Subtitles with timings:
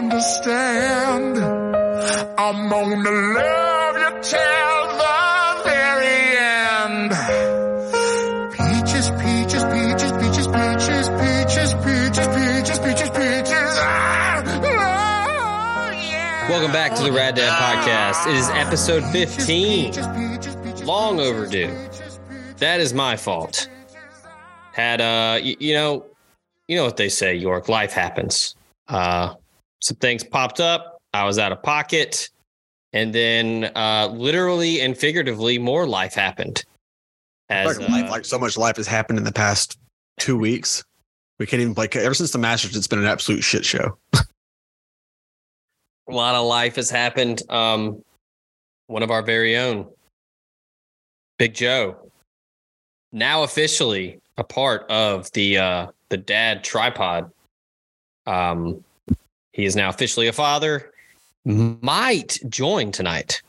[0.00, 1.36] understand.
[2.38, 5.18] I'm gonna love you till the
[5.68, 7.10] very end.
[8.56, 13.72] Peaches, peaches, peaches, peaches, peaches, peaches, peaches, peaches, peaches, peaches.
[13.76, 16.48] Ah, oh, yeah.
[16.48, 18.26] Welcome back to the Rad Dad Podcast.
[18.26, 20.86] It is episode 15.
[20.86, 21.76] Long overdue.
[22.56, 23.68] That is my fault.
[24.72, 26.06] Had uh you, you know,
[26.68, 28.54] you know what they say, York, life happens.
[28.88, 29.34] Uh
[29.80, 31.00] some things popped up.
[31.12, 32.28] I was out of pocket.
[32.92, 36.64] And then uh literally and figuratively more life happened.
[37.48, 39.78] As like, life, uh, like so much life has happened in the past
[40.18, 40.84] two weeks.
[41.38, 41.88] We can't even play.
[41.92, 43.96] Ever since the Masters, it's been an absolute shit show.
[44.12, 44.20] a
[46.08, 47.42] lot of life has happened.
[47.48, 48.02] Um,
[48.88, 49.88] one of our very own,
[51.38, 52.10] Big Joe,
[53.12, 57.30] now officially a part of the uh, the Dad Tripod.
[58.26, 58.84] Um,
[59.52, 60.92] he is now officially a father.
[61.44, 63.42] Might join tonight.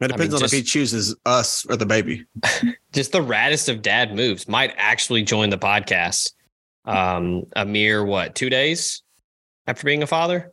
[0.00, 2.24] It depends mean, on if he chooses us or the baby.
[2.92, 4.48] Just the raddest of dad moves.
[4.48, 6.32] Might actually join the podcast.
[6.84, 9.02] Um, a mere what two days
[9.68, 10.52] after being a father?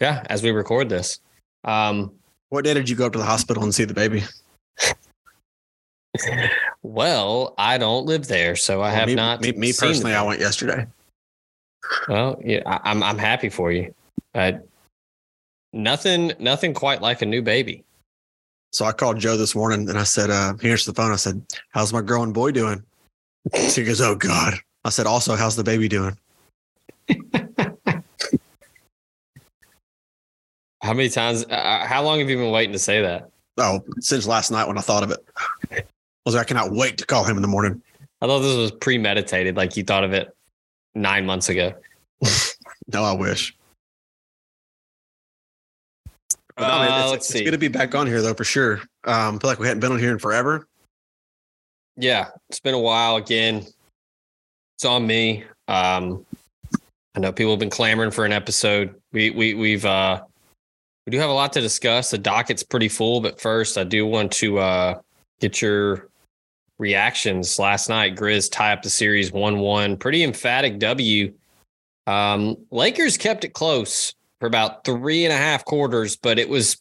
[0.00, 1.20] Yeah, as we record this.
[1.64, 2.12] Um,
[2.50, 4.24] What day did you go up to the hospital and see the baby?
[6.82, 9.40] Well, I don't live there, so I have me, not.
[9.40, 10.86] Me, me seen personally, the I went yesterday.
[12.08, 13.94] Well, yeah, I, I'm I'm happy for you.
[14.34, 14.52] Uh,
[15.72, 17.84] nothing, nothing quite like a new baby.
[18.72, 21.12] So I called Joe this morning and I said, uh, he answered the phone.
[21.12, 22.82] I said, How's my growing boy doing?
[23.70, 24.54] She goes, Oh God.
[24.84, 26.16] I said, Also, how's the baby doing?
[30.82, 31.44] How many times?
[31.46, 33.28] Uh, how long have you been waiting to say that?
[33.56, 35.18] Oh, since last night when I thought of it.
[35.72, 35.82] I
[36.24, 37.82] was like, I cannot wait to call him in the morning.
[38.20, 40.35] I thought this was premeditated, like you thought of it
[40.96, 41.72] nine months ago.
[42.92, 43.54] No, I wish.
[46.56, 47.44] But no, Uh, man, it's, let's it's see.
[47.44, 48.80] good to be back on here though, for sure.
[49.04, 50.66] Um, I feel like we hadn't been on here in forever.
[51.96, 53.66] Yeah, it's been a while again.
[54.76, 55.44] It's on me.
[55.68, 56.24] Um,
[57.14, 58.94] I know people have been clamoring for an episode.
[59.12, 60.22] We we we've uh
[61.06, 62.10] we do have a lot to discuss.
[62.10, 65.00] The docket's pretty full, but first I do want to uh
[65.40, 66.08] get your
[66.78, 67.58] reactions.
[67.58, 69.96] Last night, Grizz tie up the series one one.
[69.96, 71.32] Pretty emphatic W.
[72.06, 76.80] Um, Lakers kept it close for about three and a half quarters, but it was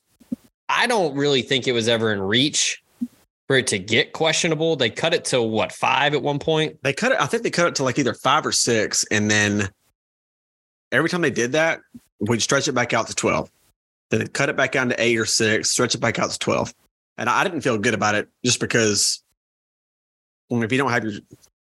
[0.70, 2.84] I don't really think it was ever in reach
[3.48, 4.76] for it to get questionable.
[4.76, 6.82] They cut it to what five at one point.
[6.84, 9.06] They cut it, I think they cut it to like either five or six.
[9.12, 9.70] And then
[10.92, 11.82] every time they did that,
[12.20, 13.52] we'd stretch it back out to 12.
[14.10, 16.74] Then cut it back down to eight or six, stretch it back out to 12.
[17.18, 19.24] And I didn't feel good about it just because
[20.50, 21.14] if you don't have your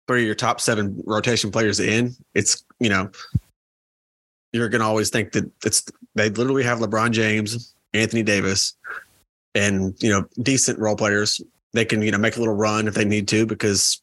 [0.07, 3.09] three of your top seven rotation players in, it's, you know,
[4.53, 5.83] you're going to always think that it's,
[6.15, 8.75] they literally have LeBron James, Anthony Davis,
[9.55, 11.41] and, you know, decent role players.
[11.73, 14.01] They can, you know, make a little run if they need to because,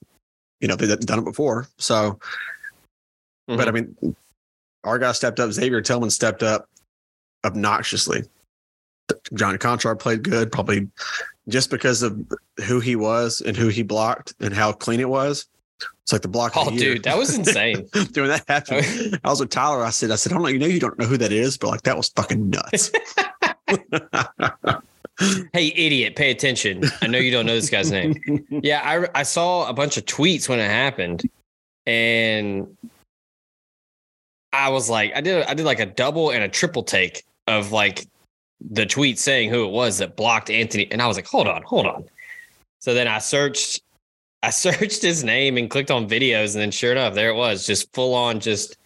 [0.60, 1.66] you know, they've done it before.
[1.78, 2.19] So,
[3.48, 3.56] mm-hmm.
[3.56, 4.16] but I mean,
[4.84, 5.50] our guy stepped up.
[5.50, 6.69] Xavier Tillman stepped up
[7.44, 8.22] obnoxiously.
[9.34, 10.88] John Konchar played good, probably
[11.48, 12.20] just because of
[12.64, 15.46] who he was and who he blocked and how clean it was.
[16.02, 16.52] It's like the block.
[16.56, 17.88] Oh, the dude, that was insane.
[18.12, 19.20] Doing that happened.
[19.24, 19.84] I was with Tyler.
[19.84, 20.48] I said, I said, I don't know.
[20.48, 22.90] You know, you don't know who that is, but like that was fucking nuts.
[25.52, 26.84] hey, idiot, pay attention.
[27.02, 28.14] I know you don't know this guy's name.
[28.50, 31.28] Yeah, I I saw a bunch of tweets when it happened,
[31.86, 32.76] and
[34.52, 37.72] I was like, I did I did like a double and a triple take of
[37.72, 38.06] like
[38.60, 41.62] the tweet saying who it was that blocked Anthony, and I was like, hold on,
[41.62, 42.04] hold on.
[42.78, 43.82] So then I searched,
[44.42, 47.66] I searched his name and clicked on videos, and then sure enough, there it was,
[47.66, 48.76] just full on, just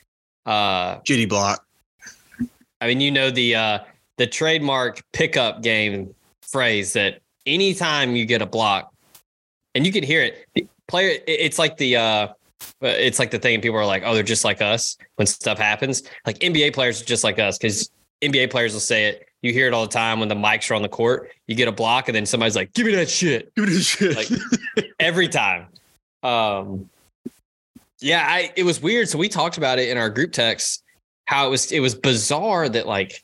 [0.47, 1.65] uh Judy block.
[2.81, 3.79] I mean, you know the uh
[4.17, 8.93] the trademark pickup game phrase that anytime you get a block,
[9.75, 11.19] and you can hear it, the player.
[11.27, 12.29] It's like the uh,
[12.81, 13.61] it's like the thing.
[13.61, 17.05] People are like, "Oh, they're just like us." When stuff happens, like NBA players are
[17.05, 17.91] just like us because
[18.23, 19.27] NBA players will say it.
[19.43, 21.31] You hear it all the time when the mics are on the court.
[21.47, 23.87] You get a block, and then somebody's like, "Give me that shit." Give me this
[23.87, 24.17] shit.
[24.17, 24.29] Like
[24.99, 25.67] every time.
[26.23, 26.91] Um,
[28.01, 29.09] yeah, I it was weird.
[29.09, 30.83] So we talked about it in our group text.
[31.27, 33.23] How it was it was bizarre that like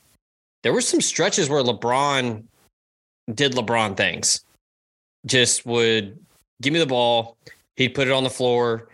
[0.63, 2.43] there were some stretches where LeBron
[3.33, 4.43] did LeBron things.
[5.25, 6.17] Just would
[6.61, 7.37] give me the ball,
[7.75, 8.87] he'd put it on the floor,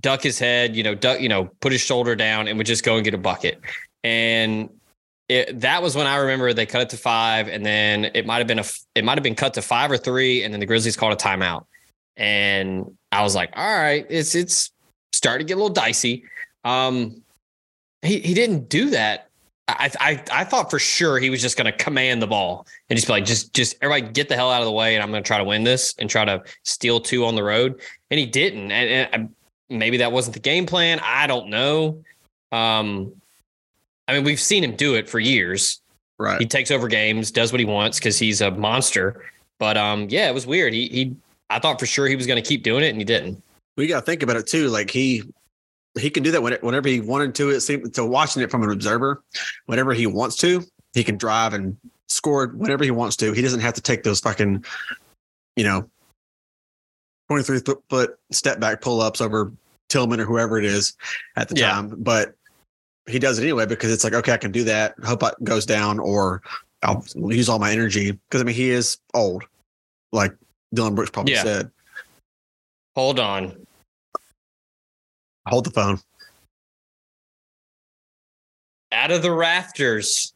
[0.00, 2.84] duck his head, you know, duck, you know, put his shoulder down, and would just
[2.84, 3.60] go and get a bucket.
[4.04, 4.68] And
[5.32, 8.38] it, that was when I remember they cut it to five, and then it might
[8.38, 8.64] have been a
[8.94, 11.16] it might have been cut to five or three, and then the Grizzlies called a
[11.16, 11.64] timeout.
[12.16, 14.70] And I was like, all right, it's it's
[15.12, 16.24] starting to get a little dicey.
[16.64, 17.22] Um,
[18.02, 19.28] he he didn't do that.
[19.68, 22.96] I I I thought for sure he was just going to command the ball and
[22.96, 25.10] just be like, just just everybody get the hell out of the way, and I'm
[25.10, 27.80] going to try to win this and try to steal two on the road.
[28.10, 29.34] And he didn't, and, and
[29.70, 31.00] maybe that wasn't the game plan.
[31.02, 32.02] I don't know.
[32.50, 33.14] Um,
[34.08, 35.80] I mean, we've seen him do it for years.
[36.18, 36.40] Right.
[36.40, 39.24] He takes over games, does what he wants because he's a monster.
[39.58, 40.72] But um, yeah, it was weird.
[40.72, 41.16] He he,
[41.50, 43.42] I thought for sure he was going to keep doing it, and he didn't.
[43.76, 44.68] we got to think about it too.
[44.68, 45.22] Like he
[45.98, 47.50] he can do that when- whenever he wanted to.
[47.50, 49.22] It seemed to watching it from an observer.
[49.66, 50.64] Whenever he wants to,
[50.94, 51.76] he can drive and
[52.08, 53.32] score whenever he wants to.
[53.32, 54.64] He doesn't have to take those fucking,
[55.56, 55.88] you know,
[57.28, 59.52] twenty three foot step back pull ups over
[59.88, 60.94] Tillman or whoever it is
[61.36, 61.70] at the Yeah.
[61.72, 61.94] time.
[61.98, 62.34] But
[63.08, 64.94] he does it anyway because it's like okay, I can do that.
[65.04, 66.42] Hope it goes down or
[66.82, 69.44] I'll use all my energy because I mean he is old,
[70.12, 70.32] like
[70.74, 71.42] Dillon Brooks probably Yeah.
[71.42, 71.70] said.
[72.94, 73.56] Hold on.
[75.48, 75.98] Hold the phone.
[78.92, 80.34] Out of the rafters.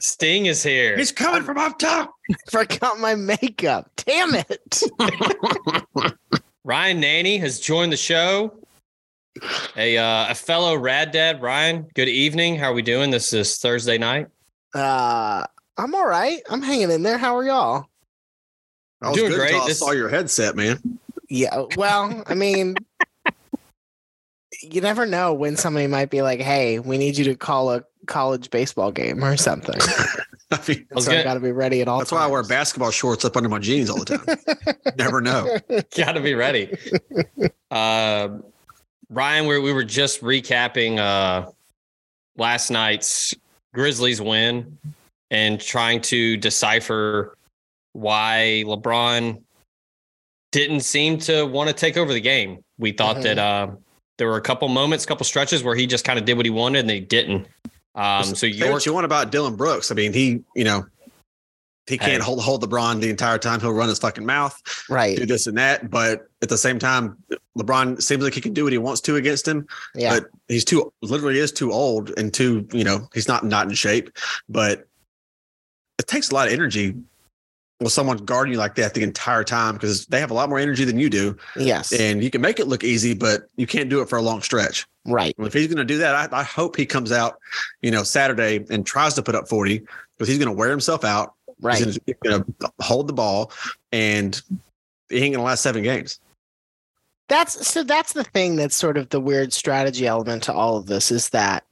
[0.00, 0.96] Sting is here.
[0.96, 2.12] He's coming from up top.
[2.50, 3.90] Forgot my makeup.
[3.96, 4.82] Damn it.
[6.64, 8.52] Ryan Nanny has joined the show.
[9.76, 11.86] A uh, a fellow rad dad, Ryan.
[11.94, 12.56] Good evening.
[12.56, 13.10] How are we doing?
[13.10, 14.28] This is Thursday night.
[14.74, 15.44] Uh
[15.78, 16.40] I'm all right.
[16.50, 17.16] I'm hanging in there.
[17.18, 17.86] How are y'all?
[19.02, 19.50] I was Doing good great.
[19.52, 20.98] until I This- saw your headset, man.
[21.28, 21.64] Yeah.
[21.76, 22.74] Well, I mean,
[24.62, 27.84] you never know when somebody might be like, "Hey, we need you to call a
[28.06, 29.78] college baseball game or something."
[30.52, 31.98] I mean, was so I got to be ready at all.
[31.98, 34.76] that's why I wear basketball shorts up under my jeans all the time.
[34.98, 35.56] Never know.
[35.96, 36.76] Got to be ready.
[37.70, 38.28] uh,
[39.10, 41.50] Ryan, we we were just recapping uh,
[42.36, 43.34] last night's
[43.74, 44.78] Grizzlies win
[45.30, 47.36] and trying to decipher
[47.92, 49.42] why LeBron
[50.52, 52.62] didn't seem to want to take over the game.
[52.78, 53.22] We thought Mhm.
[53.22, 53.68] that uh,
[54.18, 56.46] there were a couple moments, a couple stretches where he just kind of did what
[56.46, 57.46] he wanted and they didn't.
[57.94, 59.90] Um, so York, what you want about Dillon Brooks.
[59.90, 60.86] I mean, he, you know,
[61.90, 62.18] he can't Hey.
[62.20, 63.60] hold hold LeBron the entire time.
[63.60, 64.58] He'll run his fucking mouth,
[64.88, 65.16] Right.
[65.16, 65.90] do this and that.
[65.90, 67.16] But at the same time,
[67.58, 69.66] LeBron seems like he can do what he wants to against him.
[69.94, 70.14] Yeah.
[70.20, 73.74] But he's too literally is too old and too, you know, he's not not in
[73.74, 74.10] shape.
[74.48, 74.86] But
[75.98, 76.94] it takes a lot of energy
[77.80, 80.58] with someone guarding you like that the entire time because they have a lot more
[80.58, 81.34] energy than you do.
[81.56, 81.92] yes.
[81.92, 84.42] And you can make it look easy, but you can't do it for a long
[84.42, 84.86] stretch.
[85.06, 85.34] right.
[85.38, 87.38] Well, if he's going to do that, I, I hope he comes out,
[87.80, 89.78] you know, Saturday and tries to put up 40
[90.18, 91.34] because he's going to wear himself out.
[91.60, 91.78] Right.
[91.78, 93.52] He's going to hold the ball
[93.92, 94.40] and
[95.08, 96.20] he ain't going to last seven games.
[97.28, 100.86] That's so that's the thing that's sort of the weird strategy element to all of
[100.86, 101.64] this is that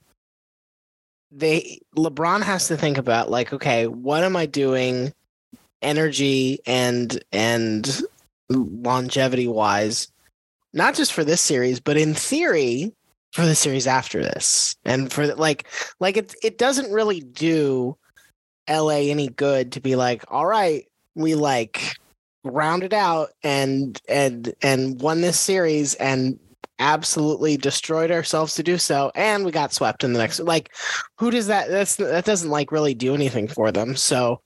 [1.31, 5.13] they LeBron has to think about like okay, what am I doing
[5.81, 8.01] energy and and
[8.49, 10.11] longevity wise
[10.73, 12.91] not just for this series but in theory
[13.31, 15.67] for the series after this and for like
[15.99, 17.95] like it it doesn't really do
[18.69, 20.85] LA any good to be like all right
[21.15, 21.95] we like
[22.43, 26.39] rounded out and and and won this series and
[26.79, 30.73] absolutely destroyed ourselves to do so and we got swept in the next like
[31.17, 34.41] who does that that's that doesn't like really do anything for them so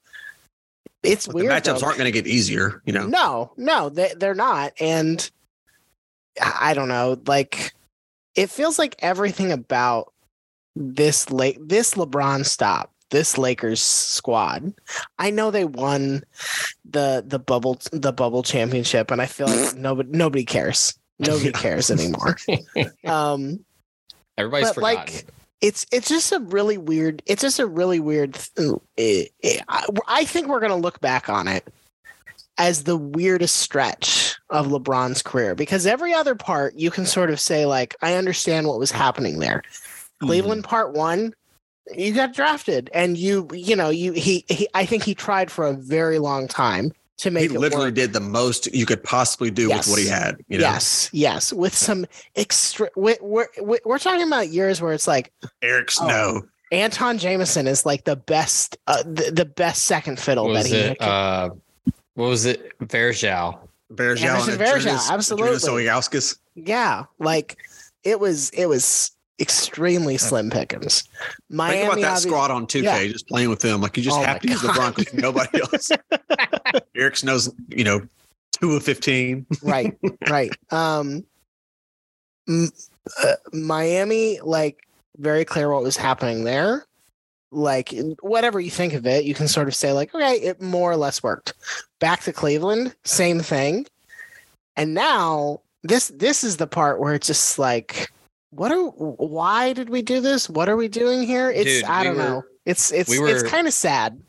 [1.03, 1.85] it's But weird the matchups though.
[1.85, 3.05] aren't going to get easier, you know.
[3.05, 5.29] no no they, they're not and
[6.41, 7.73] i I don't know like
[8.35, 10.11] it feels like everything about
[10.75, 14.73] this late this lebron stop this lakers squad.
[15.19, 16.23] I know they won
[16.83, 20.97] the the bubble the bubble championship and i feel like nobody nobody cares.
[21.19, 22.35] Nobody cares anymore.
[23.05, 23.63] Um
[24.37, 24.95] everybody's forgotten.
[25.13, 25.27] like
[25.61, 29.57] it's it's just a really weird it's just a really weird th- it, it, eh,
[29.57, 31.71] eh, I, I think we're going to look back on it
[32.57, 37.39] as the weirdest stretch of LeBron's career because every other part you can sort of
[37.39, 39.61] say like I understand what was happening there.
[40.19, 40.69] Cleveland mm-hmm.
[40.69, 41.33] part 1
[41.95, 45.65] you got drafted and you you know you he, he I think he tried for
[45.67, 47.95] a very long time to He make it literally work.
[47.95, 49.87] did the most you could possibly do Yes.
[49.87, 50.37] with what he had.
[50.47, 52.89] You know, Yes, yes, with some extra.
[52.95, 53.47] We're, we're,
[53.85, 56.43] we're talking about years where it's like Eric Snow.
[56.71, 60.75] Antawn Jamison is like the best, uh, the, the best second fiddle what that he.
[60.75, 61.01] it?
[61.01, 61.51] Uh,
[62.15, 62.77] what was it?
[62.79, 63.59] Varejao.
[63.93, 65.83] Bergeron Anderson and Varejao, absolutely.
[65.85, 67.57] Jurnas yeah, like
[68.03, 68.49] it was.
[68.51, 71.03] It was extremely slim pickings.
[71.49, 73.07] Miami, Think about that obvi- squad on 2K, Yeah.
[73.11, 73.81] just playing with them.
[73.81, 75.91] Like you just Oh have my to use the Broncos, nobody else.
[76.95, 78.01] Eric Snow's, you know,
[78.51, 79.45] two of 15.
[79.63, 79.97] right,
[80.29, 80.51] right.
[80.71, 81.25] Um,
[82.47, 82.69] m-
[83.23, 84.87] uh, Miami, like
[85.17, 86.85] very clear what was happening there.
[87.51, 90.91] Like whatever you think of it, you can sort of say like, okay, it more
[90.91, 91.53] or less worked.
[91.99, 93.85] Back to Cleveland, same thing.
[94.75, 98.11] And now this this is the part where it's just like
[98.55, 100.49] what are why did we do this?
[100.49, 101.49] What are we doing here?
[101.51, 102.43] It's Dude, I we don't were- know.
[102.65, 104.21] It's it's we it's kind of sad.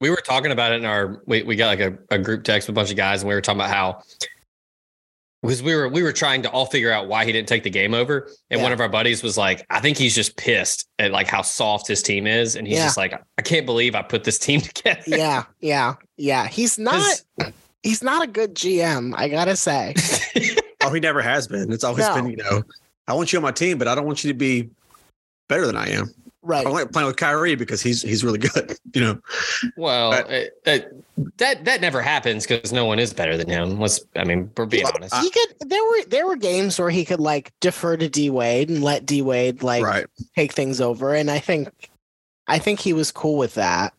[0.00, 2.66] we were talking about it in our we, we got like a, a group text
[2.68, 4.02] with a bunch of guys and we were talking about how
[5.42, 7.68] because we were we were trying to all figure out why he didn't take the
[7.70, 11.10] game over and one of our buddies was like i think he's just pissed at
[11.12, 12.84] like how soft his team is and he's Yeah.
[12.84, 16.46] just like i can't believe i put this team together Yeah, yeah, yeah.
[16.46, 17.22] He's not
[17.82, 19.94] he's not a good GM, I gotta say.
[20.86, 21.72] Oh, he never has been.
[21.72, 22.14] It's always No.
[22.14, 22.62] been, you know,
[23.08, 24.70] I want you on my team, but I don't want you to be
[25.48, 26.10] better than I am.
[26.42, 26.66] Right.
[26.66, 28.76] I like playing with Kyrie because he's he's really good.
[28.94, 29.20] You know,
[29.76, 31.04] well But- it, it-
[31.38, 34.66] that that never happens because no one is better than him let's i mean we're
[34.66, 37.96] being Well, honest he could there were there were games where he could like defer
[37.96, 40.06] to D Wade and let D Wade like right?
[40.36, 41.14] take things over.
[41.14, 41.88] And I think
[42.46, 43.94] I think he was cool with that.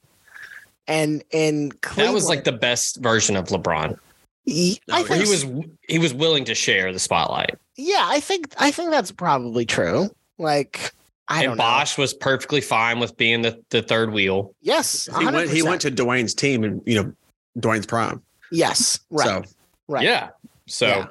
[0.88, 3.97] And in Cleveland, that was like the best version of lebron
[4.45, 5.45] he, I No, think he was
[5.89, 10.10] he was willing to share the spotlight yeah, I think I think that's probably true.
[10.38, 10.94] Like
[11.27, 11.63] I don't and know.
[11.63, 15.82] Bosh was perfectly fine with being the, the third wheel Yes, He went he went
[15.82, 17.13] to Dwyane's team and you know
[17.60, 18.22] Dwyane's prime.
[18.51, 19.44] yes, right, So
[19.88, 20.03] right.
[20.03, 20.29] Yeah.
[20.67, 21.08] So,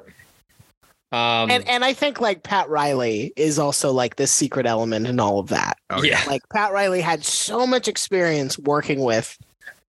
[1.11, 5.19] um, and and I think like Pat Riley is also like this secret element in
[5.19, 5.77] all of that.
[5.89, 9.37] oh, yeah, Like Pat Riley had so much experience working with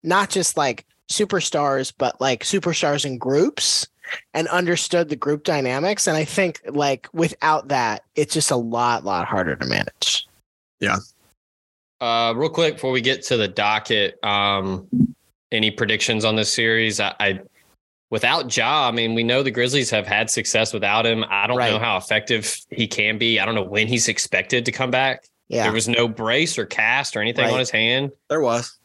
[0.02, 3.86] not just like superstars, but like superstars in groups
[4.34, 6.06] and understood the group dynamics.
[6.06, 10.26] And I think like without that, it's just a lot, lot harder to manage.
[10.80, 10.96] Yeah.
[12.00, 14.86] Uh, real quick before we get to the docket, um,
[15.52, 17.00] any predictions on this series?
[17.00, 17.40] I, I
[18.10, 21.24] without Ja, I mean, we know the Grizzlies have had success without him.
[21.30, 23.40] I don't know how effective he can be.
[23.40, 25.24] I don't know when he's expected to come back.
[25.48, 25.64] Yeah.
[25.64, 27.52] There was no brace or cast or anything Right.
[27.52, 28.10] on his hand.
[28.28, 28.76] there was.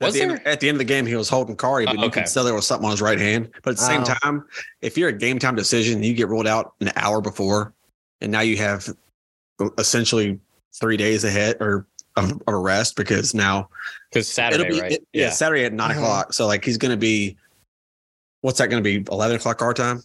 [0.00, 0.30] At the, there?
[0.30, 2.22] end, at the end of the game, he was holding Kari, but you okay.
[2.22, 3.50] could tell there was something on his right hand.
[3.62, 4.14] But at the same Oh.
[4.22, 4.44] time,
[4.82, 7.72] if you're a game time decision, you get ruled out an hour before,
[8.20, 8.88] and now you have
[9.78, 10.38] essentially
[10.78, 11.86] three days ahead or
[12.16, 13.68] of, of a rest because now
[14.10, 14.92] Because Saturday, it'll be right?
[14.92, 15.30] it- yeah.
[15.30, 15.96] Saturday at 9 Mhm.
[15.98, 16.32] o'clock.
[16.32, 17.36] So like he's going to be,
[18.40, 19.04] what's that going to be?
[19.10, 20.02] Eleven o'clock our time?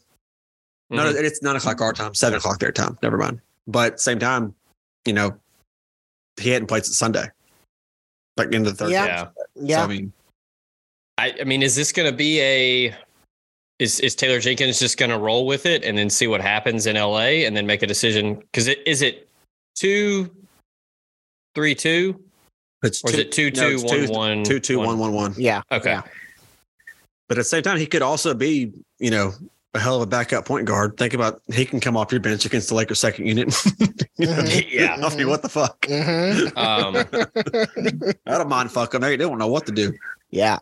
[0.92, 1.14] No, Mhm.
[1.14, 2.98] no, it's nine o'clock our time, seven o'clock their time.
[3.04, 3.42] Never mind.
[3.68, 4.56] But same time,
[5.06, 5.38] you know,
[6.40, 7.28] he hadn't played since Sunday,
[8.40, 8.92] like into the third.
[8.92, 9.06] Yeah.
[9.06, 9.28] game.
[9.56, 9.64] yeah.
[9.64, 9.78] yeah.
[9.78, 10.14] So, I mean,
[11.18, 12.96] I, I mean, is this going to be a?
[13.80, 16.86] Is is Taylor Jenkins just going to roll with it and then see what happens
[16.86, 18.36] in LA and then make a decision?
[18.36, 19.30] Because it is it
[19.76, 20.30] two,
[21.56, 22.22] three, two,
[22.84, 25.14] it's or is it two, no, two, it's one, two- one, two, two, one, one,
[25.14, 25.34] one.
[25.38, 25.62] yeah.
[25.72, 25.92] Okay.
[25.92, 26.02] Yeah.
[27.30, 29.34] But at the same time, he could also be, you know,
[29.74, 30.98] a hell of a backup point guard.
[30.98, 33.54] Think about he can come off your bench against the Lakers second unit.
[34.18, 34.66] You know, Mhm.
[34.72, 34.98] Yeah.
[35.02, 35.80] I mean, what the fuck?
[35.82, 36.58] Mhm.
[36.58, 39.00] Um, I don't mind fucking.
[39.00, 39.10] them.
[39.10, 39.94] They don't know what to do.
[40.30, 40.58] yeah.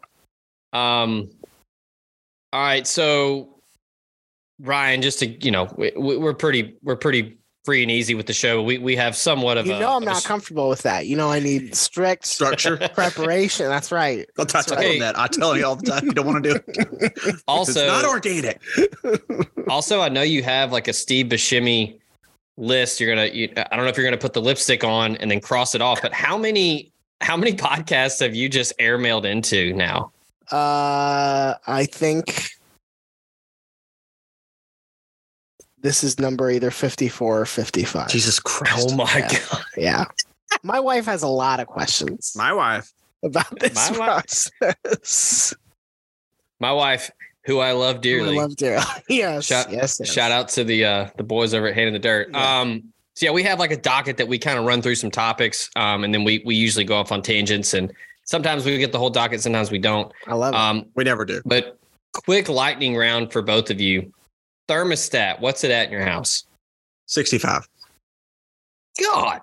[0.73, 1.29] um.
[2.53, 3.59] All right, so
[4.59, 8.27] Ryan, just to you know, we, we- we're pretty we're pretty free and easy with
[8.27, 8.63] the show.
[8.63, 11.05] We we have somewhat of You a know I'm of a not comfortable with that.
[11.05, 12.77] You know I need strict Structure.
[12.93, 13.67] preparation.
[13.67, 14.25] That's right.
[14.39, 14.93] I'll tell right.
[14.93, 15.19] him that.
[15.19, 17.41] I tell you all the time, you don't want to do it.
[17.45, 18.61] Also- it's not organic.
[19.67, 21.99] Also, I know you have like a Steve Buscemi
[22.55, 23.01] list.
[23.01, 23.27] You're gonna.
[23.27, 25.81] You, I don't know if you're gonna put the lipstick on and then cross it
[25.81, 26.01] off.
[26.01, 30.13] But how many how many podcasts have you just airmailed into now?
[30.51, 32.49] Uh, I think
[35.87, 38.09] this is number either 54 or 55.
[38.09, 38.89] Jesus Christ.
[38.91, 39.29] Oh my Yeah.
[39.51, 39.63] god!
[39.77, 40.05] Yeah.
[40.63, 42.91] My wife has a lot of questions My wife.
[43.23, 45.53] about this My wife-
[46.59, 47.11] My wife,
[47.45, 48.37] who I love dearly.
[48.37, 48.83] I love dearly.
[49.09, 50.11] yes, Shout- yes, yes.
[50.11, 52.29] Shout out to the uh the boys over at Hand in the Dirt.
[52.31, 52.59] Yeah.
[52.59, 52.83] Um
[53.15, 55.69] so yeah, we have like a docket that we kind of run through some topics.
[55.77, 57.93] Um and then we we usually go off on tangents and
[58.25, 60.11] sometimes we get the whole docket, sometimes we don't.
[60.27, 60.57] I love it.
[60.59, 61.41] Um We never do.
[61.45, 61.77] but
[62.25, 64.11] quick lightning round for both of you.
[64.67, 66.45] Thermostat, what's it at in your house?
[67.07, 67.67] 65.
[69.01, 69.41] God.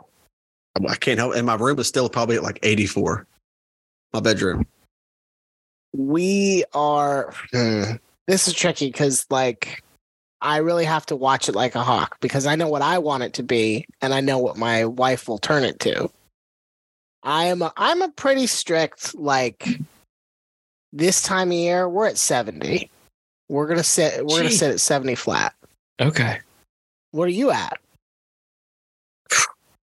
[0.89, 3.27] I can't help And my room is still probably at like 84.
[4.13, 4.67] My bedroom.
[5.93, 7.93] we are hmm,
[8.27, 9.83] this is tricky because like
[10.41, 13.23] i really have to watch it like a hawk because i know what i want
[13.23, 16.11] it to be and i know what my wife will turn it to
[17.23, 19.67] i am a, i'm a pretty strict like
[20.93, 22.91] this time of year we're at 70
[23.49, 24.57] we're gonna sit we're gonna Gee.
[24.57, 25.55] sit at 70 flat
[26.01, 26.41] Okay.
[27.13, 27.79] what are you at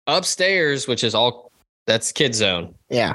[0.08, 1.52] Upstairs, which is all
[1.88, 2.76] that's kid zone.
[2.90, 3.14] yeah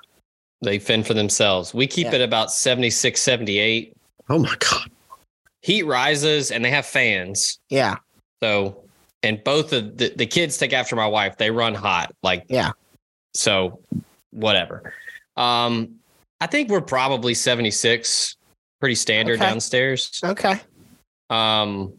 [0.62, 1.72] They fend for themselves.
[1.72, 2.16] We keep Yeah.
[2.16, 3.96] it about 76, 78.
[4.28, 4.90] Oh my God.
[5.62, 7.58] Heat rises and they have fans.
[7.68, 7.96] yeah
[8.42, 8.82] So,
[9.22, 11.36] and both of the, the kids take after my wife.
[11.36, 12.12] They run hot.
[12.22, 12.72] Like, Yeah.
[13.34, 13.80] So,
[14.32, 14.92] whatever.
[15.36, 15.96] Um,
[16.40, 18.36] I think we're probably 76,
[18.80, 19.48] pretty standard Okay.
[19.50, 20.20] downstairs.
[20.24, 20.60] okay
[21.28, 21.92] Um,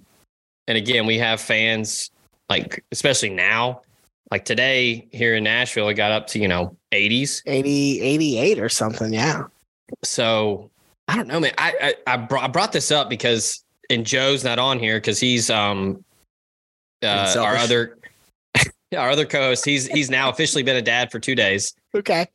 [0.67, 2.11] and again, we have fans
[2.49, 3.81] like especially now.
[4.29, 7.41] Like today here in Nashville, it got up to, you know, 80s.
[7.45, 9.13] 80, 88 or something.
[9.13, 9.43] Yeah.
[10.03, 10.69] So
[11.07, 11.53] I don't know, man.
[11.57, 15.19] I I, I, brought, I brought this up because and Joe's not on here because
[15.19, 16.03] he's um
[17.03, 17.97] uh, our other
[18.95, 19.65] our other co-host.
[19.65, 21.73] He's he's now officially been a dad for two days.
[21.95, 22.27] Okay.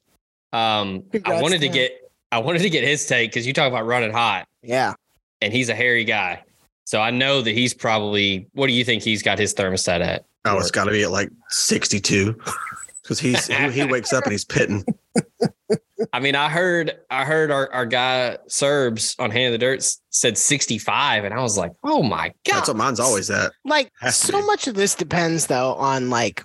[0.52, 1.72] Um, I wanted to to him.
[1.72, 4.94] get I wanted to get his take because you talk about running hot, Yeah.
[5.40, 6.42] and he's a hairy guy.
[6.84, 8.46] So I know that he's probably.
[8.52, 10.24] What do you think he's got his thermostat at?
[10.44, 12.32] Oh, it's got to be at like 62
[13.02, 14.84] because he's he, he wakes up and he's pitting.
[16.12, 19.82] I mean, I heard I heard our, our guy Serbs on Hand of the Dirt
[20.10, 23.52] said 65, and I was like, oh my god, That's what mine's always at.
[23.64, 24.46] Like so be.
[24.46, 26.42] much of this depends though on like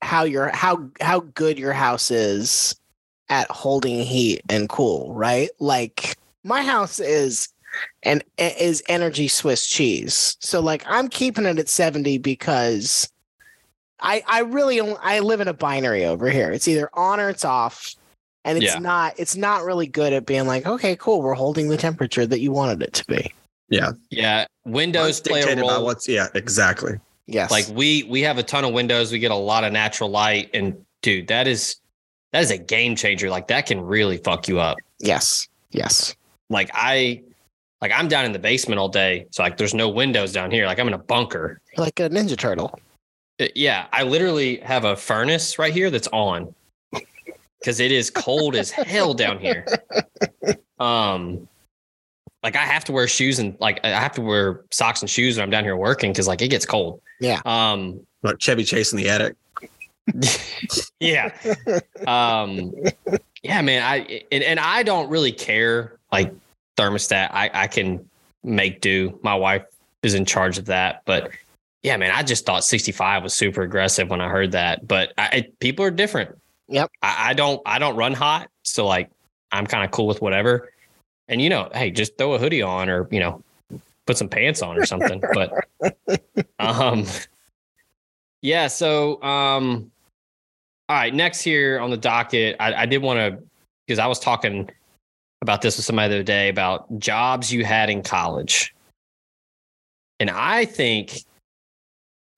[0.00, 2.74] how your how how good your house is
[3.32, 5.48] at holding heat and cool, right?
[5.58, 7.48] Like my house is
[8.02, 10.36] and is energy Swiss cheese.
[10.40, 13.10] So like I'm keeping it at 70 because
[14.00, 16.50] I I really only, I live in a binary over here.
[16.50, 17.94] It's either on or it's off.
[18.44, 18.80] And it's Yeah.
[18.80, 22.40] not it's not really good at being like, okay, cool, we're holding the temperature that
[22.40, 23.32] you wanted it to be.
[23.70, 23.92] Yeah.
[24.10, 25.84] Yeah, Windows Mine's play a dictated by role.
[25.86, 27.00] what's yeah, exactly.
[27.26, 27.50] Yes.
[27.50, 29.10] Like we we have a ton of windows.
[29.10, 31.76] We get a lot of natural light, and dude, that is
[32.32, 33.30] that is a game changer.
[33.30, 34.78] Like that can really fuck you up.
[34.98, 35.48] yes.
[35.70, 36.14] Yes.
[36.50, 37.22] Like I
[37.80, 40.66] like I'm down in the basement all day, so like there's no windows down here.
[40.66, 41.60] Like I'm in a bunker.
[41.78, 42.78] Like a ninja turtle.
[43.40, 46.54] Uh, Yeah, I literally have a furnace right here that's on
[47.58, 49.64] because it is cold as hell down here.
[50.78, 51.48] Um,
[52.42, 55.36] like I have to wear shoes and like I have to wear socks and shoes
[55.36, 57.00] when I'm down here working because like it gets cold.
[57.20, 57.40] Yeah.
[57.44, 59.36] Um, Like Chevy Chase in the attic.
[61.00, 61.34] yeah.
[62.06, 62.72] Um,
[63.42, 63.82] yeah, man.
[63.82, 66.32] I and, and I don't really care like
[66.76, 67.30] thermostat.
[67.32, 68.08] I I can
[68.42, 69.18] make do.
[69.22, 69.64] My wife
[70.02, 71.30] is in charge of that, but
[71.82, 72.12] yeah, man.
[72.12, 74.86] I just thought 65 was super aggressive when I heard that.
[74.86, 76.36] But I, people are different.
[76.68, 76.90] Yep.
[77.02, 79.10] I, I don't I don't run hot, so like
[79.50, 80.72] I'm kind of cool with whatever.
[81.28, 83.42] And you know, hey, just throw a hoodie on or you know,
[84.06, 85.22] put some pants on or something.
[85.34, 85.52] but
[86.58, 87.04] um,
[88.42, 88.66] yeah.
[88.66, 89.90] So um,
[90.88, 91.14] all right.
[91.14, 93.42] Next here on the docket, I, I did want to
[93.86, 94.70] because I was talking
[95.40, 98.74] about this with somebody the other day about jobs you had in college,
[100.20, 101.24] and I think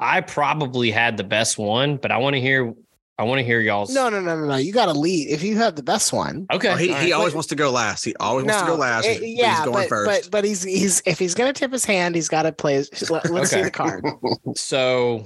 [0.01, 1.97] I probably had the best one.
[1.97, 2.73] But I want to hear.
[3.17, 3.95] I want to hear y'all's.
[3.95, 4.57] No, no, no, no, no.
[4.57, 5.29] You got to lead.
[5.29, 6.69] If you have the best one, Okay.
[6.69, 7.13] Oh, he all he right.
[7.13, 8.05] always wants to go last.
[8.05, 9.07] He always wants to go last.
[9.07, 10.23] but yeah, he's going but, first.
[10.25, 12.75] but but he's he's if he's gonna tip his hand, he's got to play.
[12.75, 14.05] his- Let, us see the card.
[14.57, 15.25] So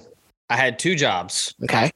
[0.50, 1.54] I had two jobs.
[1.64, 1.90] Okay.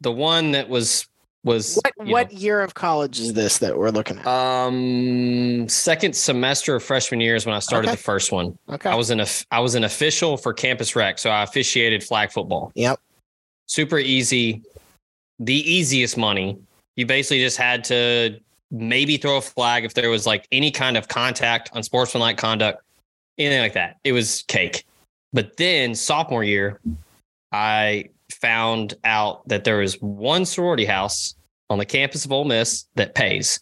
[0.00, 1.06] The one that was
[1.44, 4.26] was What what year of college is this that we're looking at?
[4.26, 7.96] um second semester of freshman year is when I started Okay.
[7.96, 8.58] the first one.
[8.68, 8.90] okay.
[8.90, 12.72] I was an I was an official for campus rec, so I officiated flag football.
[12.74, 12.98] Yep.
[13.68, 14.62] Super easy,
[15.38, 16.58] the easiest money.
[16.96, 18.38] You basically just had to
[18.70, 22.82] maybe throw a flag if there was like any kind of contact, unsportsmanlike conduct,
[23.38, 23.96] anything like that.
[24.02, 24.84] It was cake.
[25.32, 26.80] But then sophomore year,
[27.56, 31.34] I found out that there was one sorority house
[31.70, 33.60] on the campus of Ole Miss that pays.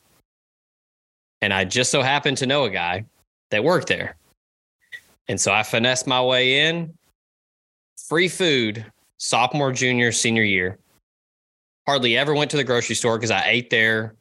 [1.41, 3.05] And I just so happened to know a guy
[3.53, 4.17] that worked there.
[5.29, 6.93] And so I finessed my way in.
[8.09, 8.85] Free food,
[9.19, 10.79] sophomore, junior, senior year.
[11.87, 14.17] Hardly ever went to the grocery store because I ate there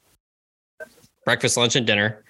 [1.26, 2.24] breakfast, lunch, and dinner.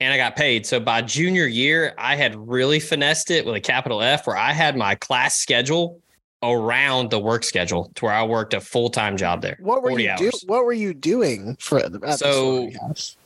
[0.00, 0.64] And I got paid.
[0.64, 4.52] So by junior year, I had really finessed it with a capital F where I
[4.52, 6.00] had my class schedule
[6.42, 9.56] around the work schedule to where I worked a full time job there.
[9.60, 10.30] what were 40 you do.
[10.46, 13.16] What were you doing for the, at So- sorority house?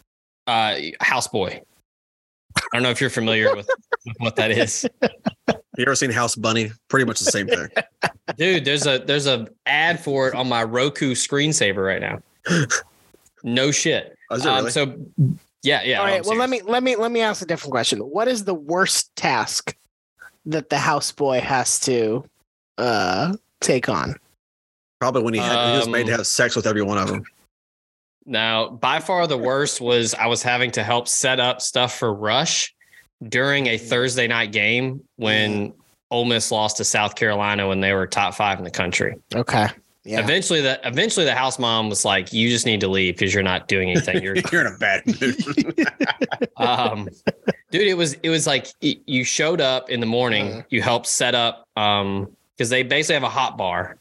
[0.46, 1.60] Uh, houseboy.
[2.56, 3.68] I don't know if you're familiar with,
[4.04, 4.86] with what that is.
[5.78, 6.70] you ever seen House Bunny?
[6.88, 7.68] Pretty much the same thing.
[8.36, 12.20] Dude, there's a there's a ad for it on my Roku screensaver right now.
[13.44, 14.16] No shit.
[14.30, 14.94] Oh, is it Um, so
[15.62, 15.98] yeah, yeah.
[15.98, 16.10] All right.
[16.10, 16.16] no, right.
[16.18, 17.98] I'm Well, let me let me let me ask a different question.
[18.00, 19.76] What is the worst task
[20.46, 22.24] that the houseboy has to
[22.78, 24.16] uh take on?
[25.00, 27.08] Probably when he had he was made to Um, have sex with every one of
[27.08, 27.24] them.
[28.24, 32.14] Now, by far the worst was I was having to help set up stuff for
[32.14, 32.72] Rush
[33.28, 35.72] during a Thursday night game when
[36.10, 39.16] Ole Miss lost to South Carolina when they were top five in the country.
[39.34, 39.66] Okay.
[40.04, 40.20] Yeah.
[40.20, 43.42] Eventually, the eventually the house mom was like, "You just need to leave because you're
[43.44, 44.20] not doing anything.
[44.22, 45.88] You're You're in a bad mood.
[46.56, 47.08] um
[47.70, 50.64] dude it was it was like y- you showed up in the morning Mhm.
[50.70, 52.28] you helped set up um
[52.62, 53.96] because they basically have a hot bar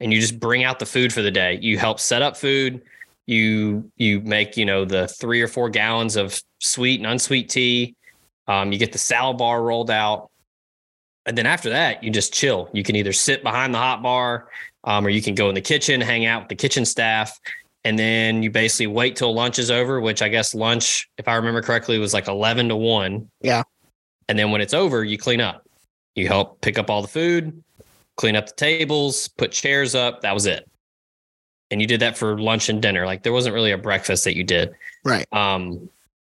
[0.00, 2.82] and you just bring out the food for the day you help set up food
[3.26, 7.94] you you make you know the three or four gallons of sweet and unsweet tea
[8.48, 10.30] um you get the salad bar rolled out
[11.26, 12.68] and then after that, you just chill.
[12.72, 14.48] You can either sit behind the hot bar,
[14.84, 17.38] um, or you can go in the kitchen, hang out with the kitchen staff,
[17.84, 20.00] and then you basically wait till lunch is over.
[20.00, 23.30] Which I guess lunch, if I remember correctly, was like eleven to one.
[23.40, 23.62] Yeah.
[24.28, 25.66] And then when it's over, you clean up.
[26.14, 27.63] You help pick up all the food,
[28.16, 30.20] clean up the tables, put chairs up.
[30.22, 30.68] That was it.
[31.70, 33.06] And you did that for lunch and dinner.
[33.06, 34.72] Like there wasn't really a breakfast that you did.
[35.04, 35.26] Right.
[35.32, 35.88] Um,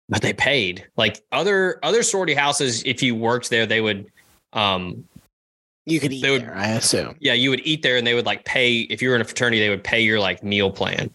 [0.08, 0.86] but they paid.
[0.96, 4.06] Like other other sorority houses, if you worked there, they would
[4.52, 5.04] um
[5.86, 7.16] You could eat They would- there, I assume.
[7.20, 9.24] yeah, you would eat there and they would like pay if you were in a
[9.24, 11.12] fraternity, they would pay your like meal plan.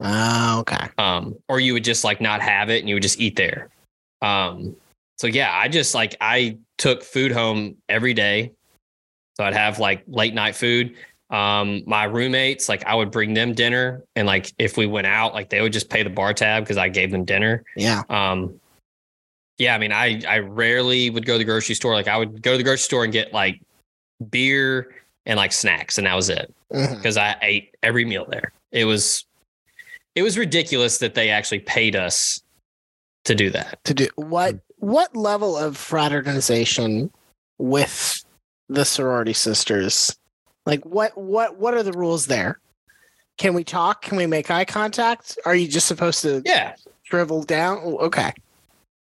[0.00, 0.88] Oh, okay.
[0.98, 3.68] Um, or you would just like not have it and you would just eat there.
[4.20, 4.74] Um,
[5.18, 8.50] so yeah, I just like I took food home every day.
[9.36, 10.94] So I'd have like late night food.
[11.30, 15.32] Um, my roommates, like I would bring them dinner and like if we went out,
[15.32, 17.64] like they would just pay the bar tab because I gave them dinner.
[17.76, 18.02] Yeah.
[18.10, 18.60] Um,
[19.58, 21.94] yeah, I mean, I I rarely would go to the grocery store.
[21.94, 23.60] Like I would go to the grocery store and get like
[24.30, 28.52] beer and like snacks, and that was it because I ate every meal there.
[28.72, 29.24] It was
[30.14, 32.42] it was ridiculous that they actually paid us
[33.24, 33.78] to do that.
[33.84, 34.58] To do what?
[34.78, 37.12] What level of fraternization
[37.58, 38.21] with
[38.72, 40.16] the sorority sisters?
[40.66, 41.16] Like what?
[41.16, 41.58] What?
[41.58, 42.58] What are the rules there?
[43.38, 44.02] Can we talk?
[44.02, 45.38] Can we make eye contact?
[45.44, 46.74] Are you just supposed to Yeah.
[47.02, 47.78] shrivel down?
[47.78, 48.32] Okay.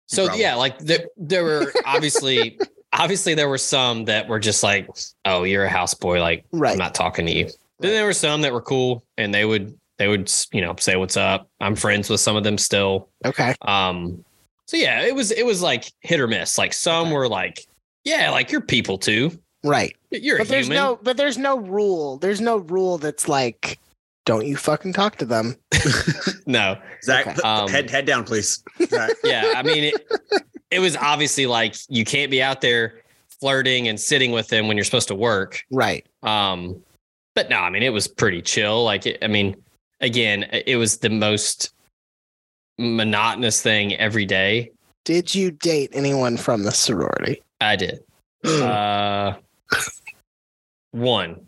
[0.07, 0.41] So Probably.
[0.41, 2.59] yeah, like there, there were obviously
[2.93, 4.87] obviously there were some that were just like,
[5.25, 6.73] oh, you're a houseboy, like Right.
[6.73, 7.45] I'm not talking to you.
[7.79, 10.95] Then there were some that were cool and they would they would you know say
[10.97, 11.49] what's up.
[11.59, 13.09] I'm friends with some of them still.
[13.25, 13.55] Okay.
[13.63, 14.23] Um,
[14.65, 16.57] so yeah, it was it was like hit or miss.
[16.57, 17.13] Like some Okay.
[17.13, 17.65] were like,
[18.03, 19.31] yeah, like you're people too.
[19.63, 19.95] Right.
[20.11, 20.83] You're a But there's human.
[20.83, 20.99] no.
[21.01, 22.17] But there's no rule.
[22.17, 23.79] There's no rule that's like,
[24.25, 25.55] don't you fucking talk to them.
[26.45, 26.77] no.
[27.03, 27.35] Zach, Okay.
[27.35, 28.63] put- Um, head head down, please.
[28.87, 29.11] Zach.
[29.23, 29.95] Yeah, I mean, it,
[30.71, 33.01] it was obviously like you can't be out there
[33.41, 35.63] flirting and sitting with them when you're supposed to work.
[35.71, 36.05] Right.
[36.23, 36.81] Um,
[37.35, 38.83] but no, I mean, it was pretty chill.
[38.83, 39.55] Like, it, I mean,
[40.01, 41.73] again, it was the most
[42.77, 44.71] monotonous thing every day.
[45.05, 47.41] Did you date anyone from the sorority?
[47.61, 48.03] I did.
[48.45, 49.33] Uh,
[50.91, 51.45] one.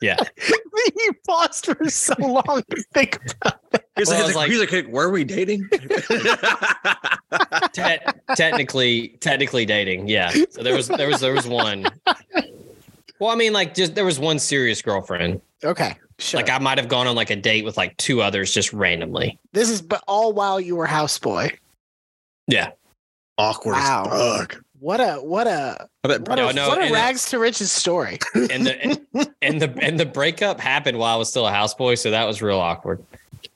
[0.00, 0.16] Yeah.
[0.96, 3.60] you paused for so long to think about
[3.96, 5.68] He's Well, like, was like- he's like, were we dating?
[7.72, 7.98] Te-
[8.36, 10.08] technically, technically dating.
[10.08, 10.30] Yeah.
[10.50, 11.86] So there was, there was, there was one.
[13.20, 15.40] Well, I mean, like, just there was one serious girlfriend.
[15.62, 15.96] Okay.
[16.18, 16.40] Sure.
[16.40, 19.38] Like, I might have gone on like a date with like two others just randomly.
[19.52, 21.56] this is but all while you were houseboy.
[22.46, 22.70] Yeah.
[23.38, 24.46] Awkward Wow.
[24.92, 25.00] As fuck.
[25.00, 27.26] What a what a I bet what No, a, no, what a and it- rags
[27.30, 28.18] to riches story.
[28.34, 29.00] And the,
[29.42, 31.98] and the, and the breakup happened while I was still a houseboy.
[31.98, 33.04] So that was real awkward.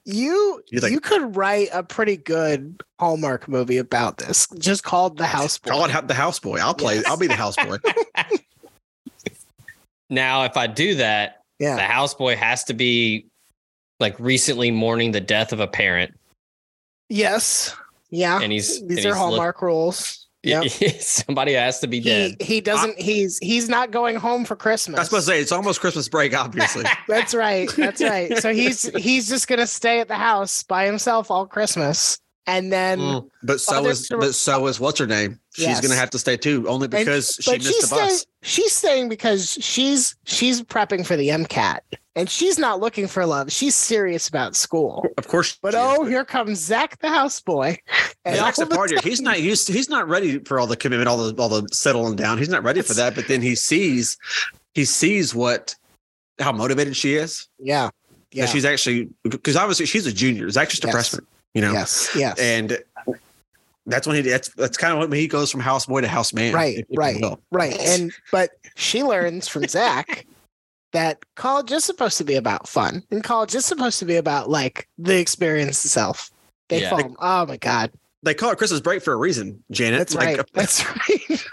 [0.04, 5.16] You You're like- you could write a pretty good Hallmark movie about this, just called
[5.18, 5.68] The Houseboy.
[5.70, 6.58] Call it the houseboy.
[6.60, 6.96] I'll play.
[6.96, 7.04] Yes.
[7.06, 7.78] I'll be the houseboy.
[10.10, 13.26] Now, if I do that, yeah, the houseboy has to be
[14.00, 16.14] like recently mourning the death of a parent.
[17.10, 17.74] Yes.
[18.10, 18.40] Yeah.
[18.40, 20.27] And he's, and These he's are look- Hallmark rules.
[20.42, 20.62] Yeah.
[21.00, 22.36] somebody has to be dead.
[22.40, 24.98] he doesn't he's he's not going home for Christmas.
[24.98, 26.84] I was supposed to say it's almost Christmas break, obviously.
[27.08, 27.68] That's right.
[27.76, 28.38] That's right.
[28.38, 32.18] So he's he's just gonna stay at the house by himself all Christmas.
[32.48, 33.28] And then Mm.
[33.42, 35.38] But so is but so is what's her name?
[35.54, 35.80] She's Yes.
[35.82, 38.26] gonna have to stay too, only because she missed she's the bus.
[38.42, 41.80] she's staying because she's she's prepping for the MCAT.
[42.16, 43.52] And she's not looking for love.
[43.52, 45.06] She's serious about school.
[45.18, 47.76] Of course, But she is, oh, here comes Zach the houseboy.
[48.24, 49.00] And Zach's a partier.
[49.04, 52.16] He's not he's he's not ready for all the commitment, all the all the settling
[52.16, 52.38] down.
[52.38, 53.14] He's not ready for that.
[53.14, 54.16] But then he sees
[54.74, 55.74] he sees what
[56.40, 57.46] how motivated she is.
[57.58, 57.90] Yeah.
[58.32, 58.44] Yeah.
[58.44, 58.46] Yeah.
[58.46, 60.48] she's actually because obviously she's a junior.
[60.50, 60.94] Zach's just a Yes.
[60.94, 61.72] freshman, you know.
[61.72, 62.08] Yes.
[62.16, 62.38] Yes.
[62.38, 62.78] And
[63.86, 66.52] that's when he that's that's kind of when he goes from houseboy to houseman.
[66.54, 67.22] Right, if- if right.
[67.50, 67.78] Right.
[67.80, 70.26] And but she learns from Zach
[70.92, 73.02] that college is supposed to be about fun.
[73.10, 76.30] And college is supposed to be about like the experience itself.
[76.68, 76.90] They Yeah.
[76.90, 77.16] fall.
[77.20, 77.90] Oh my God.
[78.22, 79.98] They call it Christmas break for a reason, Janet.
[80.00, 80.46] That's Like, right.
[80.52, 81.44] That's right.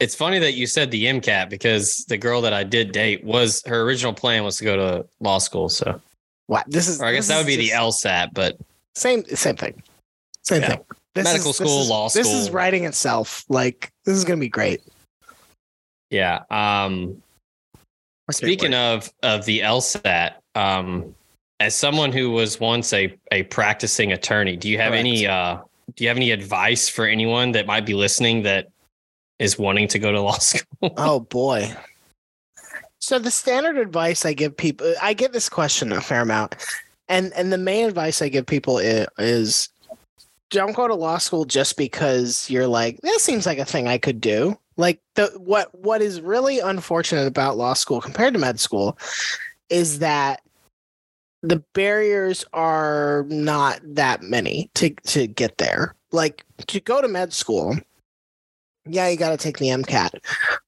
[0.00, 3.62] It's funny that you said the MCAT because the girl that I did date was
[3.66, 5.68] her original plan was to go to law school.
[5.68, 6.00] So,
[6.46, 8.58] What this is or I guess that would is be the just- LSAT, but
[8.98, 9.82] same same thing.
[10.44, 10.68] Same Yeah.
[10.68, 10.84] thing.
[11.14, 12.22] This Medical is- school, is- law school.
[12.22, 13.44] This is writing itself.
[13.48, 14.82] Like this is gonna be great.
[16.10, 16.42] yeah.
[16.50, 17.22] Um,
[18.30, 21.14] Speaking of of the LSAT, um,
[21.60, 25.00] as someone who was once a a practicing attorney, do you have Correct.
[25.00, 25.58] any uh
[25.94, 28.68] do you have any advice for anyone that might be listening that
[29.38, 30.92] is wanting to go to law school?
[30.98, 31.74] Oh boy.
[33.00, 36.56] So the standard advice I give people, I get this question a fair amount,
[37.08, 39.68] and and the main advice I give people is,
[40.50, 43.98] don't go to law school just because you're like that seems like a thing I
[43.98, 44.58] could do.
[44.76, 48.98] Like the what what is really unfortunate about law school compared to med school
[49.68, 50.40] is that
[51.42, 55.94] the barriers are not that many to to get there.
[56.12, 57.76] Like to go to med school,
[58.88, 60.10] yeah, you got to take the MCAT,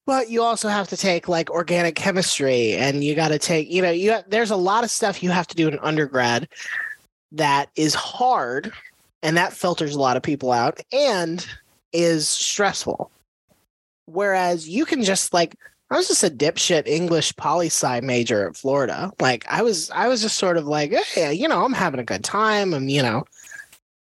[0.07, 3.83] but you also have to take like organic chemistry, and you got to take you
[3.83, 6.49] know you have, there's a lot of stuff you have to do in undergrad
[7.33, 8.73] that is hard,
[9.23, 11.47] and that filters a lot of people out and
[11.93, 13.11] is stressful.
[14.07, 15.57] Whereas you can just like
[15.91, 19.11] I was just a dipshit English poli sci major at Florida.
[19.21, 22.05] Like I was I was just sort of like, hey, you know, I'm having a
[22.05, 22.75] good time.
[22.75, 23.25] I'm, you know,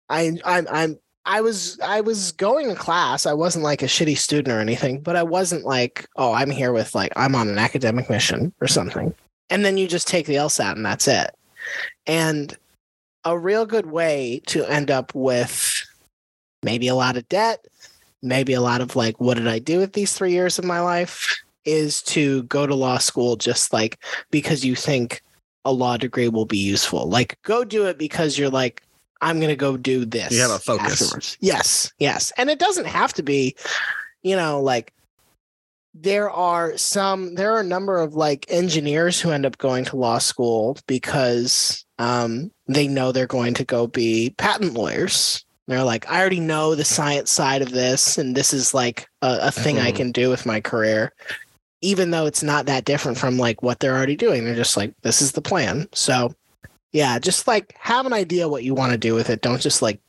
[0.10, 3.26] I I'm I'm I was I was going to class.
[3.26, 6.72] I wasn't like a shitty student or anything, but I wasn't like, oh, I'm here
[6.72, 9.14] with like I'm on an academic mission or something.
[9.50, 11.32] And then you just take the LSAT and that's it.
[12.06, 12.56] And
[13.24, 15.84] a real good way to end up with
[16.62, 17.66] maybe a lot of debt,
[18.22, 20.80] maybe a lot of like, what did I do with these three years of my
[20.80, 21.36] life?
[21.66, 23.98] Is to go to law school just like
[24.30, 25.24] because you think
[25.66, 27.10] a law degree will be useful.
[27.10, 28.84] Like, go do it because you're like,
[29.26, 30.32] I'm going to go do this.
[30.32, 31.02] You have a focus.
[31.02, 31.38] afterwards.
[31.42, 32.32] Yes, yes.
[32.38, 33.56] And it doesn't have to be,
[34.24, 34.94] you know, like,
[35.94, 39.96] there are some, there are a number of like engineers who end up going to
[39.96, 46.08] law school because um, they know they're going to go be patent lawyers they're like,
[46.12, 49.80] I already know the science side of this, and this is like a, a thing
[49.80, 49.96] I Mhm.
[49.96, 51.12] can do with my career,
[51.82, 54.46] even though it's not that different from like what they're already doing.
[54.46, 55.88] They're just like, this is the plan.
[55.92, 56.36] So,
[56.96, 59.42] yeah, just like have an idea what you want to do with it.
[59.42, 60.00] Don't just like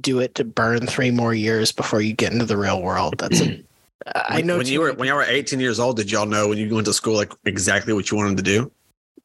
[0.00, 3.14] do it to burn three more years before you get into the real world.
[3.18, 3.62] That's a,
[4.16, 6.26] I When- know when you were many when you were 18 years old, did y'all
[6.26, 8.72] know when you went to school like exactly what you wanted to do?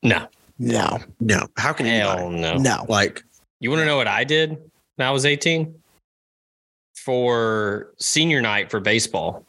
[0.04, 0.28] No,
[0.60, 1.48] No, No.
[1.58, 1.94] How can you?
[1.94, 2.58] hell no.
[2.58, 2.86] no.
[2.88, 3.24] Like
[3.60, 4.52] You want to know what I did
[4.96, 5.74] when I was 18?
[7.04, 9.46] For senior night for baseball,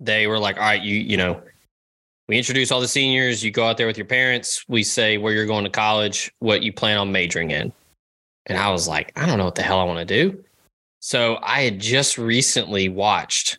[0.00, 1.40] they were like, all right, you, you know,
[2.28, 3.42] we introduce all the seniors.
[3.42, 4.64] You go out there with your parents.
[4.68, 7.72] We say where you're going to college, what you plan on majoring in.
[8.46, 10.42] And I was like, I don't know what the hell I want to do.
[11.00, 13.58] So I had just recently watched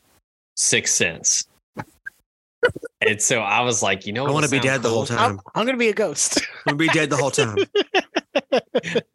[0.56, 1.48] Six Sense.
[3.02, 5.06] and so I was like, you know, I want to be sound dead the whole
[5.06, 5.20] time.
[5.20, 6.40] I'm, I'm gonna be a ghost.
[6.40, 7.58] I want to be dead the whole time.
[8.36, 8.62] I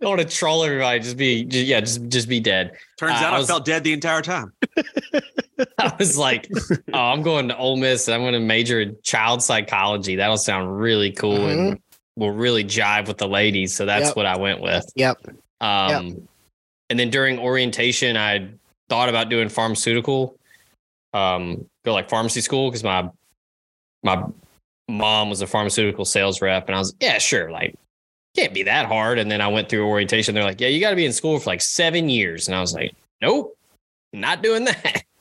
[0.01, 1.01] don't want to troll everybody.
[1.01, 2.73] Just be, just, yeah, just just be dead.
[2.99, 4.53] Turns Uh, out I I, felt dead the entire time.
[5.79, 6.49] I was like,
[6.93, 10.17] oh, I'm going to Ole Miss and I'm going to major in child psychology.
[10.17, 11.79] That'll sound really cool and
[12.17, 13.75] will really jive with the ladies.
[13.75, 14.17] So that's Yep.
[14.17, 14.85] what I went with.
[14.97, 15.19] Yep.
[15.61, 16.27] Um,
[16.89, 18.49] And then during orientation, I
[18.89, 20.37] thought about doing pharmaceutical,
[21.13, 23.09] um, go like pharmacy school because my
[24.03, 24.25] my
[24.89, 27.75] mom was a pharmaceutical sales rep, and I was yeah, sure, like
[28.37, 29.19] can't be that hard.
[29.19, 30.35] And then I went through orientation.
[30.35, 32.61] They're like, yeah, you got to be in school for like seven years, and I
[32.61, 33.57] was like, nope,
[34.13, 35.05] not doing that.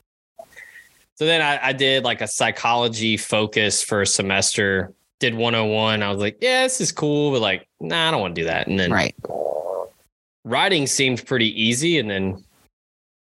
[1.16, 4.94] So then I, I did like a psychology focus for a semester.
[5.20, 6.02] Did 101.
[6.02, 8.46] I was like, yeah, this is cool, but like, nah, I don't want to do
[8.46, 8.68] that.
[8.68, 9.14] And then Right.
[10.46, 12.42] writing seemed pretty easy and then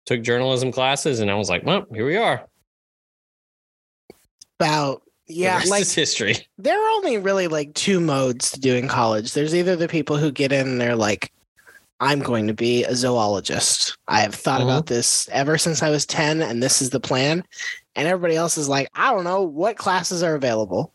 [0.07, 2.47] took journalism classes and I was like, well, here we are.
[4.61, 6.37] About yeah, like is history.
[6.59, 9.33] there are only really like two modes to do in college.
[9.33, 11.31] There's either the people who get in and they're like,
[12.01, 13.97] I'm going to be a zoologist.
[14.07, 14.65] I have thought Mhm.
[14.65, 17.45] about this ever since I was 10, and this is the plan.
[17.97, 20.93] And everybody else is like, I don't know what classes are available.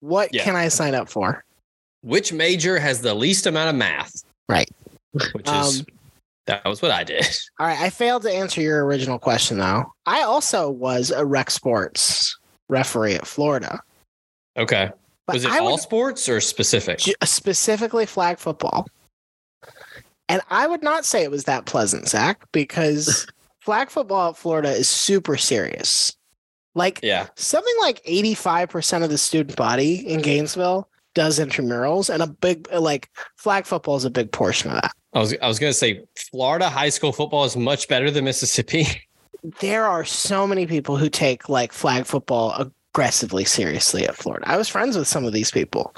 [0.00, 0.42] What Yeah.
[0.44, 1.44] can I sign up for?
[2.02, 4.24] Which major has the least amount of math?
[4.48, 4.68] Right.
[5.12, 5.86] Which is Um,
[6.46, 7.24] that was what I did.
[7.60, 9.92] All right, I failed to answer your original question though.
[10.06, 12.36] I also was a rec sports
[12.70, 13.80] referee at Florida.
[14.56, 14.90] Okay.
[15.26, 17.00] But Was it I all would- sports or specific?
[17.20, 18.86] Uh, specifically flag football.
[20.28, 23.26] And I would not say it was that pleasant, Zach, because
[23.60, 26.16] flag football at Florida is super serious.
[26.74, 27.26] Like Yeah.
[27.34, 32.80] something like 85% of the student body in Gainesville does intramurals, and a big, uh,
[32.80, 34.92] like, flag football is a big portion of that.
[35.12, 38.86] I was I was gonna say Florida high school football is much better than Mississippi.
[39.60, 42.54] There are so many people who take like flag football
[42.92, 44.48] aggressively seriously at Florida.
[44.48, 45.94] I was friends with some of these people.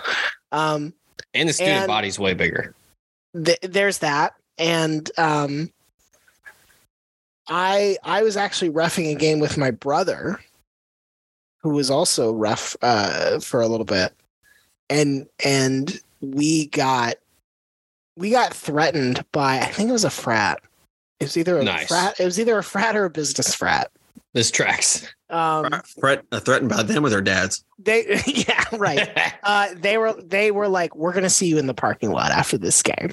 [0.53, 0.93] Um,
[1.35, 2.75] and the student And- body's way bigger.
[3.45, 5.73] th- there's that and um
[7.49, 10.39] i i was actually roughing a game with my brother
[11.63, 14.13] who was also rough uh for a little bit
[14.91, 17.15] and and we got
[18.19, 20.61] we got threatened by i think it was a frat
[21.23, 21.89] it was either a Nice.
[21.89, 23.91] frat it was either a frat or a business frat
[24.35, 25.07] This tracks.
[25.31, 27.65] um Threat, uh, threatened by them with their dads.
[27.79, 29.09] they yeah right
[29.43, 32.59] uh they were they were like we're gonna see you in the parking lot after
[32.59, 33.13] this game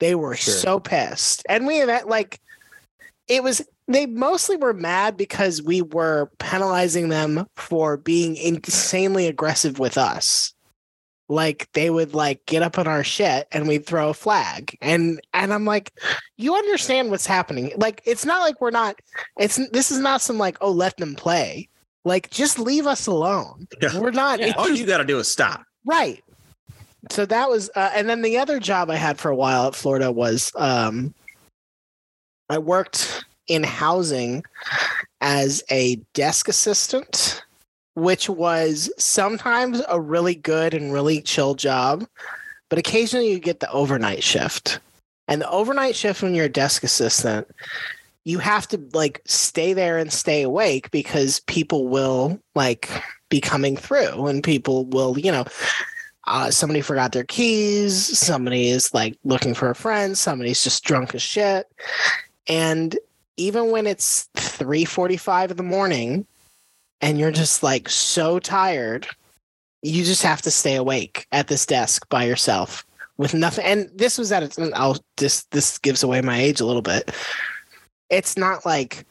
[0.00, 0.54] they were Sure.
[0.54, 2.40] so pissed and we had like
[3.28, 9.78] it was they mostly were mad because we were penalizing them for being insanely aggressive
[9.78, 10.52] with us.
[11.28, 14.76] Like they would like get up on our shit and we'd throw a flag.
[14.80, 15.92] And and I'm like,
[16.36, 17.72] you understand what's happening.
[17.76, 18.98] Like it's not like we're not
[19.38, 21.68] it's this is not some like, oh, let them play.
[22.04, 23.68] Like just leave us alone.
[23.82, 23.98] Yeah.
[23.98, 24.54] We're not Yeah.
[24.56, 25.64] All you got to do is stop.
[25.84, 26.22] Right.
[27.10, 29.74] So that was, uh, and then the other job I had for a while at
[29.74, 31.14] Florida was um,
[32.48, 34.42] I worked in housing
[35.20, 37.42] as a desk assistant,
[37.98, 42.06] which was sometimes a really good and really chill job,
[42.68, 44.80] but occasionally you get the overnight shift.
[45.26, 47.48] And the overnight shift when you're a desk assistant,
[48.24, 52.88] you have to like stay there and stay awake because people will like
[53.28, 55.44] be coming through and people will, you know,
[56.26, 61.14] uh, somebody forgot their keys somebody is like looking for a friend somebody's just drunk
[61.14, 61.66] as shit
[62.46, 62.98] and
[63.38, 66.26] even when it's 3.45 in the morning
[67.00, 69.06] and you're just like so tired
[69.82, 72.84] you just have to stay awake at this desk by yourself
[73.16, 76.66] with nothing and this was at its i'll this this gives away my age a
[76.66, 77.10] little bit
[78.10, 79.04] it's not like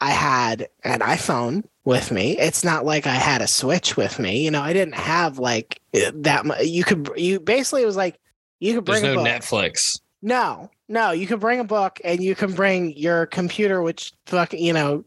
[0.00, 2.36] i had an iphone with me.
[2.38, 4.42] It's not like I had a Switch with me.
[4.42, 6.46] You know, I didn't have like that.
[6.46, 8.18] mu- You could you basically it was like
[8.60, 9.30] you could There's bring a no book.
[9.30, 10.00] Netflix.
[10.22, 14.54] No, no, you can bring a book and you can bring your computer, which fuck,
[14.54, 15.04] you know,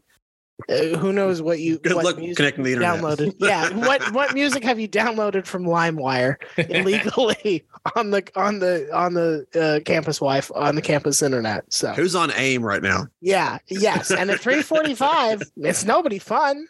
[0.68, 3.00] uh, who knows what you Good what luck music connecting the internet.
[3.00, 3.34] downloaded.
[3.40, 6.36] Yeah, what what music have you downloaded from LimeWire
[6.70, 11.72] illegally on the on the on the uh, campus wife on the campus internet?
[11.72, 13.06] So Who's on AIM right now?
[13.20, 16.66] yeah, yes, and at three forty five, it's nobody fun.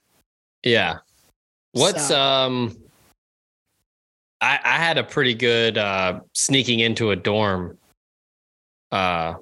[0.62, 0.98] Yeah.
[1.72, 2.76] What's So- um
[4.40, 7.78] I I had a pretty good uh sneaking into a dorm
[8.92, 9.34] uh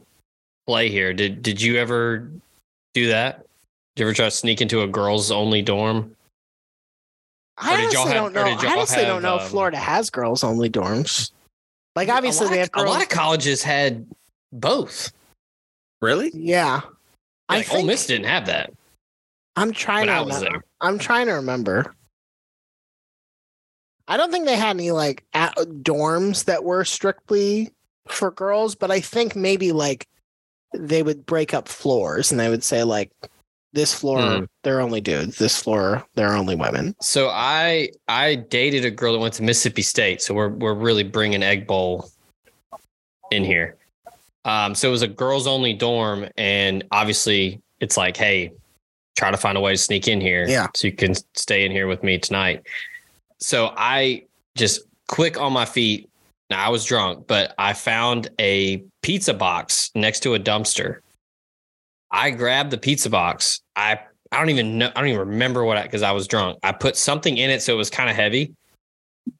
[0.67, 1.13] play here.
[1.13, 2.31] Did did you ever
[2.95, 3.46] do that?
[3.97, 6.15] Did you ever try to sneak into a girls only dorm?
[7.57, 8.59] I Or did y'all honestly have- don't or know.
[8.59, 11.31] I y'all honestly don't have, know if um, Florida has girls only dorms.
[11.95, 12.87] Like obviously a lot, they of- have girls.
[12.87, 14.07] a lot of colleges had
[14.53, 15.11] both.
[16.03, 16.31] Really?
[16.35, 16.83] yeah.
[17.49, 18.73] I Like, Ole Miss didn't have that
[19.57, 20.59] I'm trying when to I was remember.
[20.59, 20.65] there.
[20.83, 21.95] I'm trying to remember.
[24.09, 27.73] I don't think they had any like at- dorms that were strictly
[28.09, 30.07] for girls, but I think maybe like
[30.75, 33.11] they would break up floors and they would say like
[33.77, 34.45] this floor Hmm.
[34.65, 36.97] they're only dudes, this floor they're only women.
[37.01, 40.21] So I I dated a girl that went to Mississippi State.
[40.23, 42.11] So we're we're really bringing Egg Bowl
[43.31, 43.77] in here.
[44.45, 48.53] Um, so it was a girls only dorm, and obviously it's like, hey,
[49.17, 50.69] try to find a way to sneak in here, Yeah.
[50.75, 52.63] so you can stay in here with me tonight.
[53.41, 54.23] So I
[54.57, 56.09] just quick on my feet.
[56.49, 61.01] Now I was drunk, but I found a pizza box next to a dumpster.
[62.11, 63.61] I grabbed the pizza box.
[63.75, 63.99] I
[64.33, 64.91] I don't even know.
[64.95, 66.59] I don't even remember what I because I was drunk.
[66.63, 68.53] I put something in it so it was kind of heavy,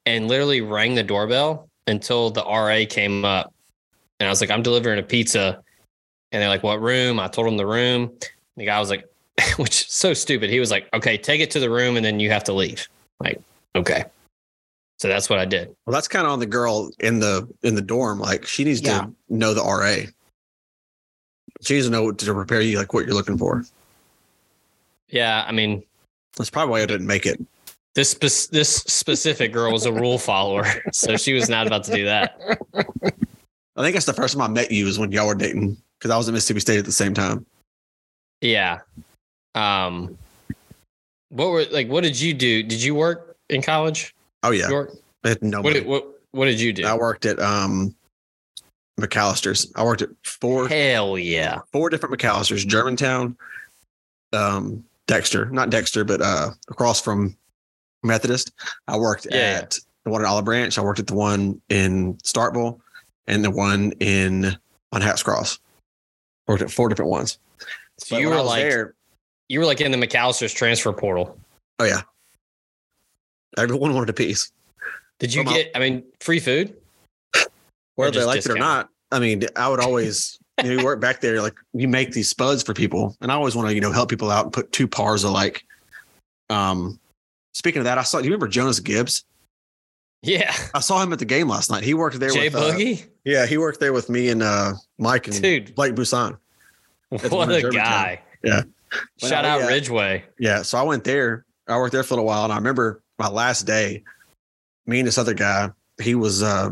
[0.05, 3.53] and literally rang the doorbell until the RA came up,
[4.21, 5.63] and I was like, "I'm delivering a pizza,"
[6.33, 8.13] and they're like, "What room?" I told them the room.
[8.57, 9.05] The guy was like,
[9.57, 10.51] which is so stupid.
[10.51, 12.89] He was like, "Okay, take it to the room, and then you have to leave."
[13.21, 13.41] Like,
[13.75, 14.05] okay.
[14.99, 15.75] So that's what I did.
[15.85, 18.19] Well, that's kind of on the girl in the in the dorm.
[18.19, 19.03] Like she needs Yeah.
[19.03, 20.07] to know the RA.
[21.63, 23.65] She needs to know to prepare you like what you're looking for.
[25.09, 25.83] Yeah, I mean,
[26.37, 27.41] That's probably why I didn't make it.
[27.95, 31.93] this spe- this specific girl was a rule follower, so she was not about to
[31.93, 32.39] do that.
[33.77, 36.11] I think that's the first time I met you is when y'all were dating because
[36.11, 37.45] I was at Mississippi State at the same time.
[38.41, 38.81] Yeah.
[39.55, 40.17] Um,
[41.31, 41.89] what were like?
[41.89, 42.63] What did you do?
[42.63, 44.15] Did you work in college?
[44.43, 44.93] Oh yeah, York?
[45.25, 46.85] I had no What did, what What did you do?
[46.87, 47.95] I worked at um
[49.01, 49.71] McAlister's.
[49.77, 51.61] I worked at four Hell yeah!
[51.73, 53.37] four different McAlister's, Germantown,
[54.33, 57.37] um, Dexter, not Dexter, but uh across from
[58.03, 58.53] Methodist.
[58.89, 60.77] I worked Yeah, at the one in Olive Branch.
[60.79, 62.81] I worked at the one in Starkville
[63.27, 64.57] and the one in
[64.93, 65.59] on Hacks Cross.
[66.47, 67.39] Worked at four different ones.
[67.99, 68.95] So But you were like there,
[69.49, 71.39] you were like in the McAlister's transfer portal.
[71.81, 72.03] oh yeah.
[73.59, 74.53] Everyone wanted a piece.
[75.19, 75.71] Did you my- get?
[75.75, 76.77] I mean, free food.
[77.97, 78.89] Whether they just liked it or not.
[79.13, 82.31] I mean, I would always, you know, you work back there, like you make these
[82.31, 83.17] spuds for people.
[83.21, 85.33] And I always want to, you know, help people out and put two pars of
[85.33, 85.65] like,
[86.49, 86.99] um,
[87.53, 89.25] speaking of that, I saw, do you remember Jonas Gibbs?
[90.23, 91.85] Yeah, I saw him at the game last night.
[91.85, 94.73] He worked there Jay with, uh, Boogie, yeah, he worked there with me and, uh,
[94.99, 95.75] Mike and dude.
[95.75, 96.39] Blake Busan.
[97.09, 98.21] What a guy!
[98.43, 98.63] Yeah.
[99.19, 99.67] Shout Well, out yeah.
[99.69, 100.25] Ridgeway.
[100.39, 100.63] Yeah.
[100.63, 101.45] So I went there.
[101.69, 102.45] I worked there for a little while.
[102.45, 104.03] And I remember my last day,
[104.87, 105.71] me and this other guy,
[106.01, 106.71] he was uh,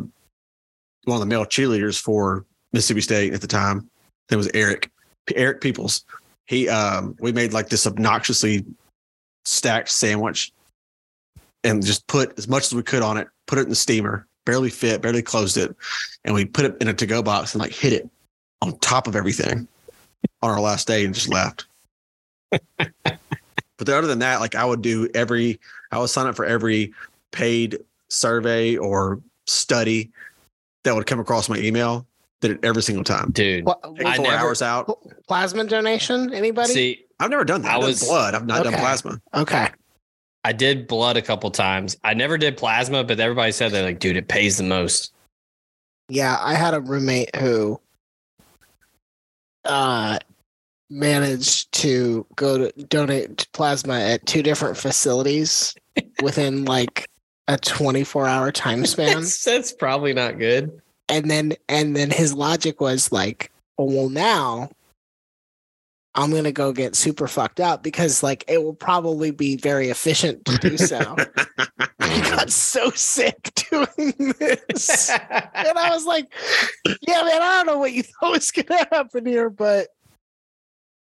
[1.06, 3.88] one of the male cheerleaders for Mississippi State at the time.
[4.30, 4.90] It was Eric,
[5.34, 6.04] Eric Peoples.
[6.46, 8.64] he um we made like this obnoxiously
[9.44, 10.52] stacked sandwich
[11.62, 14.26] and just put as much as we could on it, put it in the steamer,
[14.44, 15.74] barely fit, barely closed it,
[16.24, 18.08] and we put it in a to-go box and like hit it
[18.60, 19.66] on top of everything
[20.42, 21.66] on our last day and just left.
[22.50, 23.18] but
[23.78, 26.92] other than that, like I would do every I would sign up for every
[27.30, 27.78] paid
[28.08, 30.10] survey or study
[30.84, 32.06] that would come across my email.
[32.40, 33.30] Did it every single time.
[33.32, 34.98] Dude, Pla- I four never- hours out.
[35.26, 36.32] plasma donation?
[36.34, 36.72] Anybody?
[36.72, 37.70] see, I've never done that.
[37.72, 38.34] I I've done was- blood.
[38.34, 39.20] I've not done plasma.
[39.34, 39.68] okay.
[40.46, 41.96] I did blood a couple times.
[42.04, 45.14] I never did plasma, but everybody said they're like, dude, it pays the most.
[46.10, 47.80] Yeah, I had a roommate who
[49.64, 50.18] uh
[50.90, 55.74] managed to go to donate plasma at two different facilities
[56.22, 57.08] within like
[57.48, 59.20] a 24 hour time span.
[59.20, 60.80] That's, that's probably not good.
[61.08, 64.70] and then and then his logic was like, oh, well now
[66.16, 70.44] I'm gonna go get super fucked up because like it will probably be very efficient
[70.44, 71.16] to do so.
[72.00, 75.10] I got so sick doing this.
[75.10, 76.32] and I was like,
[77.02, 79.88] "Yeah, man, I don't know what you thought was gonna happen here, but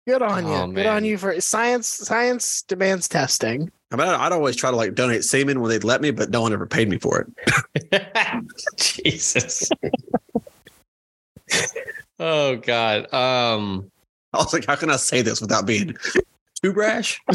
[0.08, 0.54] good on you.
[0.54, 1.88] Oh, good on you for science.
[1.88, 3.72] Science demands testing.
[3.94, 6.41] I mean, I'd always try to like donate semen when they'd let me, but no
[6.41, 7.28] one ever paid me for
[7.91, 8.08] it.
[8.78, 9.70] Jesus.
[12.20, 13.14] oh God.
[13.14, 13.91] Um.
[14.34, 15.96] I was like, how can I say this without being
[16.62, 17.22] too brash?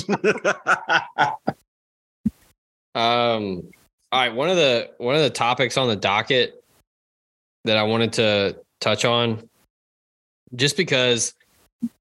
[2.95, 3.63] Um.
[4.11, 4.35] All right.
[4.35, 6.65] One of the one of the topics on the docket
[7.65, 9.49] that I wanted to touch on,
[10.57, 11.35] just because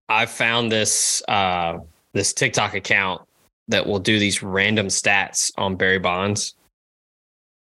[0.09, 1.77] I found this uh
[2.13, 3.26] this TikTok account
[3.67, 6.55] that will do these random stats on Barry Bonds,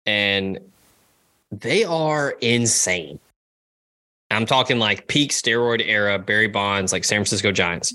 [0.06, 0.58] and
[1.50, 3.18] they are insane.
[4.30, 7.92] I'm talking like peak steroid era Barry Bonds, like San Francisco Giants.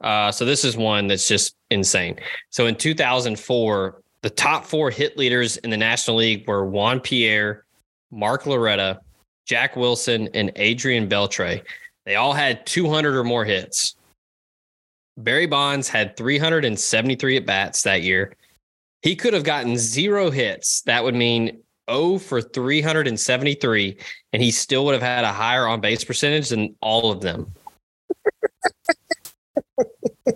[0.00, 2.18] Uh, so this is one that's just insane.
[2.50, 7.64] So in 2004, the top four hit leaders in the National League were Juan Pierre,
[8.10, 9.00] Mark Loretta,
[9.46, 11.62] Jack Wilson, and Adrian Beltre.
[12.06, 13.96] They all had 200 or more hits.
[15.16, 18.34] Barry Bonds had 373 at bats that year.
[19.02, 20.82] He could have gotten zero hits.
[20.82, 23.96] That would mean 0 for 373,
[24.32, 27.52] and he still would have had a higher on base percentage than all of them.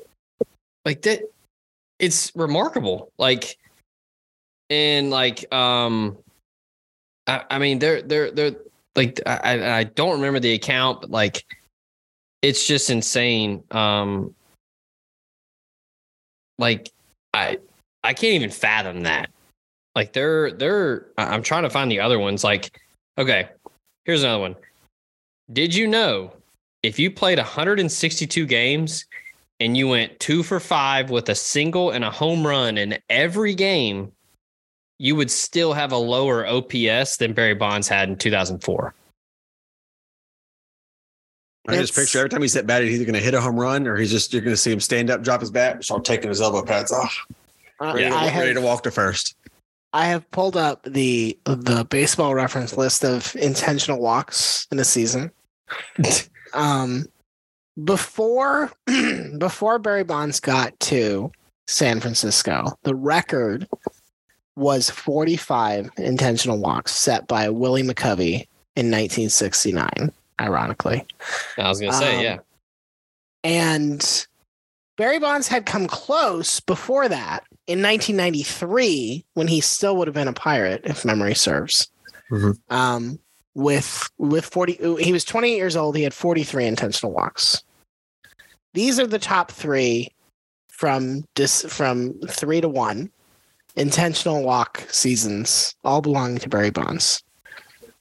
[0.84, 1.22] like that,
[1.98, 3.12] it's remarkable.
[3.18, 3.56] Like,
[4.70, 6.18] and like, um,
[7.26, 8.56] I, I mean, they're they're they're
[8.94, 11.44] like, I I don't remember the account, but like,
[12.42, 13.64] it's just insane.
[13.70, 14.34] Um,
[16.58, 16.90] like,
[17.34, 17.58] I
[18.04, 19.30] I can't even fathom that.
[19.94, 22.44] Like they're they're I'm trying to find the other ones.
[22.44, 22.78] Like,
[23.18, 23.48] okay,
[24.04, 24.56] here's another one.
[25.52, 26.32] Did you know
[26.82, 29.04] if you played 162 games
[29.60, 33.54] and you went two for five with a single and a home run in every
[33.54, 34.12] game,
[34.98, 38.94] you would still have a lower OPS than Barry Bonds had in 2004.
[41.68, 43.58] I just picture every time he's at bat, he's either going to hit a home
[43.58, 46.04] run or he's just you're going to see him stand up, drop his bat, start
[46.04, 47.26] taking his elbow pads off,
[47.80, 49.36] Uh, ready, to, I ready to walk to first.
[49.92, 55.30] I have pulled up the the baseball reference list of intentional walks in a season.
[56.54, 57.06] um,
[57.84, 58.70] before
[59.38, 61.30] before Barry Bonds got to
[61.66, 63.68] San Francisco, the record
[64.56, 70.12] was 45 intentional walks set by Willie McCovey in 1969.
[70.40, 71.06] Ironically,
[71.56, 72.36] I was gonna say, Um, yeah.
[73.44, 74.26] and
[74.96, 80.28] Barry Bonds had come close before that in 1993 when he still would have been
[80.28, 81.88] a pirate, if memory serves.
[82.30, 82.58] Mhm.
[82.70, 83.18] Um,
[83.54, 85.96] with with 40, he was 28 years old.
[85.96, 87.62] He had 43 intentional walks.
[88.74, 90.12] These are the top three
[90.68, 93.10] from dis, from three to one
[93.76, 97.22] intentional walk seasons, all belonging to Barry Bonds.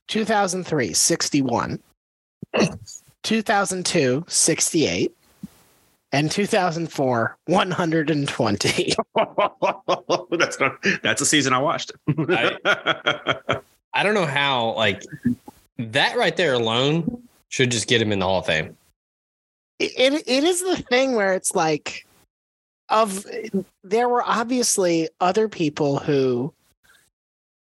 [0.07, 1.81] 2003, 61.
[3.23, 5.13] 2002, 68.
[6.13, 8.95] And 2004, 120.
[10.37, 11.91] that's not, that's a season I watched.
[13.93, 15.03] I don't know how like
[15.77, 18.77] that right there alone should just get him in the Hall of Fame.
[19.79, 22.05] it it is the thing where it's like
[22.89, 23.25] of
[23.83, 26.53] there were obviously other people who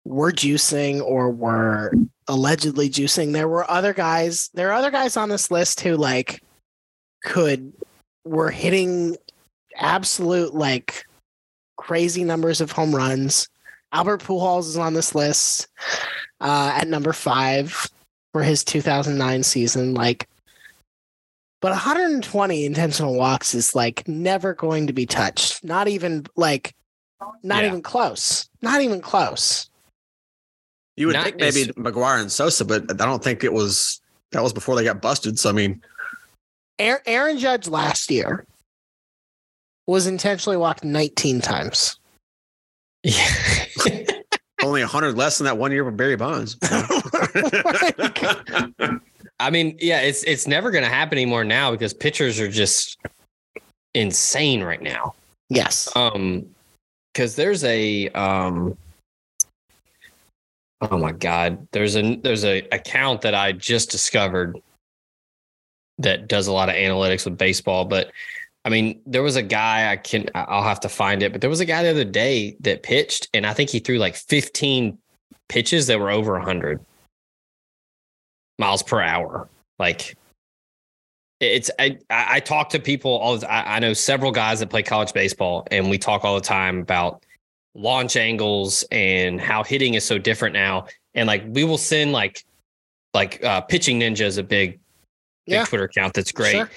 [0.05, 1.93] were juicing or were
[2.29, 6.43] allegedly juicing there were other guys there are other guys on this list who like
[7.25, 7.73] could
[8.25, 9.17] were hitting
[9.77, 11.05] absolute like
[11.77, 13.49] crazy numbers of home runs
[13.93, 15.69] albert pujols is on this list
[16.41, 17.87] uh at number five
[18.33, 20.29] for his 2009 season like
[21.61, 25.63] But 120 intentional walks is like never going to be touched.
[25.63, 26.75] Not even like,
[27.45, 27.69] not Yeah.
[27.69, 28.49] even close.
[28.63, 29.71] Not even close.
[30.97, 34.01] You would Not think maybe as- McGwire and Sosa, but I don't think it was
[34.33, 35.39] that was before they got busted.
[35.39, 35.83] So I mean,
[36.79, 38.47] Aaron, Aaron Judge last year
[39.87, 41.99] was intentionally walked 19 times.
[43.03, 43.27] Yeah.
[44.63, 46.57] only hundred less than that one year with Barry Bonds.
[49.41, 52.97] I mean, yeah, it's it's never going to happen anymore now because pitchers are just
[53.95, 55.15] insane right now.
[55.49, 55.91] yes.
[55.97, 56.47] Um,
[57.13, 58.77] because there's a um,
[60.91, 64.61] oh my god, there's a there's a account that I just discovered
[65.99, 67.85] that does a lot of analytics with baseball.
[67.85, 68.13] But
[68.65, 71.51] I mean, there was a guy I can I'll have to find it, but there
[71.51, 74.99] was a guy the other day that pitched, and I think he threw like 15
[75.49, 76.85] pitches that were over 100
[78.59, 79.49] miles per hour.
[79.79, 80.17] Like
[81.41, 85.13] it's I, I talk to people all I, I know several guys that play college
[85.13, 87.25] baseball and we talk all the time about
[87.75, 92.45] launch angles and how hitting is so different now and like we will send like
[93.15, 94.81] like uh pitching ninja is a big big
[95.55, 95.65] Yeah.
[95.65, 96.71] twitter account that's great Sure.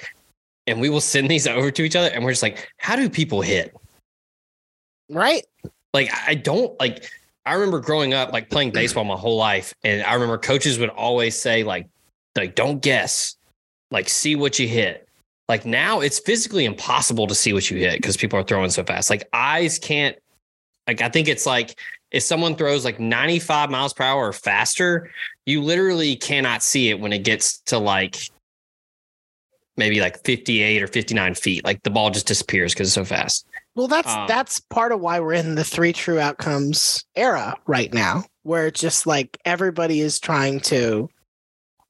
[0.67, 3.09] and we will send these over to each other and we're just like how do
[3.09, 3.75] people hit
[5.09, 5.43] Right?
[5.93, 7.09] like I don't like
[7.45, 10.89] I remember growing up like playing baseball my whole life and I remember coaches would
[10.89, 11.87] always say like
[12.35, 13.35] like don't guess
[13.91, 15.07] like see what you hit
[15.47, 18.83] like now it's physically impossible to see what you hit because people are throwing so
[18.83, 20.17] fast like eyes can't
[20.87, 21.79] like I think it's like
[22.11, 25.11] if someone throws like 95 miles per hour or faster
[25.45, 28.29] you literally cannot see it when it gets to like
[29.77, 33.45] maybe like 58 or 59 feet like the ball just disappears because it's so fast
[33.75, 37.93] Well, that's Um, that's part of why we're in the three true outcomes era right
[37.93, 41.09] now, where it's just like everybody is trying to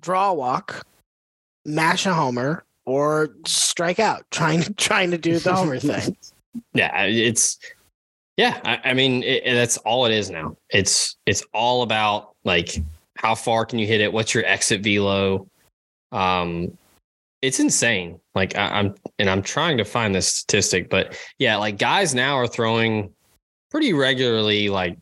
[0.02, 0.84] draw a walk,
[1.64, 6.18] mash a homer, or strike out, trying trying to do the homer thing.
[6.74, 7.60] yeah it's
[8.38, 10.56] yeah i, I mean it, it- that's all it is now.
[10.70, 12.78] It's it's all about like
[13.18, 14.12] how far can you hit it?
[14.12, 15.48] What's your exit velo?
[16.12, 16.78] Um
[17.42, 18.20] it's insane.
[18.34, 22.36] Like I, i'm and i'm trying to find this statistic but yeah like guys now
[22.36, 23.14] are throwing
[23.72, 24.98] pretty regularly like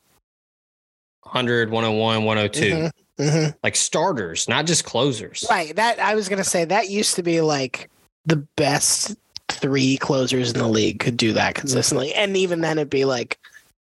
[1.23, 3.55] 100 101 102 Mhm, mhm.
[3.63, 5.45] like starters not just closers.
[5.49, 5.75] Right.
[5.75, 7.89] That I was gonna say that used to be like
[8.25, 9.15] the best
[9.49, 13.39] three closers in the league could do that consistently, and even then it'd be like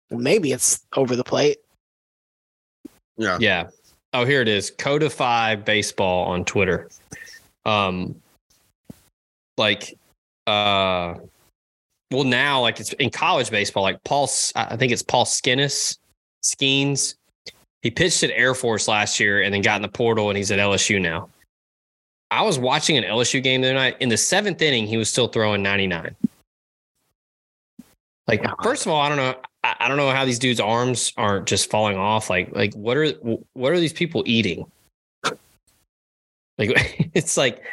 [0.10, 1.58] well, maybe it's over the plate.
[3.18, 3.38] yeah.
[3.40, 3.70] Yeah.
[4.14, 4.70] Oh, here it is.
[4.70, 6.88] Codify baseball on Twitter.
[7.66, 8.22] Um,
[9.58, 9.98] like,
[10.46, 11.16] uh,
[12.12, 13.82] well, now like it's in college baseball.
[13.82, 15.98] Like Paul, I think it's Paul Skinnis,
[16.44, 17.16] Skenes.
[17.82, 20.52] He pitched at Air Force last year and then got in the portal, and he's
[20.52, 21.28] at LSU now.
[22.34, 23.96] I was watching an LSU game the other night.
[24.00, 26.16] In the seventh inning, he was still throwing 99.
[28.28, 29.36] Like, first of all, I don't know.
[29.64, 32.32] I, don't know how these dudes' arms aren't just falling off.
[32.32, 33.10] Like, like what are
[33.54, 34.66] what are these people eating?
[36.58, 37.64] Like, it's like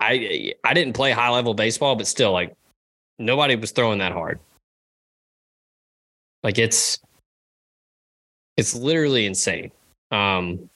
[0.00, 2.56] I I didn't play high level baseball, but still, like
[3.18, 4.40] nobody was throwing that hard.
[6.42, 6.98] Like it's
[8.56, 9.70] it's literally insane.
[10.10, 10.70] Um,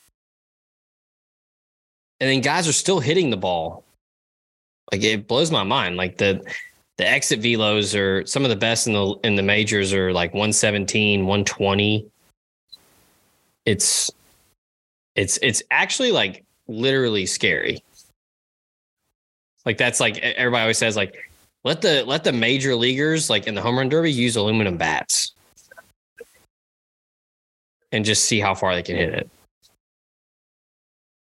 [2.25, 3.85] and then guys are still hitting the ball.
[4.91, 5.99] Like it blows my mind.
[5.99, 6.43] Like the
[6.97, 10.33] the exit velos are some of the best in the in the majors are like
[10.33, 12.07] 117, 120.
[13.67, 14.11] It's
[15.17, 17.85] it's it's actually like literally scary.
[19.67, 21.31] Like that's like everybody always says like
[21.63, 25.33] let the let the major leaguers like in the home run derby use aluminum bats
[27.93, 29.31] and just see how far they can hit it.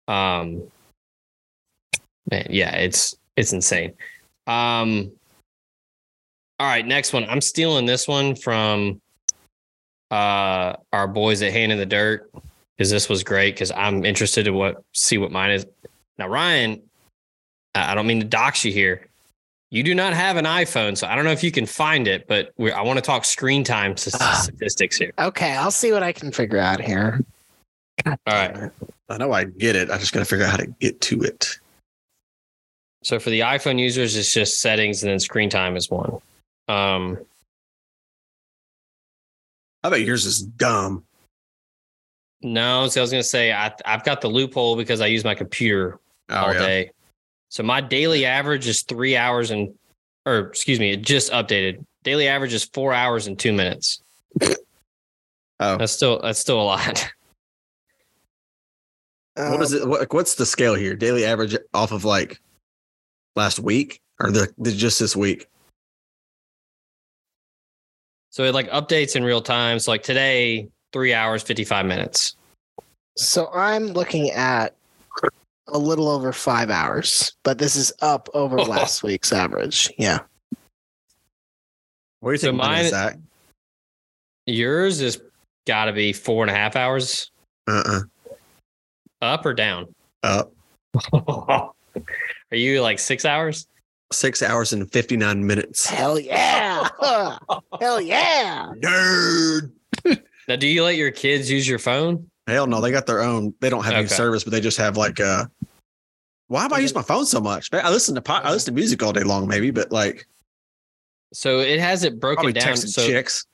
[0.07, 0.71] Um
[2.31, 3.93] man, yeah, it's it's insane.
[4.47, 5.11] Um
[6.59, 7.25] all right, next one.
[7.25, 9.01] I'm stealing this one from
[10.11, 12.29] uh our boys at Hand in the Dirt
[12.77, 15.65] because this was great because I'm interested to what see what mine is.
[16.17, 16.81] Now, Ryan,
[17.73, 19.07] I I don't mean to dox you here.
[19.71, 22.27] You do not have an iPhone, so I don't know if you can find it,
[22.27, 24.39] but we're, I want to talk screen time Ah.
[24.41, 25.11] statistics here.
[25.19, 27.19] Okay, I'll see what I can figure out here.
[28.05, 28.71] All right.
[29.09, 29.89] I know I get it.
[29.89, 31.59] I just got to figure out how to get to it.
[33.05, 36.17] So for the iPhone users, it's just settings and then screen time is one.
[36.67, 37.19] Um,
[39.83, 41.03] I bet yours is dumb.
[42.41, 45.23] no, so I was going to say I, I've got the loophole because I use
[45.23, 45.99] my computer
[46.29, 46.59] Oh, all yeah.
[46.59, 46.91] day.
[47.49, 49.71] So my daily average is three hours and,
[50.25, 51.85] or excuse me, it just updated.
[52.01, 54.01] Daily average is four hours and two minutes.
[55.61, 57.07] Oh, That's still that's still a lot.
[59.35, 59.87] what is it?
[59.87, 60.97] What, what's the scale here?
[60.97, 62.41] Daily average off of like
[63.35, 65.47] last week or the, the just this week?
[68.31, 69.79] So it like updates in real time.
[69.79, 72.35] So like today, three hours, 55 minutes.
[73.17, 74.75] So I'm looking at
[75.69, 78.63] a little over five hours, but this is up over oh.
[78.63, 79.91] last week's average.
[79.97, 80.19] Yeah.
[82.19, 83.23] What do you think So mine is, mine-
[84.47, 85.21] Yours is
[85.65, 87.31] got to be four and a half hours
[87.67, 88.01] Uh-uh.
[89.21, 89.87] up or down.
[90.23, 90.51] Up.
[92.55, 93.67] Are you like six hours?
[94.13, 95.85] Six hours and 59 minutes.
[95.85, 96.87] Hell yeah.
[97.81, 98.71] Hell yeah.
[98.77, 99.71] Nerd.
[100.47, 102.29] Now, do you let your kids use your phone?
[102.47, 103.53] Hell no, they got their own.
[103.61, 105.45] They don't have any service, but they just have like uh
[106.47, 107.67] why do I use my phone so much?
[107.73, 110.27] I listen to po- I listen to music all day long, maybe, but like
[111.33, 112.73] So it has it broken probably down.
[112.73, 113.45] texting So chicks.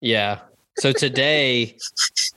[0.00, 0.40] yeah.
[0.78, 1.78] So today,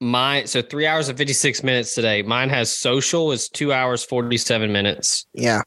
[0.00, 2.22] my so three hours and fifty six minutes today.
[2.22, 5.26] Mine has social is two hours forty seven minutes.
[5.34, 5.62] Yeah.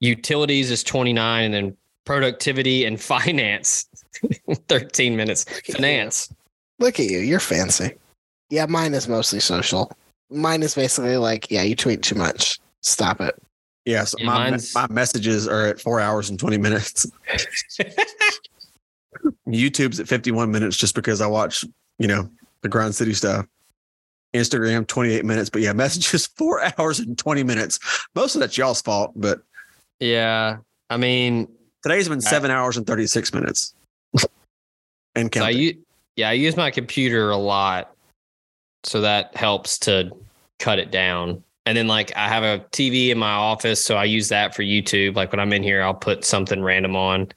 [0.00, 3.86] Utilities is twenty nine, and then productivity and finance
[4.68, 5.44] thirteen minutes.
[5.72, 6.32] Finance.
[6.78, 7.18] Look at you.
[7.18, 7.94] You're fancy.
[8.48, 9.92] Yeah, mine is mostly social.
[10.30, 12.58] Mine is basically like, yeah, you tweet too much.
[12.82, 13.40] Stop it.
[13.84, 17.06] Yes, Yeah, my, my messages are at four hours and 20 minutes.
[19.48, 21.64] YouTube's at 51 minutes just because I watch,
[21.98, 22.28] you know,
[22.62, 23.46] the Grind City stuff.
[24.34, 25.50] Instagram, 28 minutes.
[25.50, 27.78] But yeah, messages four hours and 20 minutes.
[28.14, 29.40] Most of that's y'all's fault, but
[29.98, 30.58] yeah.
[30.88, 31.48] I mean,
[31.82, 33.74] today's been seven hours and 36 minutes.
[35.14, 35.74] and So I
[36.16, 37.94] yeah, I use my computer a lot.
[38.84, 40.10] So that helps to
[40.58, 41.42] cut it down.
[41.66, 44.62] And then like I have a TV in my office, so I use that for
[44.62, 45.14] YouTube.
[45.14, 47.28] Like when I'm in here, I'll put something random on.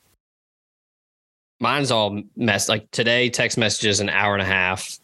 [1.60, 2.70] Mine's all messed.
[2.70, 4.98] Like today, text messages an hour and a half,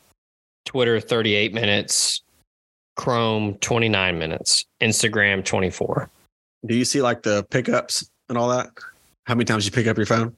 [0.66, 2.22] Twitter 38 minutes,
[2.95, 6.10] Chrome 29 minutes, Instagram 24.
[6.66, 8.70] Do you see like the pickups and all that?
[9.26, 10.36] How many times you pick up your phone?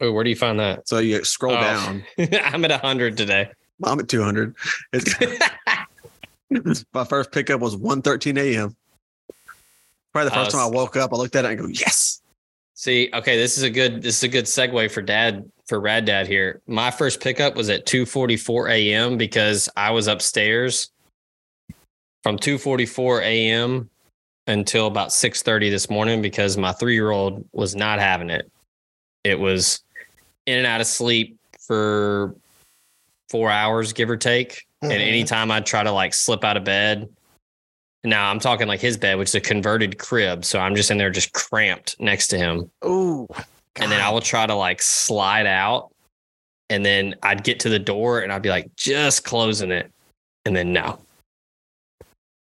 [0.00, 0.88] Oh, where do you find that?
[0.88, 1.60] So you scroll Oh.
[1.60, 2.04] down.
[2.44, 3.50] I'm at 100 today.
[3.84, 4.54] I'm at 200.
[4.92, 5.14] It's,
[6.94, 8.76] my first pickup was 1.13 a.m.
[10.12, 12.19] Probably the first Uh, time I woke up, I looked at it and go, yes.
[12.80, 16.06] See, okay, this is a good this is a good segue for dad for Rad
[16.06, 16.62] Dad here.
[16.66, 19.18] My first pickup was at 2:44 a.m.
[19.18, 20.90] because I was upstairs
[22.22, 23.90] from 2:44 a.m.
[24.46, 28.50] until about 6:30 this morning because my 3-year-old was not having it.
[29.24, 29.84] It was
[30.46, 32.34] in and out of sleep for
[33.28, 34.66] 4 hours give or take.
[34.80, 35.06] And Mhm.
[35.06, 37.10] anytime I'd try to like slip out of bed,
[38.04, 40.44] now I'm talking like his bed, which is a converted crib.
[40.44, 42.70] So I'm just in there just cramped next to him.
[42.84, 43.28] Ooh.
[43.76, 45.90] And then I will try to like slide out.
[46.70, 49.90] And then I'd get to the door and I'd be like, just closing it.
[50.46, 50.98] And then no.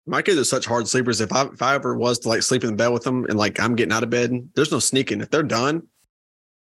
[0.06, 1.20] My kids are such hard sleepers.
[1.22, 3.38] If I if I ever was to like sleep in the bed with them and
[3.38, 5.20] like I'm getting out of bed, there's no sneaking.
[5.22, 5.86] If they're done,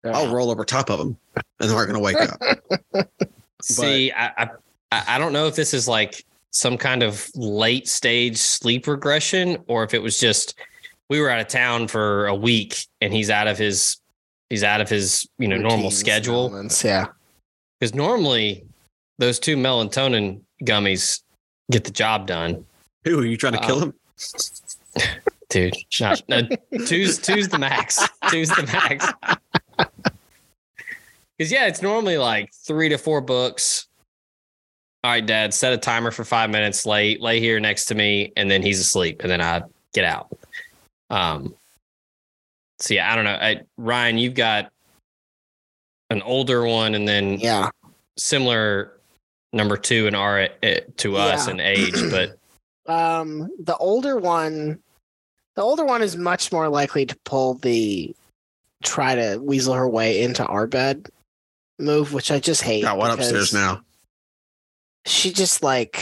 [0.05, 3.09] I'll roll over top of them and they're not going to wake up.
[3.63, 4.51] See, I, I
[4.91, 9.59] I I don't know if this is like some kind of late stage sleep regression
[9.67, 10.59] or if it was just
[11.11, 13.99] we were out of town for a week and he's out of his
[14.51, 16.41] he's out of his you know normal Routines and schedule.
[16.47, 17.07] elements, Yeah.
[17.79, 18.65] because normally
[19.19, 21.23] those two melatonin gummies
[21.71, 22.65] get the job done.
[23.05, 23.95] Who are you trying to kill uh, him?
[25.51, 26.43] Dude not, no,
[26.87, 28.07] two's two's the max.
[28.31, 29.07] Two's the max.
[31.37, 33.88] Because yeah it's normally like three to four books
[35.05, 38.33] all right dad set a timer for five minutes lay lay here next to me
[38.37, 39.63] and then he's asleep and then i
[39.95, 40.29] get out
[41.11, 41.55] um
[42.81, 44.71] so yeah i don't know I, ryan you've got
[46.11, 47.71] an older one and then Yeah.
[48.17, 48.93] similar
[49.53, 51.53] number two in our uh, to us Yeah.
[51.53, 52.37] in age but
[52.89, 54.79] Um, the older one,
[55.55, 58.17] the older one is much more likely to pull the
[58.83, 61.07] try to weasel her way into our bed
[61.79, 62.81] move, which I just hate.
[62.85, 63.83] Got one upstairs now.
[65.09, 65.97] She just like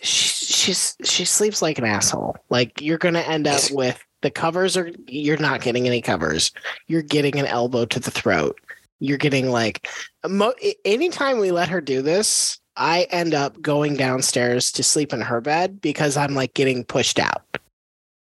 [0.00, 2.36] she she's she sleeps like an asshole.
[2.48, 6.50] Like you're gonna end up with the covers are you're not getting any covers.
[6.86, 8.58] You're getting an elbow to the throat.
[9.00, 9.88] You're getting like
[10.26, 10.54] mo-
[10.84, 15.40] anytime we let her do this, I end up going downstairs to sleep in her
[15.40, 17.42] bed because I'm like getting pushed out.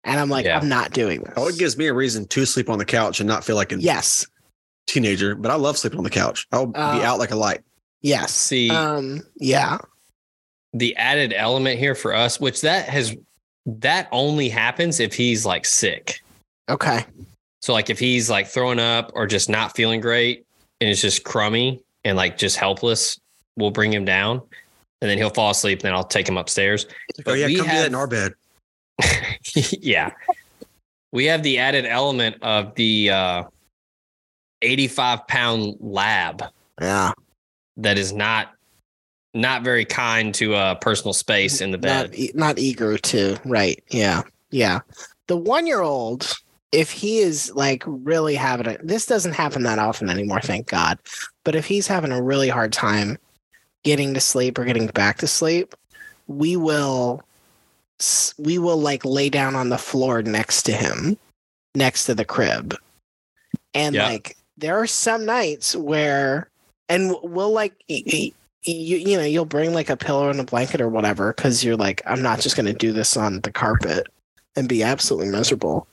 [0.04, 0.58] And I'm like, Yeah.
[0.58, 1.34] I'm not doing this.
[1.36, 3.72] Oh, it gives me a reason to sleep on the couch and not feel like
[3.72, 4.26] a yes.
[4.86, 6.46] teenager, but I love sleeping on the couch.
[6.52, 7.62] I'll be Uh, out like a light.
[8.02, 8.32] Yes.
[8.34, 9.78] See- um yeah.
[10.74, 13.16] the added element here for us, which that has
[13.66, 16.20] that only happens if he's like sick.
[16.68, 17.04] Okay.
[17.60, 20.46] So like if he's like throwing up or just not feeling great
[20.80, 23.18] and it's just crummy and like just helpless,
[23.56, 24.40] we'll bring him down
[25.00, 26.86] and then he'll fall asleep and then I'll take him upstairs.
[27.26, 28.32] oh yeah, we come do that have- in our bed.
[29.54, 30.12] yeah.
[31.12, 33.44] We have the added element of the uh
[34.62, 36.42] 85 pound lab
[36.80, 37.12] Yeah.
[37.78, 38.52] That is not
[39.34, 42.10] not very kind to uh personal space in the bed.
[42.10, 43.38] Not, not eager to.
[43.44, 43.82] Right.
[43.88, 44.22] Yeah.
[44.50, 44.80] Yeah.
[45.26, 46.34] The one year old,
[46.72, 50.98] if he is like really having it, this doesn't happen that often anymore, thank God.
[51.44, 53.18] But if he's having a really hard time
[53.84, 55.74] getting to sleep or getting back to sleep,
[56.26, 57.22] we will,
[58.38, 61.16] we will like lay down on the floor next to him,
[61.74, 62.74] next to the crib.
[63.74, 64.08] And Yeah.
[64.08, 66.47] like, there are some nights where,
[66.88, 68.32] and we'll like, you
[68.64, 72.02] you know you'll bring like a pillow and a blanket or whatever because you're like
[72.06, 74.08] I'm not just going to do this on the carpet
[74.56, 75.86] and be absolutely miserable.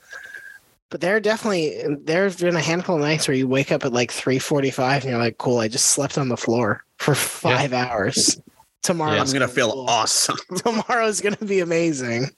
[0.90, 3.84] But there are definitely there have been a handful of nights where you wake up
[3.84, 7.72] at like 3:45 and you're like, cool, I just slept on the floor for five
[7.72, 8.40] hours.
[8.82, 9.22] Tomorrow Yeah.
[9.22, 10.36] I'm gonna feel awesome.
[10.56, 12.30] Tomorrow's gonna be amazing.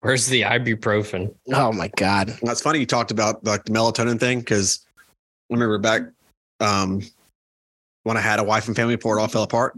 [0.00, 1.34] Where's the ibuprofen?
[1.52, 2.36] Oh my god.
[2.42, 4.86] That's funny you talked about like the melatonin thing because
[5.50, 6.02] I remember back
[6.60, 7.02] um,
[8.06, 9.76] when I had a wife and family before it all fell apart.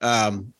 [0.00, 0.52] Um,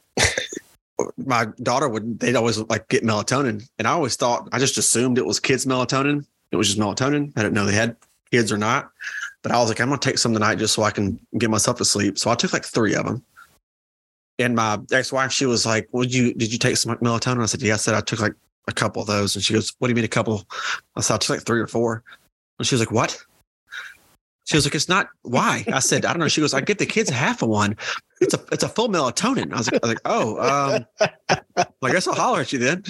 [1.16, 5.18] my daughter would they'd always like get melatonin, and I always thought I just assumed
[5.18, 6.24] it was kids melatonin.
[6.52, 7.32] It was just melatonin.
[7.36, 7.96] I didn't know they had
[8.30, 8.92] kids or not.
[9.42, 11.78] But I was like, I'm gonna take some tonight just so I can get myself
[11.78, 12.18] to sleep.
[12.18, 13.24] So I took like three of them.
[14.38, 17.62] And my ex-wife, she was like, "Would you did you take some melatonin?" I said,
[17.62, 18.34] "Yeah." I said I took like
[18.68, 20.46] a couple of those, and she goes, "What do you mean a couple?"
[20.94, 22.04] I said, "I took like three or four.
[22.58, 23.24] And she was like, "What?"
[24.49, 26.78] She was like, "It's not why." I said, "I don't know." She goes, "I get
[26.78, 27.76] the kids half of one.
[28.22, 31.07] It's a it's a full melatonin." I was like, I was like "Oh, um,
[31.82, 32.82] I guess I'll holler at you then."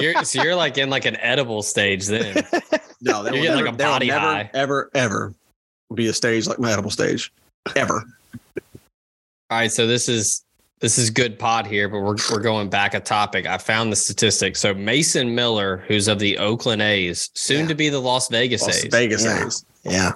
[0.00, 2.42] You're, so you're like in like an edible stage then.
[3.02, 4.50] No, there You're getting never, like a body never, high.
[4.54, 5.34] ever, ever
[5.94, 7.32] be a stage like my edible stage,
[7.76, 8.02] ever.
[9.50, 10.42] All right, so this is
[10.80, 13.44] this is good pod here, but we're we're going back a topic.
[13.46, 14.56] I found the statistic.
[14.56, 17.68] So Mason Miller, who's of the Oakland A's, soon Yeah.
[17.68, 19.46] to be the Las Vegas Las A's, Vegas Yeah.
[19.46, 19.64] A's.
[19.84, 20.12] Yeah.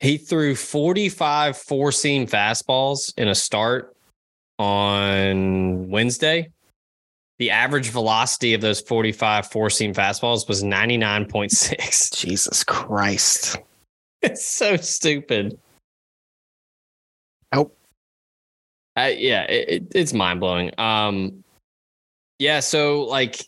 [0.00, 3.94] he threw 45 four seam fastballs in a start
[4.58, 6.50] on Wednesday.
[7.38, 12.14] The average velocity of those 45 four seam fastballs was 99.6.
[12.16, 13.58] Jesus Christ.
[14.22, 15.58] It's so stupid.
[17.52, 17.76] Nope.
[18.96, 20.70] Uh, yeah, it, it, it's mind blowing.
[20.78, 21.44] Um,
[22.38, 23.44] yeah, so like,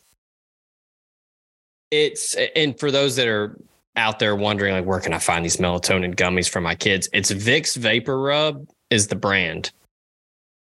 [1.89, 3.57] it's and for those that are
[3.97, 7.09] out there wondering like, where can I find these melatonin gummies for my kids?
[7.13, 9.71] It's Vicks Vapor Rub is the brand.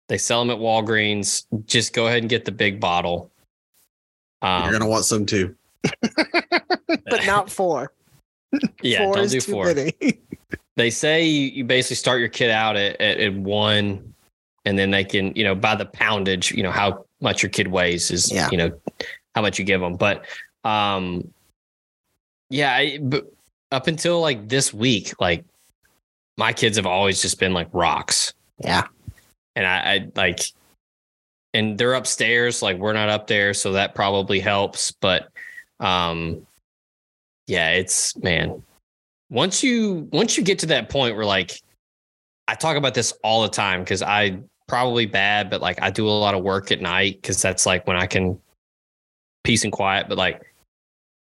[0.09, 1.47] They sell them at Walgreens.
[1.67, 3.31] Just go ahead and get the big bottle.
[4.43, 5.55] Um, You're gonna want some too.
[7.07, 7.93] But not four.
[8.83, 9.65] yeah, four don't is do too four.
[9.75, 9.93] many.
[10.77, 14.13] they say you, you basically start your kid out at, at, at one
[14.65, 17.69] and then they can you know by the poundage you know how much your kid
[17.69, 18.49] weighs is Yeah.
[18.51, 18.71] you know
[19.35, 20.25] how much you give them but
[20.65, 21.33] um
[22.53, 23.33] yeah I, but
[23.71, 25.45] up until like this week like
[26.37, 28.87] my kids have always just been like rocks Yeah.
[29.57, 30.41] and I, I like
[31.55, 35.29] and they're upstairs like we're not up there so that probably helps but
[35.81, 36.47] um
[37.47, 38.63] yeah it's man
[39.31, 41.59] once you once you get to that point where like
[42.49, 44.39] i talk about this all the time because i
[44.69, 47.87] probably bad but like i do a lot of work at night because that's like
[47.87, 48.39] when i can
[49.43, 50.52] peace and quiet but like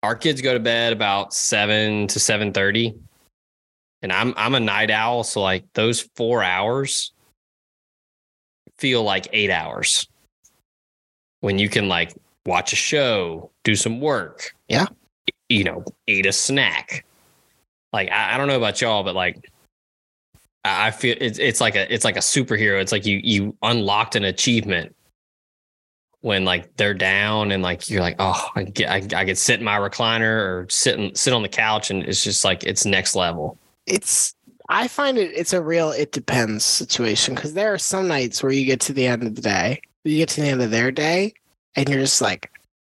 [0.06, 2.98] our kids go to bed about 7 to 7.30
[4.02, 7.12] and i'm i'm a night owl so like those four hours
[8.78, 10.08] feel like eight hours
[11.40, 12.12] when you can like
[12.46, 14.54] watch a show, do some work.
[14.68, 14.86] Yeah.
[15.48, 17.04] You know, eat a snack.
[17.92, 19.50] Like I, I don't know about y'all, but like
[20.64, 22.80] I I feel it's it's like a it's like a superhero.
[22.80, 24.94] It's like you you unlocked an achievement
[26.20, 29.60] when like they're down and like you're like oh I get I, I could sit
[29.60, 32.84] in my recliner or sit and sit on the couch and it's just like it's
[32.84, 33.58] next level.
[33.86, 34.34] It's
[34.68, 38.52] I find it it's a real it depends situation because there are some nights where
[38.52, 40.90] you get to the end of the day, you get to the end of their
[40.90, 41.34] day,
[41.76, 42.50] and you're just like,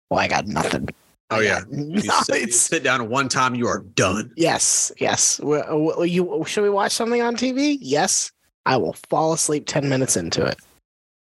[0.09, 0.89] well, I got nothing.
[1.31, 1.61] Oh yeah.
[1.71, 4.33] You, sit, you sit down one time, you are done.
[4.37, 5.39] yes, yes.
[5.41, 7.77] Well, well, you should we watch something on TV?
[7.81, 8.33] Yes,
[8.65, 10.59] I will fall asleep ten minutes into it.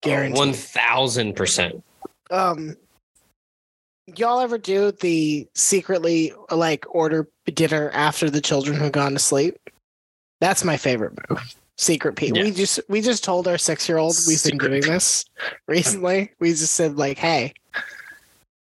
[0.01, 0.37] Guaranteed.
[0.37, 1.83] One thousand percent.
[2.31, 2.75] um
[4.15, 9.57] y'all ever do the secretly like order dinner after the children have gone to sleep
[10.39, 12.31] that's my favorite move secret P.
[12.33, 12.43] Yeah.
[12.43, 15.25] we just we just told our six year old we've been doing this
[15.67, 17.53] recently we just said like hey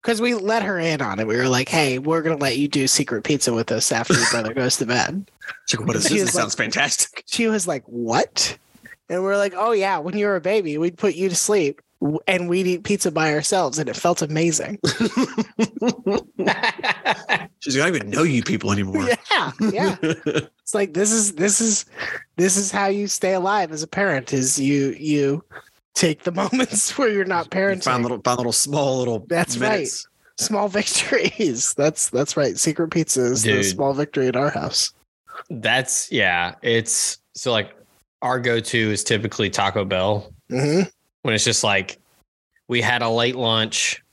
[0.01, 2.67] because we let her in on it we were like hey we're gonna let you
[2.67, 5.29] do secret pizza with us after your brother goes to bed
[5.63, 6.23] It's like, what is She this?
[6.23, 7.23] is It sounds fantastic.
[7.27, 8.57] she was like what
[9.10, 11.82] and we're like oh yeah when you were a baby we'd put you to sleep
[12.28, 14.80] and we'd eat pizza by ourselves, and it felt amazing.
[17.60, 19.08] She's like, I don't even know you people anymore.
[19.32, 19.95] yeah, yeah.
[20.66, 21.86] It's like this is this is
[22.38, 24.34] this is how you stay alive as a parent.
[24.34, 25.43] Is you you
[25.93, 27.84] take the moments where you're not parenting.
[27.84, 29.20] Find little, find little small little.
[29.28, 30.08] That's minutes.
[30.39, 31.76] small victories.
[31.76, 32.58] That's that's right.
[32.58, 34.91] Secret pizza is the small victory at our house.
[35.51, 36.56] That's yeah.
[36.64, 37.76] It's so like
[38.26, 40.82] our go-to is typically Taco Bell hmm
[41.21, 41.97] when it's just like
[42.67, 44.03] we had a late lunch,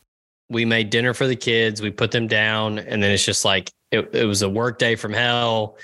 [0.48, 3.70] we made dinner for the kids, we put them down, and then it's just like
[3.90, 5.76] it, it was a work day from hell.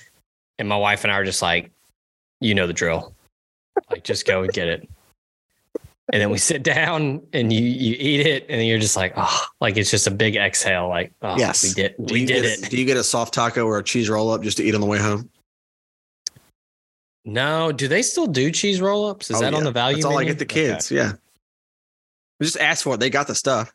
[0.59, 1.71] And my wife and I are just like,
[2.41, 3.15] you know the drill.
[3.91, 4.89] Like just go and get it.
[6.11, 9.13] And then we sit down and you you eat it, and then you're just like,
[9.17, 10.89] oh, like it's just a big exhale.
[10.89, 11.63] Like, oh, Yes.
[11.63, 12.71] we did we did get, it.
[12.71, 14.81] Do you get a soft taco or a cheese roll up just to eat on
[14.81, 15.29] the way home?
[17.29, 19.31] No, do they still do cheese roll ups?
[19.31, 19.97] Is Oh, that on the value?
[19.99, 20.33] That's all I menu?
[20.35, 20.73] get the Okay.
[20.73, 20.91] kids.
[20.91, 21.13] Yeah.
[22.41, 23.01] We just ask for it.
[23.01, 23.73] They got the stuff.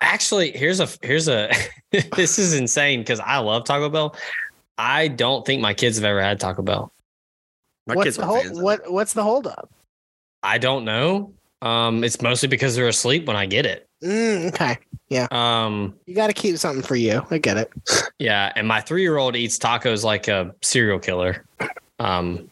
[0.00, 1.50] Actually, here's a here's a
[2.16, 4.14] this is insane because I love Taco Bell.
[4.78, 6.92] I don't think my kids have ever had Taco Bell.
[7.86, 8.60] My what's kids the are hold, fans.
[8.60, 9.68] what what's the holdup?
[10.42, 11.32] I don't know.
[11.60, 13.86] Um, it's mostly because they're asleep when I get it.
[14.02, 14.78] Mm, okay,
[15.08, 15.26] Yeah.
[15.30, 17.24] Um, you got to keep something for you.
[17.30, 17.70] I get it.
[18.18, 21.44] yeah, and my three year old eats tacos like a serial killer.
[22.00, 22.50] Um,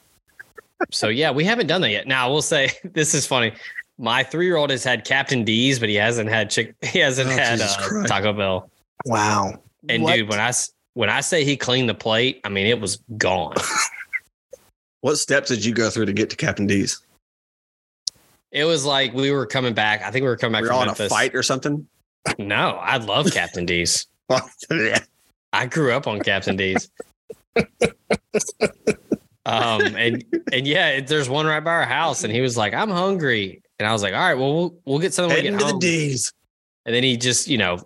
[0.90, 2.06] so yeah, we haven't done that yet.
[2.06, 3.52] Now I will say this is funny.
[3.98, 6.74] My three year old has had Captain D's, but he hasn't had chick.
[6.82, 8.70] He hasn't Oh, had uh, Taco Bell.
[9.04, 9.60] Wow.
[9.88, 10.16] And What?
[10.16, 12.96] dude, when I s- when I say he cleaned the plate, I mean it was
[13.16, 13.54] gone.
[15.02, 17.00] What steps did you go through to get to Captain D's?
[18.52, 20.02] It was like we were coming back.
[20.02, 21.86] I think we were coming back Were you from all in a fight or something?
[22.38, 24.06] No, I love Captain D's.
[24.70, 24.98] yeah.
[25.54, 26.90] I grew up on Captain D's.
[29.46, 32.74] Um and and yeah, it- there's one right by our house, and he was like,
[32.74, 35.50] "I'm hungry," and I was like, "All right, well, we'll we'll get something when we
[35.50, 35.78] Heading get to the.
[35.80, 36.32] D's.
[36.86, 37.78] And then he just, you know,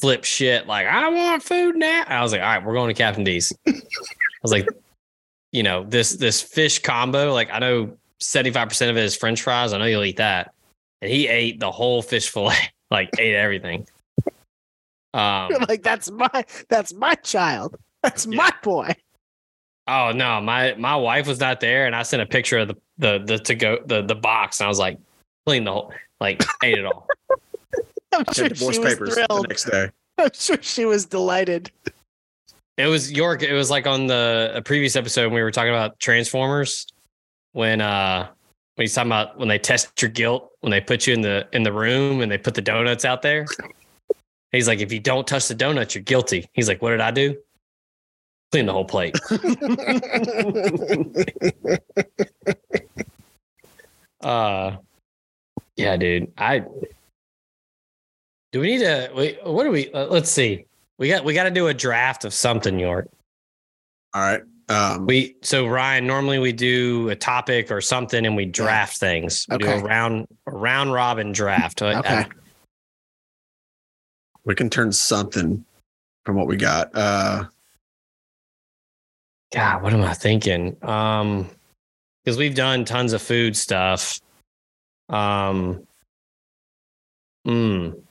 [0.00, 2.94] flipped shit like, "I want food now." I was like, "All right, we're going to
[2.94, 3.72] Captain D's." I
[4.42, 4.66] was like,
[5.52, 9.72] you know, this this fish combo, like I know 75% of it is French fries.
[9.72, 10.52] I know you'll eat that,
[11.02, 12.56] and he ate the whole fish fillet,
[12.90, 13.86] like ate everything.
[15.14, 17.76] Um, You're like that's my that's my child.
[18.02, 18.94] That's my boy.
[19.88, 22.76] Oh no, my my wife was not there, and I sent a picture of the
[22.98, 24.98] the the to go the the box, and I was like,
[25.46, 27.08] clean the whole like ate it all.
[28.12, 29.48] I'm sure divorce she was papers the thrilled.
[29.48, 29.90] next day.
[30.18, 31.70] I'm sure she was delighted.
[32.76, 33.42] It was York.
[33.42, 36.86] It was like on the a previous episode when we were talking about Transformers
[37.52, 38.28] when uh
[38.74, 41.48] when he's talking about when they test your guilt when they put you in the
[41.52, 43.46] in the room and they put the donuts out there.
[44.52, 46.48] He's like, if you don't touch the donuts, you're guilty.
[46.52, 47.36] He's like, what did I do?
[48.50, 49.16] Clean the whole plate.
[54.20, 54.76] Uh,
[55.76, 56.32] yeah, dude.
[56.36, 56.60] I
[58.52, 58.60] do.
[58.60, 59.10] We need to.
[59.14, 59.90] Wait, what do we?
[59.92, 60.66] Uh, let's see.
[60.98, 61.24] We got.
[61.24, 63.08] We got to do a draft of something, York.
[64.14, 64.42] All right.
[64.68, 66.06] Um, We so Ryan.
[66.06, 69.46] Normally we do a topic or something, and we draft things.
[69.50, 69.78] We do Okay.
[69.78, 71.80] a round a round robin draft.
[71.82, 72.14] I- Okay.
[72.14, 72.28] I-
[74.44, 75.64] we can turn something
[76.24, 76.90] from what we got.
[76.94, 77.44] Uh,
[79.52, 80.76] God, what am I thinking?
[80.82, 81.48] Um,
[82.24, 84.20] because we've done tons of food stuff.
[85.08, 85.86] Um.
[87.46, 88.02] Mm,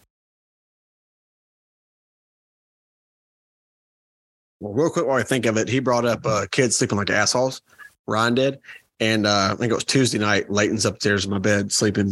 [4.60, 7.12] well, real quick while I think of it, he brought up uh, kids sleeping like
[7.12, 7.62] assholes.
[8.08, 8.60] Ryan did.
[9.00, 10.50] And uh, I think it was Tuesday night.
[10.50, 12.12] Leighton's upstairs in my bed sleeping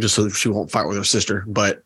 [0.00, 1.44] just so she won't fight with her sister.
[1.46, 1.82] But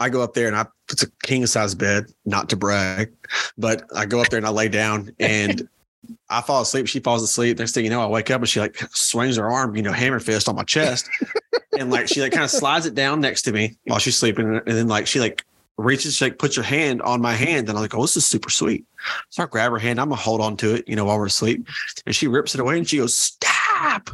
[0.00, 3.12] I go up there and I it's a king size bed, not to brag,
[3.58, 5.68] but I go up there and I lay down and
[6.30, 6.86] I fall asleep.
[6.86, 7.58] She falls asleep.
[7.58, 9.92] Next thing you know, I wake up and she like swings her arm, you know,
[9.92, 11.08] hammer fist on my chest.
[11.78, 14.46] and like she like kind of slides it down next to me while she's sleeping.
[14.46, 15.44] And then like she like
[15.76, 17.68] reaches, she like puts her hand on my hand.
[17.68, 18.84] And I'm like, oh, this is super sweet.
[19.30, 20.00] So I grab her hand.
[20.00, 21.66] I'm gonna hold on to it, you know, while we're asleep.
[22.06, 24.10] And she rips it away and she goes, stop.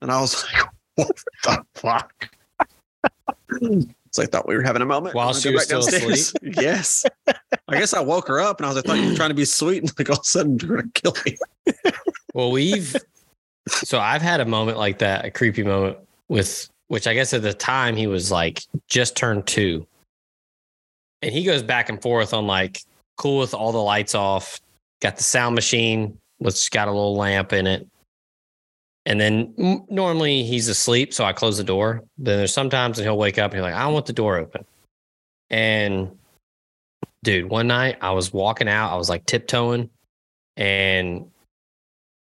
[0.00, 0.66] And I was like,
[0.96, 2.30] what the fuck?
[4.14, 5.16] So I thought we were having a moment.
[5.16, 6.32] While she was still downstairs.
[6.42, 7.04] yes.
[7.26, 9.30] I guess I woke her up and I was like, I thought you were trying
[9.30, 9.82] to be sweet.
[9.82, 11.36] And like all of a sudden you're gonna kill me.
[12.32, 12.94] Well, we've
[13.68, 15.98] so I've had a moment like that, a creepy moment
[16.28, 19.84] with which I guess at the time he was like just turned two.
[21.20, 22.82] And he goes back and forth on like
[23.16, 24.60] cool with all the lights off,
[25.02, 27.88] got the sound machine, which got a little lamp in it.
[29.06, 32.02] And then mm, normally he's asleep, so I close the door.
[32.16, 34.64] Then there's sometimes and he'll wake up and he's like, I want the door open.
[35.50, 36.16] And
[37.22, 39.90] dude, one night I was walking out, I was like tiptoeing,
[40.56, 41.26] and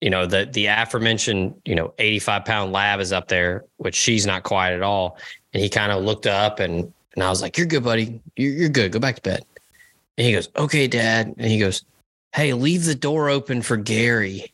[0.00, 4.26] you know, the the aforementioned, you know, 85 pound lab is up there, which she's
[4.26, 5.18] not quiet at all.
[5.52, 8.20] And he kind of looked up and and I was like, You're good, buddy.
[8.36, 8.92] You're you're good.
[8.92, 9.44] Go back to bed.
[10.16, 11.34] And he goes, Okay, dad.
[11.36, 11.84] And he goes,
[12.34, 14.52] Hey, leave the door open for Gary.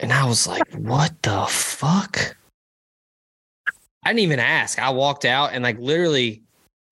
[0.00, 2.36] And I was like, What the fuck?
[4.04, 4.78] I didn't even ask.
[4.78, 6.42] I walked out and like literally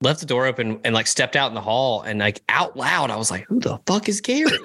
[0.01, 3.11] left the door open and like stepped out in the hall and like out loud,
[3.11, 4.51] I was like, Who the fuck is Gary?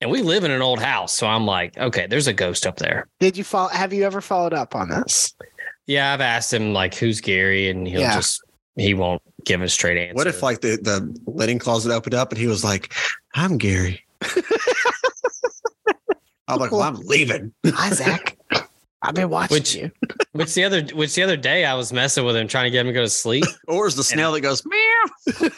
[0.00, 1.12] and we live in an old house.
[1.12, 3.06] So I'm like, okay, there's a ghost up there.
[3.20, 3.68] Did you follow?
[3.70, 5.34] Have you ever followed up on this?
[5.86, 8.14] Yeah, I've asked him like who's Gary, and he'll Yeah.
[8.14, 8.40] just
[8.76, 10.14] he won't give a straight answer.
[10.14, 12.94] What if like the the linen closet opened up and he was like,
[13.34, 14.02] "I'm Gary."
[16.48, 18.36] I'm like, "Well, I'm leaving." Hi, Zach.
[19.02, 19.90] I've been watching Which- you.
[20.32, 22.80] which the other which the other day I was messing with him trying to get
[22.80, 23.44] him to go to sleep.
[23.68, 25.50] Or is the snail that goes meow?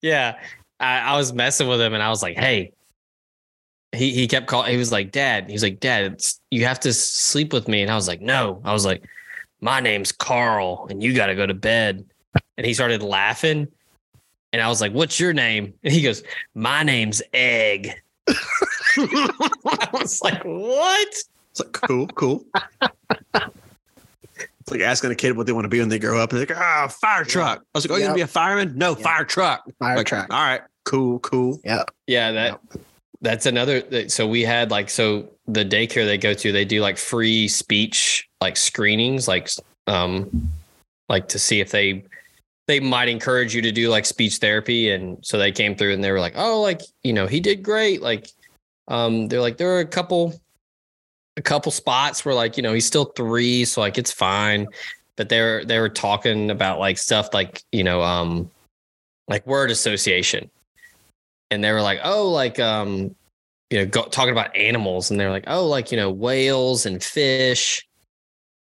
[0.00, 0.38] yeah.
[0.80, 2.72] I, I was messing with him and I was like, hey.
[3.94, 5.48] He he kept calling he was like, Dad.
[5.48, 7.82] He was like, Dad, it's, you have to sleep with me.
[7.82, 8.62] And I was like, No.
[8.64, 9.04] I was like,
[9.60, 12.02] My name's Carl, and you gotta go to bed.
[12.56, 13.68] And he started laughing.
[14.52, 15.74] And I was like, What's your name?
[15.82, 16.22] And he goes,
[16.54, 17.92] My name's Egg.
[18.28, 21.08] I was like, What?
[21.08, 22.44] It's like cool, cool.
[23.34, 26.30] It's like asking a kid what they want to be when they grow up.
[26.32, 28.08] And they're like, "Ah, fire truck." I was like, "Oh, you Yep.
[28.08, 29.00] gonna be a fireman?" No, Yep.
[29.00, 29.64] fire truck.
[29.80, 30.32] Fire Like, truck.
[30.32, 31.60] All right, cool, cool.
[31.64, 32.30] Yeah, Yeah.
[32.32, 32.60] that
[33.20, 34.08] that's another.
[34.08, 38.28] So we had like so the daycare they go to, they do like free speech
[38.40, 39.50] like screenings, like
[39.88, 40.52] um,
[41.08, 42.04] like to see if they
[42.66, 46.02] they might encourage you to do like speech therapy, and so they came through and
[46.02, 48.02] they were like, oh, like you know he did great.
[48.02, 48.28] Like,
[48.88, 50.34] um, they're like there are a couple
[51.36, 54.66] a couple spots where like you know he's still three, so like it's fine.
[55.16, 58.50] But they're they were talking about like stuff like you know um
[59.28, 60.50] like word association
[61.52, 63.14] and they were like, oh, like um,
[63.70, 67.02] you know, go, talking about animals, and they're like, oh, like you know, whales and
[67.02, 67.86] fish,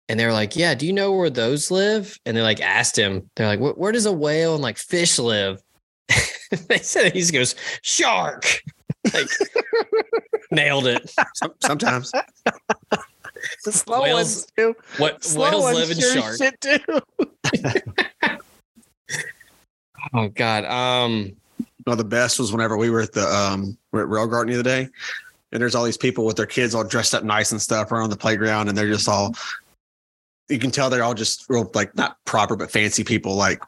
[0.08, 2.18] and they're like, yeah, do you know where those live?
[2.26, 5.18] And they like asked him, they're like, where, where does a whale and like fish
[5.18, 5.62] live?
[6.68, 8.62] they said he goes shark,
[9.14, 9.28] like
[10.50, 11.10] nailed it.
[11.60, 12.12] Sometimes
[13.64, 14.76] The slow Whales- ones too.
[14.98, 16.36] What Slow whales ones live in sure shark?
[16.38, 16.80] Shit too.
[20.14, 21.32] Oh God, um,
[21.84, 24.52] one of the best was whenever we were at the um we're at Rail Garden
[24.52, 24.88] the other day,
[25.52, 28.10] and there's all these people with their kids all dressed up nice and stuff around
[28.10, 29.34] the playground, and they're just all
[30.48, 33.62] you can tell they're all just real like not proper but fancy people like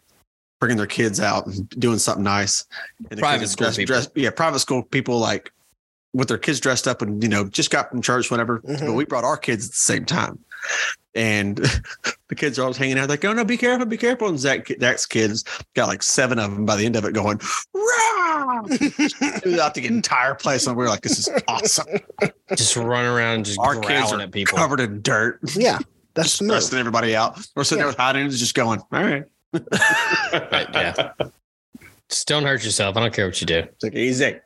[0.61, 2.65] bringing their kids out and doing something nice.
[3.11, 3.95] And Private school dressed- people.
[3.95, 5.53] dressed- yeah, private school people like
[6.15, 8.61] with their kids dressed up and you know just got from church whatever.
[8.61, 8.81] Mhm.
[8.87, 10.39] But we brought our kids at the same time.
[11.15, 11.57] And
[12.29, 14.29] the kids are always hanging out like, oh no, be careful, be careful.
[14.29, 17.41] And Zach, Zach's kids got like seven of them by the end of it going,
[17.75, 18.63] rah!
[19.43, 20.67] throughout the entire place.
[20.67, 21.87] And we are like, this is awesome.
[22.55, 24.57] just run around just Our kids are at people.
[24.59, 25.79] covered in dirt, yeah,
[26.19, 27.39] that's just the stressing everybody out.
[27.55, 31.13] We're sitting there with high noons just going, all right, But, yeah,
[32.09, 32.97] just don't hurt yourself.
[32.97, 33.59] I don't care what you do.
[33.59, 34.41] it's like easy.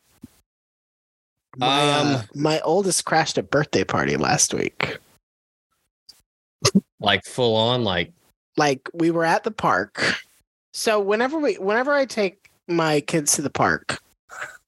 [1.57, 4.99] My, uh, Um, my oldest crashed a birthday party last week.
[7.01, 8.13] Like full on, like
[8.57, 10.15] Like we were at the park.
[10.75, 14.01] So whenever we whenever I take my kids to the park,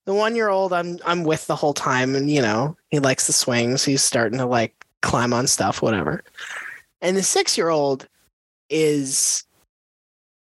[0.05, 3.27] the one year old I'm I'm with the whole time and you know, he likes
[3.27, 3.85] the swings.
[3.85, 6.23] He's starting to like climb on stuff, whatever.
[7.05, 8.07] And the six year old
[8.67, 9.43] is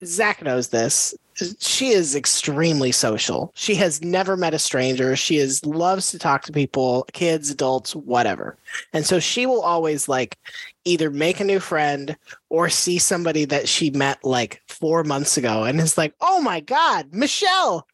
[0.04, 1.16] Zach knows this.
[1.58, 3.52] She is extremely social.
[3.56, 5.16] She has never met a stranger.
[5.16, 8.58] She is loves to talk to people, kids, adults, whatever.
[8.94, 10.38] And so she will always like
[10.86, 12.16] either make a new friend
[12.50, 16.60] or see somebody that she met like four months ago and is like, oh my
[16.60, 17.88] God, Michelle,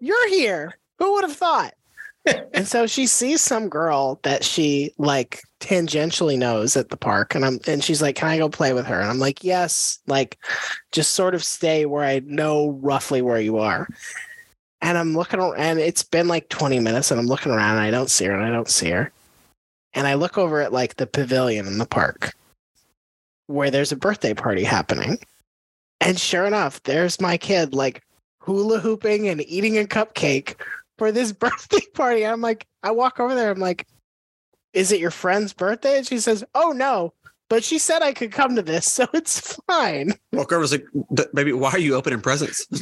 [0.00, 0.76] you're here.
[0.98, 1.74] Who would have thought?
[2.52, 7.44] And so she sees some girl that she like tangentially knows at the park and
[7.44, 9.00] I'm and she's like, Can I go play with her?
[9.00, 10.38] And I'm like, Yes, like
[10.92, 13.88] just sort of stay where I know roughly where you are.
[14.82, 17.80] And I'm looking around and it's been like 20 minutes and I'm looking around and
[17.80, 19.12] I don't see her and I don't see her.
[19.94, 22.34] And I look over at like the pavilion in the park
[23.46, 25.18] where there's a birthday party happening.
[26.00, 28.02] And sure enough, there's my kid like
[28.40, 30.54] hula hooping and eating a cupcake
[30.98, 32.26] for this birthday party.
[32.26, 33.86] I'm like, I walk over there, I'm like,
[34.72, 35.96] is it your friend's birthday?
[35.98, 37.14] And she says, Oh no,
[37.48, 40.12] but she said I could come to this, so it's fine.
[40.32, 40.84] Walk over and was like,
[41.14, 42.66] "D- baby, why are you opening presents?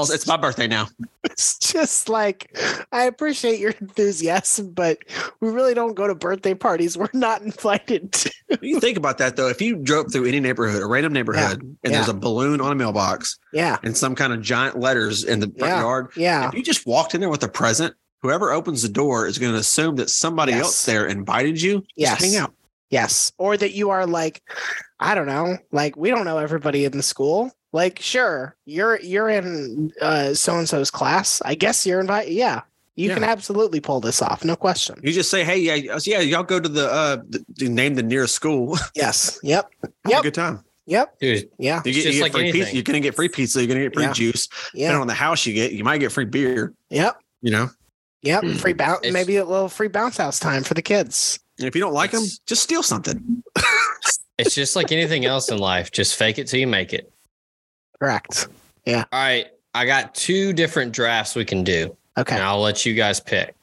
[0.00, 0.86] It's my birthday now.
[1.24, 2.56] It's just like
[2.92, 4.98] I appreciate your enthusiasm, but
[5.40, 6.96] we really don't go to birthday parties.
[6.96, 8.30] We're not invited to.
[8.60, 9.48] You think about that though.
[9.48, 12.74] If you drove through any neighborhood, a random neighborhood, and there's a balloon on a
[12.76, 15.80] mailbox Yeah, and some kind of giant letters in the front Yeah.
[15.80, 19.26] yard, yeah, if you just walked in there with a present, whoever opens the door
[19.26, 20.62] is going to assume that somebody Yes.
[20.64, 21.82] else there invited you.
[21.96, 22.20] Yes.
[22.22, 22.52] hang out.
[22.90, 23.32] Yes.
[23.38, 24.42] Or that you are like,
[25.00, 27.50] I don't know, like we don't know everybody in the school.
[27.72, 31.42] Like, sure, you're you're in uh so and so's class.
[31.44, 32.32] I guess you're invited.
[32.32, 32.62] Yeah,
[32.96, 33.14] you Yeah.
[33.14, 34.98] can absolutely pull this off, no question.
[35.02, 38.02] You just say, "Hey, yeah, yeah, y'all go to the uh, the, the- name the
[38.02, 38.78] nearest school.
[38.94, 39.38] Yes.
[39.42, 39.70] Yep.
[39.84, 40.22] a Yep.
[40.22, 40.64] good time.
[40.86, 41.18] Yep.
[41.20, 41.82] Dude, Yeah.
[41.84, 42.72] You get, you get like free pizza.
[42.74, 43.60] You're gonna get free pizza.
[43.60, 44.12] You're gonna get free Yeah.
[44.14, 44.48] juice.
[44.72, 44.86] Yeah.
[44.86, 46.72] Depending on the house you get, you might get free beer.
[46.88, 47.20] Yep.
[47.42, 47.68] You know,
[48.22, 48.44] Yep.
[48.56, 49.12] Free bounce.
[49.12, 51.38] Maybe a little free bounce house time for the kids.
[51.58, 53.42] And if you don't like them, just steal something.
[54.38, 55.90] it's just like anything else in life.
[55.90, 57.12] Just fake it till you make it.
[58.00, 58.48] Correct.
[58.84, 59.04] Yeah.
[59.12, 59.48] All right.
[59.74, 62.34] I got two different drafts we can do, Okay.
[62.34, 63.54] and I'll let you guys pick.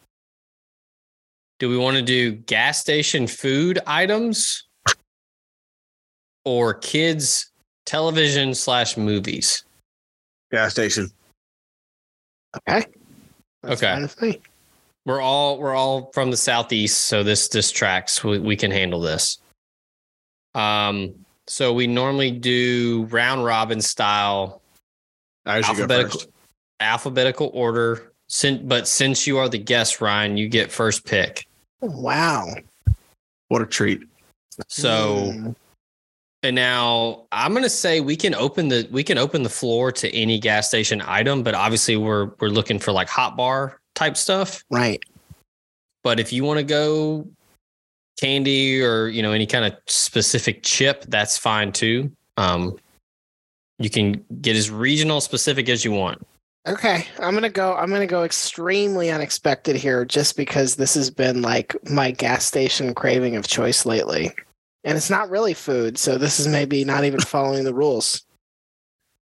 [1.59, 4.63] Do we want to do gas station food items
[6.43, 7.51] or kids
[7.85, 9.63] television slash movies?
[10.51, 11.09] Gas station.
[12.57, 12.85] Okay.
[13.63, 14.39] That's Okay.
[15.05, 15.21] Fine with me.
[15.21, 18.23] We're all we're all from the southeast, so this this tracks.
[18.23, 19.39] We, we can handle this.
[20.53, 21.13] Um,
[21.47, 24.61] so we normally do round robin style
[25.45, 26.21] I alphabetical
[26.79, 28.11] alphabetical order.
[28.27, 31.47] Sin, but since you are the guest, Ryan, you get first pick.
[31.81, 32.55] Wow.
[33.49, 34.01] What a treat.
[34.67, 35.51] So Hmm.
[36.41, 40.11] and now I'm gonna say we can open the we can open the floor to
[40.15, 44.63] any gas station item, but obviously we're we're looking for like hot bar type stuff.
[44.69, 45.03] right.
[46.03, 47.27] But if you want to go
[48.19, 52.11] candy or you know any kind of specific chip, that's fine too.
[52.37, 52.77] Um,
[53.79, 56.25] you can get as regional specific as you want.
[56.67, 57.75] Okay, I'm gonna go.
[57.75, 62.93] I'm gonna go extremely unexpected here, just because this has been like my gas station
[62.95, 64.31] craving of choice lately,
[64.83, 68.25] and it's not really food, so this is maybe not even following the rules.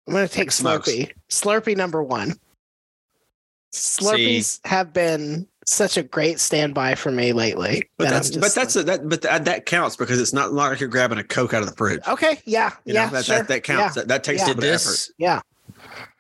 [0.08, 0.50] I'm gonna take.
[0.50, 1.12] Slurpee.
[1.30, 2.36] Slurpee number one.
[3.76, 7.90] Slurpees have been such a great standby for me lately.
[7.98, 10.54] But that that's but just that's a, that but that, that counts because it's not
[10.54, 12.02] like you're grabbing a Coke out of the fridge.
[12.08, 12.40] okay.
[12.46, 13.38] Yeah, You yeah, know, that, sure.
[13.38, 13.96] that, that counts.
[13.96, 14.46] That, that takes Yeah.
[14.46, 14.90] a Did bit of effort.
[14.90, 15.42] this Yeah,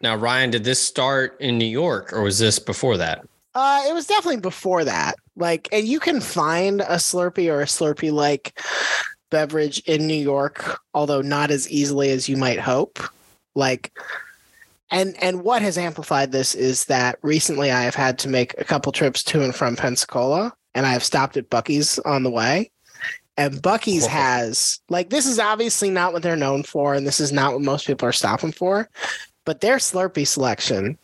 [0.01, 0.51] now, Ryan?
[0.51, 3.25] Did this start in New York or was this before that?
[3.53, 5.15] Uh, it was definitely before that.
[5.37, 8.59] Like, and you can find a Slurpee or a Slurpee like
[9.29, 12.99] beverage in New York, although not as easily as you might hope.
[13.53, 13.91] Like,
[14.95, 18.63] and and what has amplified this is that recently I have had to make a
[18.63, 22.71] couple trips to and from Pensacola, and I have stopped at Buc-ee's on the way.
[23.35, 27.33] And Buc-ee's has like this is obviously not what they're known for, and this is
[27.33, 28.89] not what most people are stopping for,
[29.43, 30.97] but their Slurpee selection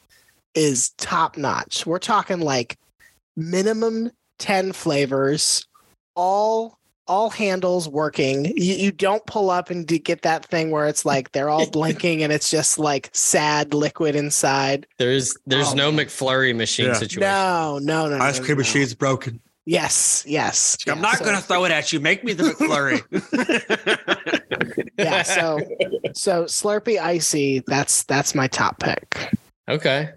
[0.55, 1.85] is top notch.
[1.85, 2.77] We're talking like
[3.35, 5.67] minimum 10 flavors,
[6.15, 6.77] all
[7.11, 8.45] all handles working.
[8.57, 12.23] You, you don't pull up and get that thing where it's like they're all blinking
[12.23, 14.87] and it's just like sad liquid inside.
[14.97, 16.05] There's there's Oh, no man.
[16.05, 16.93] McFlurry machine Yeah.
[16.93, 17.21] situation.
[17.29, 18.17] No, no, no.
[18.17, 18.61] no, Ice no, cream no.
[18.61, 19.39] machine's broken.
[19.65, 20.77] Yes, yes.
[20.87, 21.99] I'm yeah, not so- going to throw it at you.
[21.99, 23.01] Make me the McFlurry.
[24.97, 25.59] Yeah, so
[26.13, 29.33] so Slurpee icy, that's that's my top pick.
[29.67, 30.09] okay,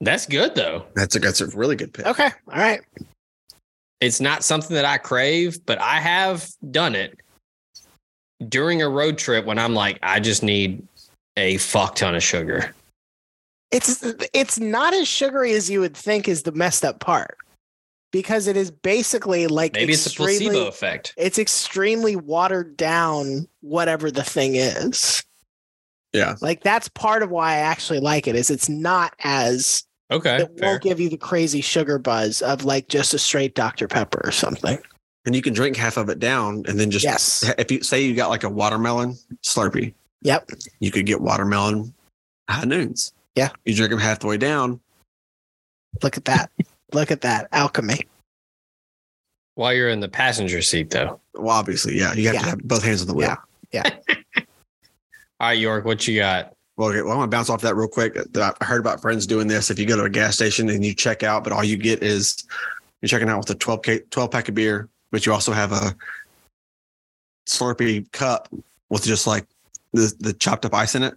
[0.00, 0.86] that's good though.
[0.94, 2.06] that's a that's a really good pick.
[2.06, 2.30] Okay.
[2.48, 2.80] All right.
[4.04, 7.18] It's not something that I crave, but I have done it
[8.48, 10.86] during a road trip when I'm like, I just need
[11.36, 12.74] a fuck ton of sugar.
[13.70, 17.36] It's it's not as sugary as you would think is the messed up part.
[18.12, 21.14] Because it is basically like Maybe it's a placebo effect.
[21.16, 25.24] it's extremely watered down whatever the thing is
[26.12, 26.36] Yeah.
[26.40, 30.58] like that's part of why i actually like it is it's not as Okay, it
[30.58, 30.70] fair.
[30.70, 34.30] won't give you the crazy sugar buzz of like just a straight dr pepper or
[34.32, 34.78] something
[35.24, 38.02] And you can drink half of it down and then just yes if you say
[38.04, 40.48] you got like a watermelon Slurpee, yep
[40.80, 41.92] you could get watermelon
[42.50, 43.12] high noons.
[43.34, 43.48] Yeah.
[43.64, 44.78] You drink them halfway down.
[46.02, 46.50] look at that
[46.92, 48.06] look at that alchemy
[49.56, 51.18] While you're in the passenger seat, though.
[51.34, 52.12] Well, obviously, yeah.
[52.12, 52.40] You have Yeah.
[52.42, 53.36] to have both hands on the wheel.
[53.72, 53.88] Yeah.
[55.40, 56.53] All right, York, what you got?
[56.76, 58.16] Well, okay, well, I want to bounce off that real quick.
[58.36, 59.70] Uh, I heard about friends doing this.
[59.70, 62.02] If you go to a gas station and you check out, but all you get
[62.02, 62.44] is
[63.00, 65.70] you're checking out with a 12 K, 12 pack of beer, but you also have
[65.72, 65.94] a
[67.46, 68.48] Slurpee cup
[68.88, 69.46] with just like
[69.92, 71.14] the the chopped up ice in it.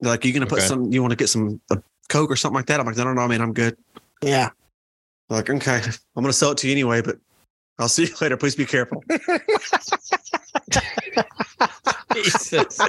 [0.00, 0.66] They're like, you're gonna put Okay.
[0.66, 0.92] some?
[0.92, 2.80] You want to get some a Coke or something like that?
[2.80, 3.76] I'm like, no, no, no, man, I'm good.
[4.22, 4.50] yeah
[5.28, 5.80] They're like, okay,
[6.16, 7.18] I'm gonna sell it to you anyway, but
[7.78, 8.36] I'll see you later.
[8.36, 9.04] Please be careful.
[12.22, 12.78] Jesus.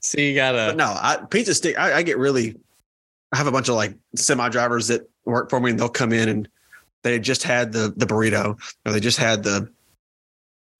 [0.00, 1.78] so you gotta no, I, pizza stick.
[1.78, 2.56] I, I get really.
[3.32, 6.12] I have a bunch of like semi drivers that work for me, and they'll come
[6.12, 6.48] in and
[7.02, 9.68] they just had the the burrito or they just had the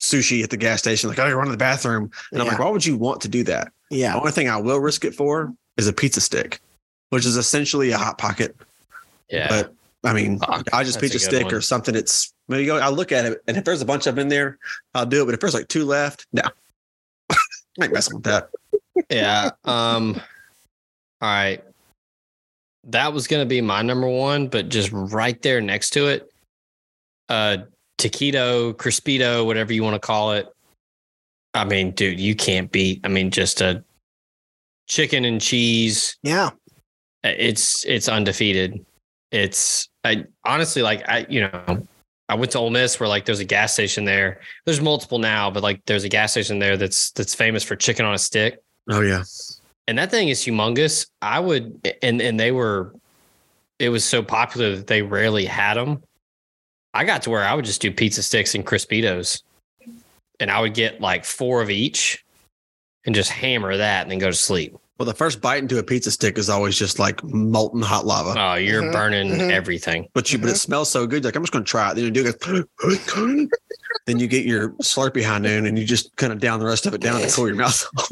[0.00, 1.08] sushi at the gas station.
[1.08, 3.28] Like, oh, you're running to the bathroom, and I'm like, why would you want to
[3.28, 3.72] do that?
[3.90, 4.12] Yeah.
[4.12, 6.60] The only thing I will risk it for is a pizza stick,
[7.10, 8.56] which is essentially a hot pocket.
[9.30, 9.48] yeah.
[9.48, 9.72] But
[10.04, 11.54] I mean, Fuck, I just that's pizza stick one.
[11.54, 11.94] or something.
[11.94, 14.22] It's when you go, I look at it, and if there's a bunch of them
[14.22, 14.58] in there,
[14.94, 15.26] I'll do it.
[15.26, 16.42] But if there's like two left, no,
[17.30, 17.36] I
[17.82, 18.50] ain't messing with that.
[19.10, 19.50] yeah.
[19.64, 20.20] Um
[21.20, 21.62] all right.
[22.84, 26.30] That was gonna be my number one, but just right there next to it,
[27.28, 27.58] uh
[27.98, 30.48] taquito, crispito, whatever you want to call it.
[31.54, 33.00] I mean, dude, you can't beat.
[33.04, 33.82] I mean, just a
[34.86, 36.16] chicken and cheese.
[36.22, 36.50] Yeah.
[37.24, 38.84] It's it's undefeated.
[39.32, 41.86] It's I honestly like I you know
[42.28, 44.40] I went to Ole Miss where like there's a gas station there.
[44.64, 48.04] There's multiple now, but like there's a gas station there that's that's famous for chicken
[48.04, 49.24] on a stick Oh yeah,
[49.88, 51.08] and that thing is humongous.
[51.20, 52.94] I would, and and they were,
[53.78, 56.02] it was so popular that they rarely had them.
[56.94, 59.42] I got to where I would just do pizza sticks and crispitos,
[60.38, 62.24] and I would get like four of each,
[63.04, 64.76] and just hammer that, and then go to sleep.
[64.98, 68.34] Well, the first bite into a pizza stick is always just like molten hot lava.
[68.40, 69.50] Oh, you're Mhm, burning mhm.
[69.50, 70.08] everything.
[70.14, 71.22] But you, but it smells so good.
[71.24, 71.96] Like I'm just going to try it.
[71.96, 73.50] Then you do it.
[74.06, 76.86] then you get your Slurpee high noon, and you just kind of down the rest
[76.86, 78.08] of it down to cool your mouth off.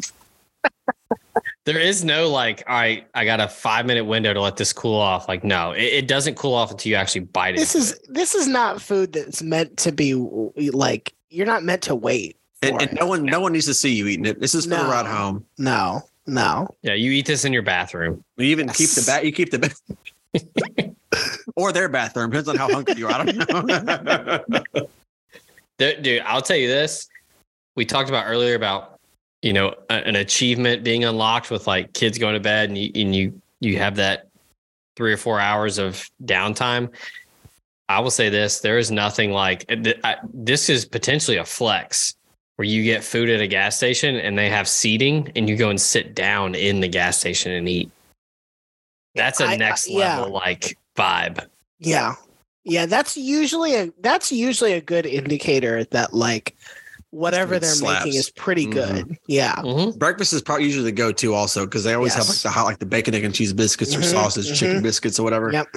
[1.64, 4.74] There is no like, all right, I got a five minute window to let this
[4.74, 5.26] cool off.
[5.28, 7.58] Like, no, it, it doesn't cool off until you actually bite it.
[7.60, 11.94] This is this is not food that's meant to be like you're not meant to
[11.94, 12.36] wait.
[12.62, 14.40] And, and no one, no one needs to see you eating it.
[14.40, 14.90] This is for the No.
[14.90, 15.44] ride home.
[15.58, 16.68] No, no.
[16.82, 18.24] yeah, you eat this in your bathroom.
[18.36, 19.24] You even keep the bat.
[19.24, 20.94] You keep the ba-
[21.56, 23.12] or their bathroom depends on how hungry you are.
[23.12, 24.86] I don't know.
[25.78, 27.08] Dude, dude, I'll tell you this.
[27.74, 29.00] We talked about earlier about
[29.42, 33.14] you know an achievement being unlocked with like kids going to bed and you and
[33.14, 34.28] you you have that
[34.96, 36.90] three or four hours of downtime.
[37.88, 40.68] I will say this: there is nothing like I- this.
[40.68, 42.14] Is potentially a flex
[42.56, 45.70] where you get food at a gas station and they have seating and you go
[45.70, 47.90] and sit down in the gas station and eat.
[49.14, 50.18] That's a I- I- next yeah.
[50.18, 51.44] level like vibe.
[51.80, 52.14] Yeah.
[52.64, 56.56] Yeah, that's usually a that's usually a good indicator that like
[57.10, 58.06] whatever they're slaps.
[58.06, 58.72] making is pretty Mhm.
[58.72, 59.18] good.
[59.28, 59.54] Yeah.
[59.56, 59.98] Mhm.
[59.98, 62.78] Breakfast is probably usually the go-to also because they always have like the hot, like
[62.78, 64.82] the bacon, egg, and cheese biscuits or Mhm, sausage, chicken mhm.
[64.82, 65.52] biscuits or whatever.
[65.52, 65.68] Yep.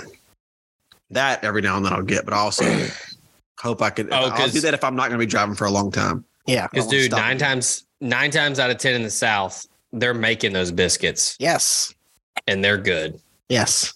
[1.11, 2.63] That every now and then I'll get, but I also
[3.59, 4.11] hope I can.
[4.11, 5.91] Oh, I'll 'cause- do that if I'm not going to be driving for a long
[5.91, 6.23] time.
[6.47, 6.67] Yeah.
[6.71, 10.71] Because dude, nine times nine times out of ten in the South, they're making those
[10.71, 11.93] biscuits Yes.
[12.47, 13.19] and they're good.
[13.49, 13.93] Yes.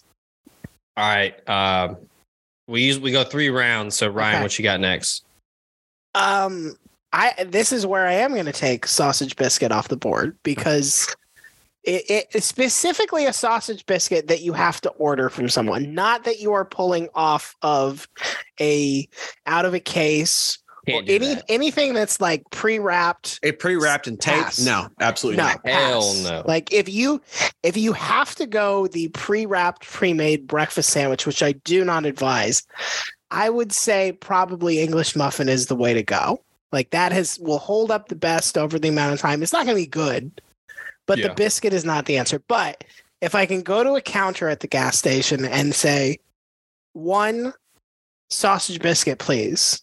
[0.96, 1.48] All right.
[1.48, 1.96] Um,
[2.68, 3.96] we use we go three rounds.
[3.96, 4.42] So Ryan, Okay.
[4.42, 5.24] what you got next?
[6.14, 6.76] Um
[7.12, 11.14] I this is where I am going to take sausage biscuit off the board because
[11.84, 16.24] it, it, it's specifically a sausage biscuit that you have to order from someone, not
[16.24, 18.08] that you are pulling off of
[18.60, 19.08] a
[19.46, 21.44] out of a case Can't do any that.
[21.48, 24.60] anything that's like pre-wrapped A pre-wrapped and taped?
[24.64, 25.66] No, absolutely no, not.
[25.66, 26.42] Hell no.
[26.46, 27.20] Like if you
[27.62, 32.64] if you have to go the pre-wrapped, pre-made breakfast sandwich, which I do not advise,
[33.30, 36.42] I would say probably English muffin is the way to go.
[36.72, 39.42] Like that has will hold up the best over the amount of time.
[39.42, 40.40] It's not going to be good,
[41.06, 41.28] but Yeah.
[41.28, 42.40] the biscuit is not the answer.
[42.48, 42.82] But
[43.20, 46.18] if I can go to a counter at the gas station and say
[46.94, 47.52] one
[48.30, 49.80] sausage biscuit, please.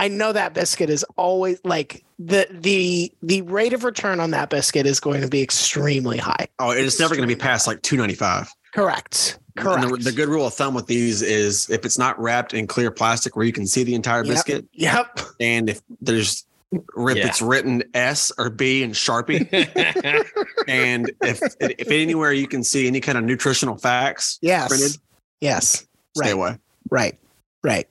[0.00, 4.48] I know that biscuit is always like the the the rate of return on that
[4.50, 6.46] biscuit is going to be extremely high.
[6.58, 8.50] Oh, it's never going to be past like two ninety five.
[8.74, 9.38] Correct.
[9.56, 9.88] And Correct.
[9.90, 12.90] the, the good rule of thumb with these is if it's not wrapped in clear
[12.90, 14.34] plastic where you can see the entire Yep.
[14.34, 15.20] biscuit, Yep.
[15.38, 16.82] and if there's if
[17.16, 17.26] Yeah.
[17.26, 19.48] it's written S or B in Sharpie,
[20.68, 24.68] and if if anywhere you can see any kind of nutritional facts Yes.
[24.68, 24.96] printed,
[25.40, 25.84] Yes.
[26.16, 26.32] stay Right.
[26.32, 26.58] away.
[26.90, 27.18] Right.
[27.62, 27.86] Right.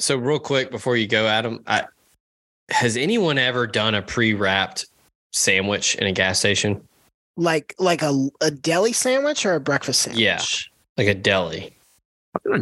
[0.00, 1.84] So real quick before you go, Adam, I,
[2.70, 4.86] has anyone ever done a pre-wrapped
[5.32, 6.86] sandwich in a gas station?
[7.36, 10.20] Like like a a deli sandwich or a breakfast sandwich.
[10.22, 10.42] Yeah.
[10.96, 11.72] Like a deli?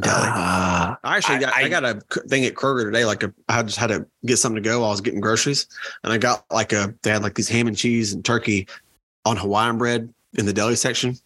[0.04, 0.98] Ah.
[1.04, 3.04] I actually I- got I, I- got a c- thing at Kroger today.
[3.04, 4.80] Like a, I just had to get something to go.
[4.80, 5.66] while I was getting groceries,
[6.04, 8.66] and I got like a they had like these ham and cheese and turkey
[9.24, 11.16] on Hawaiian bread in the deli section,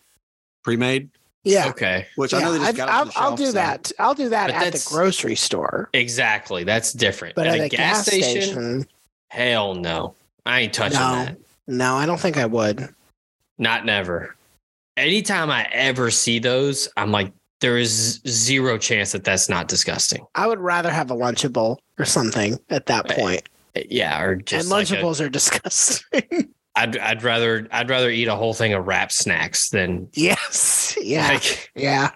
[0.64, 1.08] pre-made.
[1.44, 1.68] Yeah.
[1.68, 2.06] Okay.
[2.16, 2.88] Which I know they Yeah, just got.
[2.88, 3.92] I've- off the I'll, I'll do so- that.
[3.98, 5.88] I'll do that But at the grocery store.
[5.92, 6.64] Exactly.
[6.64, 7.34] That's different.
[7.34, 8.86] But at, at, a gas, station,
[9.28, 10.14] hell no.
[10.46, 11.14] I ain't touching No.
[11.24, 11.36] that.
[11.68, 12.88] no, I don't think I would.
[13.58, 14.34] Not never.
[14.96, 20.26] Anytime I ever see those, I'm like, there is zero chance that that's not disgusting.
[20.34, 23.48] I would rather have a Lunchable or something at that eh, point.
[23.76, 26.48] Eh, yeah, or just and like a- Lunchables are disgusting.
[26.74, 30.96] I'd I'd rather I'd rather eat a whole thing of Rap Snacks than yes.
[31.02, 31.28] Yeah.
[31.28, 32.10] like yeah.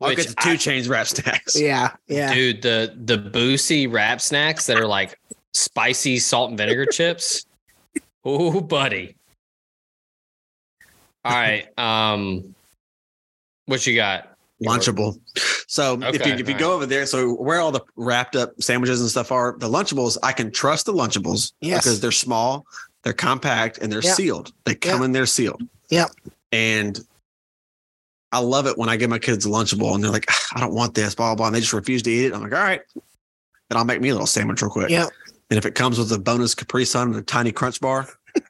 [0.00, 1.56] I'll get the two I- chains Rap Snacks.
[1.60, 1.92] Yeah.
[2.06, 2.32] Yeah.
[2.32, 5.18] dude the the Boosie Rap Snacks that are like
[5.54, 7.46] spicy salt and vinegar chips.
[8.28, 9.14] Oh, buddy.
[11.24, 11.66] All right.
[11.78, 12.56] Um,
[13.66, 14.32] what you got?
[14.64, 15.20] Lunchable.
[15.68, 18.50] So if you if you all go over there, so where all the wrapped up
[18.60, 21.84] sandwiches and stuff are, the Lunchables, I can trust the Lunchables Yes.
[21.84, 22.64] because they're small,
[23.06, 24.16] they're compact, and they're Yep.
[24.16, 24.52] sealed.
[24.64, 25.62] They come in there sealed.
[25.90, 26.10] Yep.
[26.50, 26.98] And
[28.32, 30.60] I love it when I give my kids a Lunchable and they're like, "Ah, I
[30.60, 31.46] don't want this, blah, blah, blah.
[31.46, 32.34] And they just refuse to eat it.
[32.34, 32.82] I'm like, all right.
[33.70, 34.90] Then I'll make me a little sandwich real quick.
[34.90, 35.08] Yep.
[35.50, 38.08] And if it comes with a bonus Capri Sun and a tiny crunch bar,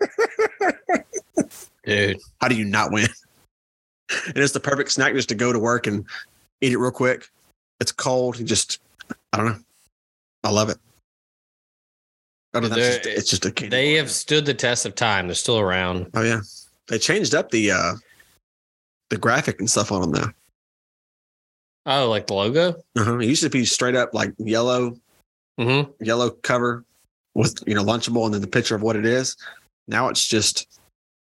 [1.85, 2.17] Dude.
[2.41, 3.09] how do you not win?
[4.27, 6.07] and it's the perfect snack just to go to work and
[6.63, 7.29] eat it real quick.
[7.79, 8.39] It's cold.
[8.39, 8.81] You just,
[9.35, 9.59] I don't know.
[10.45, 10.79] I love it.
[12.57, 13.71] Other than it's They're- just, it's just a candy.
[13.77, 14.03] They bar.
[14.03, 15.27] have stood the test of time.
[15.29, 16.11] They're still around.
[16.15, 16.41] Oh yeah,
[16.89, 17.95] they changed up the uh
[19.11, 20.31] the graphic and stuff on them now.
[21.87, 22.75] Oh, like the logo?
[22.97, 23.19] Uh-huh.
[23.19, 24.97] It used to be straight up like yellow,
[25.61, 26.05] Mm-hmm.
[26.05, 26.85] yellow cover
[27.35, 29.37] with you know lunchable and then the picture of what it is.
[29.89, 30.67] Now it's just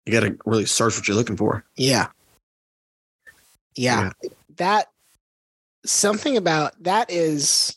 [0.05, 1.63] you got to really search what you're looking for.
[1.75, 2.07] Yeah.
[3.75, 4.11] Yeah.
[4.57, 4.87] That
[5.85, 7.75] something about that is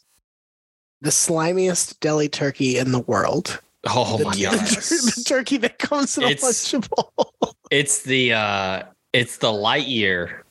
[1.04, 3.60] the slimiest deli turkey in the world.
[3.86, 4.58] Oh the, my the- god.
[4.66, 7.10] the turkey that comes in a It's- lunchable.
[7.70, 8.82] It's the uh
[9.12, 10.44] it's the light year.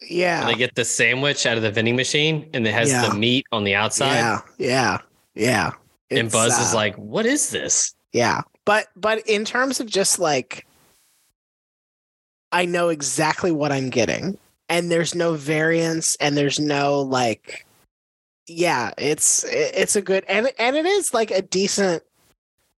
[0.00, 0.46] yeah.
[0.46, 3.08] They get the sandwich out of the vending machine and it has Yeah.
[3.08, 4.14] the meat on the outside.
[4.14, 4.40] Yeah.
[4.58, 4.98] Yeah.
[5.34, 5.70] Yeah.
[6.10, 7.94] and It's, Buzz is uh, like, what is this?
[8.12, 8.42] Yeah.
[8.64, 10.66] But but in terms of just like
[12.52, 14.38] I know exactly what I'm getting
[14.68, 17.66] and there's no variance and there's no like
[18.46, 22.02] yeah, it's it's a good and and it is like a decent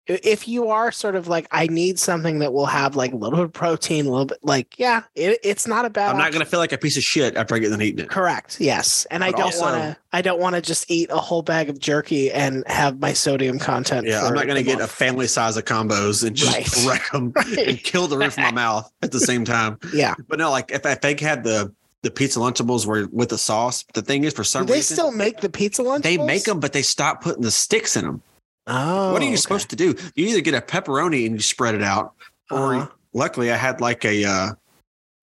[0.06, 3.36] if you are sort of like I need something that will have like a little
[3.36, 6.32] bit of protein, a little bit like yeah, it, it's not a bad I'm not
[6.32, 8.08] going to feel like a piece of shit after I get done eating it.
[8.08, 8.58] Correct.
[8.58, 9.96] Yes, and I don't want to.
[10.10, 13.58] I don't want to just eat a whole bag of jerky and have my sodium
[13.58, 14.06] content.
[14.06, 16.86] Yeah, I'm not going to get a family size of combos and just Right.
[16.88, 17.58] wreck them Right.
[17.68, 19.78] and kill the roof of my mouth at the same time.
[19.92, 20.14] Yeah.
[20.26, 21.70] But no, like if, if they had the
[22.02, 24.96] the pizza lunchables were with the sauce, the thing is for some Do they reason
[24.96, 26.04] still make the pizza lunch?
[26.04, 28.22] they make them, but they stop putting the sticks in them.
[28.66, 29.36] Oh, what are you okay.
[29.38, 29.94] supposed to do?
[30.14, 32.14] You either get a pepperoni and you spread it out,
[32.50, 32.88] or Uh-huh.
[33.14, 34.52] luckily I had like a uh,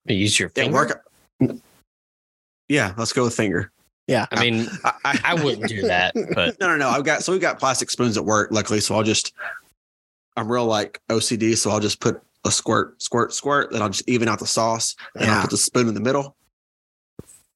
[0.05, 0.73] You use your finger.
[0.73, 1.01] work.
[2.67, 3.71] Yeah, let's go with finger.
[4.07, 4.25] Yeah.
[4.31, 6.89] I mean, I, I, I wouldn't do that, but No, no, no.
[6.89, 8.79] I've got so we've got plastic spoons at work, luckily.
[8.79, 9.33] So I'll just
[10.37, 14.07] I'm real like OCD, so I'll just put a squirt, squirt, squirt, then I'll just
[14.09, 14.95] even out the sauce.
[15.15, 16.35] And I'll put the spoon in the middle,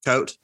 [0.05, 0.37] coat.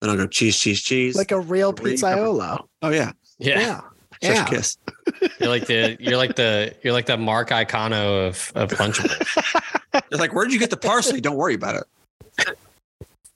[0.00, 1.16] Then I'll go cheese, cheese, cheese.
[1.16, 2.66] Like a real Green pizzaiolo.
[2.82, 3.12] oh yeah.
[3.38, 3.80] yeah, Yeah.
[4.22, 4.44] Such Yeah.
[4.46, 4.76] a kiss.
[5.40, 9.64] you're like the you're like the you're like the Mark Iacono of of Lunchables.
[10.10, 11.20] It's like, where'd you get the parsley?
[11.20, 12.56] Don't worry about it.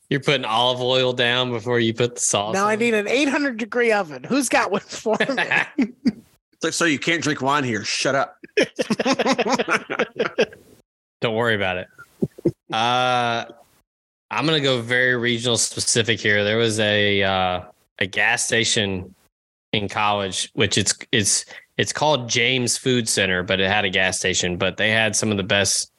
[0.08, 2.54] You're putting olive oil down before you put the sauce.
[2.54, 4.22] Now I need an 800 degree oven.
[4.22, 5.92] Who's got one for me?
[6.54, 7.82] It's like, so you can't drink wine here.
[7.84, 8.36] Shut up.
[11.20, 11.88] Don't worry about it.
[12.72, 13.46] Uh,
[14.32, 16.42] I'm gonna go very regional specific here.
[16.42, 17.60] There was a uh,
[17.98, 19.14] a gas station
[19.74, 21.44] in college, which it's it's
[21.76, 24.56] it's called James Food Center, but it had a gas station.
[24.56, 25.92] But they had some of the best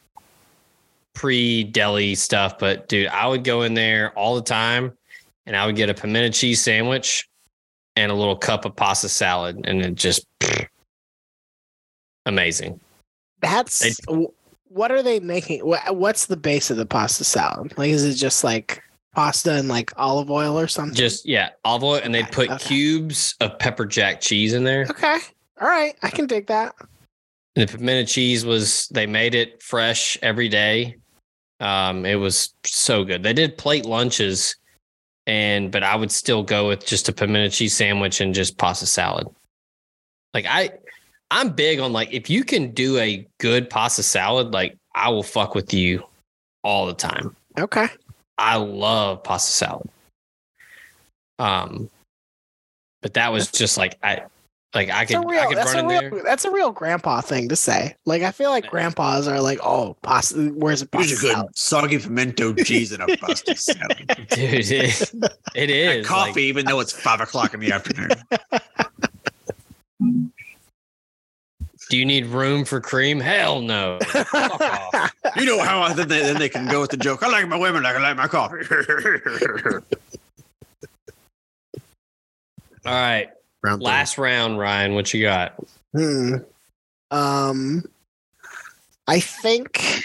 [1.14, 2.58] pre deli stuff.
[2.58, 4.98] But dude, I would go in there all the time,
[5.46, 7.30] and I would get a pimento cheese sandwich
[7.96, 10.26] and a little cup of pasta salad, and it just
[12.26, 12.80] amazing.
[13.42, 14.28] That's They-
[14.74, 15.62] what are they making?
[15.62, 17.78] What's the base of the pasta salad?
[17.78, 18.82] Like, is it just like
[19.14, 20.96] pasta and like olive oil or something?
[20.96, 22.66] Just yeah, olive oil, and they'd put okay.
[22.66, 24.86] cubes of pepper jack cheese in there.
[24.90, 25.20] okay.
[25.62, 25.96] All right.
[26.02, 26.74] I can dig that.
[27.56, 30.98] And the pimento cheese was they made it fresh every day.
[31.60, 33.22] Um, it was so good.
[33.22, 34.56] They did plate lunches,
[35.28, 38.88] and but I would still go with just a pimento cheese sandwich and just pasta
[38.88, 39.28] salad.
[40.34, 40.72] Like I,
[41.34, 45.24] I'm big on like if you can do a good pasta salad, like I will
[45.24, 46.04] fuck with you
[46.64, 47.36] all the time.
[47.58, 47.88] Okay.
[48.38, 49.90] I love pasta salad.
[51.40, 51.90] Um,
[53.02, 54.22] but that was just like I,
[54.76, 56.24] like I That's could a real, I could that's, run a in there.
[56.24, 57.96] that's a real grandpa thing to say.
[58.06, 61.36] Like, I feel like grandpas are like, oh, pasta, where's a Here's pasta a good
[61.36, 61.58] salad?
[61.58, 64.06] soggy pimento cheese and a pasta salad.
[64.30, 65.14] Dude, it,
[65.56, 68.10] it And coffee, like- even though it's five o'clock in the afternoon.
[71.94, 73.20] Do you need room for cream?
[73.20, 74.00] Hell no.
[74.02, 75.14] Fuck off.
[75.36, 77.22] You know how I, then, they, then they can go with the joke.
[77.22, 78.66] I like my women like I like my coffee.
[82.84, 83.30] All right.
[83.62, 83.86] Round three.
[83.86, 84.96] Last round, Ryan.
[84.96, 85.54] What you got?
[85.96, 86.38] Hmm.
[87.12, 87.84] Um,
[89.08, 90.04] I think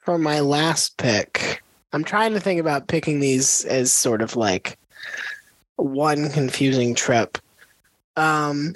[0.00, 1.62] for my last pick,
[1.92, 4.76] I'm trying to think about picking these as sort of like
[5.76, 7.38] one confusing trip.
[8.16, 8.72] Um,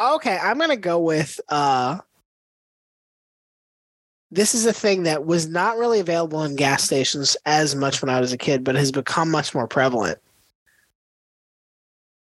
[0.00, 1.98] okay, I'm gonna go with uh.
[4.32, 8.08] This is a thing that was not really available in gas stations as much when
[8.08, 10.18] I was a kid, but has become much more prevalent.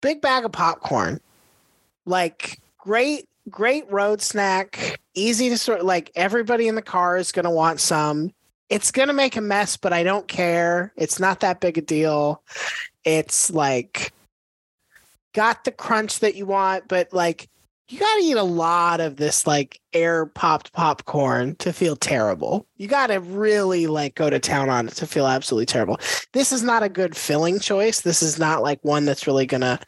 [0.02, 1.22] Big bag of popcorn.
[2.06, 7.52] Like great great road snack, easy to sort like everybody in the car is to
[7.52, 8.34] want some.
[8.70, 10.94] It's to make a mess, but I don't care.
[10.98, 12.42] It's not that big a deal.
[13.04, 14.12] It's like
[15.34, 17.50] got the crunch that you want, but like
[17.94, 22.66] you got to eat a lot of this like air popped popcorn to feel terrible.
[22.78, 26.00] You got to really like go to town on it to feel absolutely terrible.
[26.32, 28.02] This is not a good filling choice.
[28.02, 29.80] This is not like one that's really going to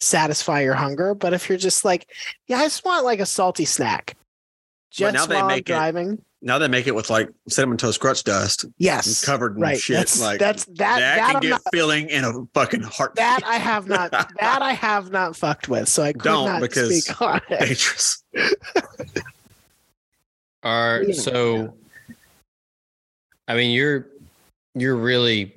[0.00, 1.14] satisfy your hunger.
[1.14, 2.10] But if you're just like,
[2.46, 4.18] yeah, I just want like a salty snack.
[4.90, 6.22] Just now they make it- driving.
[6.46, 9.24] Now they make it with like cinnamon toast crunch dust Yes.
[9.24, 9.78] covered in Right.
[9.78, 9.96] shit.
[9.96, 13.16] That's like that's that that, that, can I'm get not, filling in a fucking heart.
[13.16, 14.10] that I have not
[14.40, 15.88] that I have not fucked with.
[15.88, 17.58] So I could Don't, not because- speak on it.
[17.60, 18.22] dangerous.
[20.62, 21.08] All right.
[21.08, 21.14] Yeah.
[21.14, 21.74] So,
[23.48, 24.06] I mean, you're
[24.74, 25.52] you're really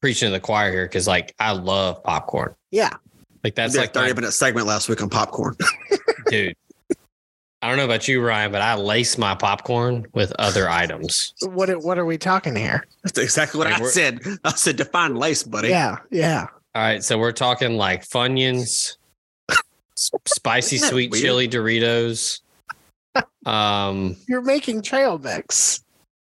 [0.00, 2.54] preaching to the choir here because, like, I love popcorn.
[2.70, 2.90] Yeah.
[3.44, 5.56] Like That's that's like like thirty my minute segment last week on popcorn.
[6.26, 6.56] dude.
[7.66, 11.34] I don't know about you, Ryan, but I lace my popcorn with other items.
[11.42, 12.86] What are- what are we talking here?
[13.02, 14.20] That's exactly what Like, I we're- said.
[14.44, 15.70] I said define lace, buddy.
[15.70, 16.46] Yeah, yeah.
[16.76, 18.98] All right, so we're talking like Funyuns,
[20.26, 21.22] spicy sweet weird?
[21.24, 22.40] chili Doritos.
[23.44, 25.82] Um, You're making trail mix.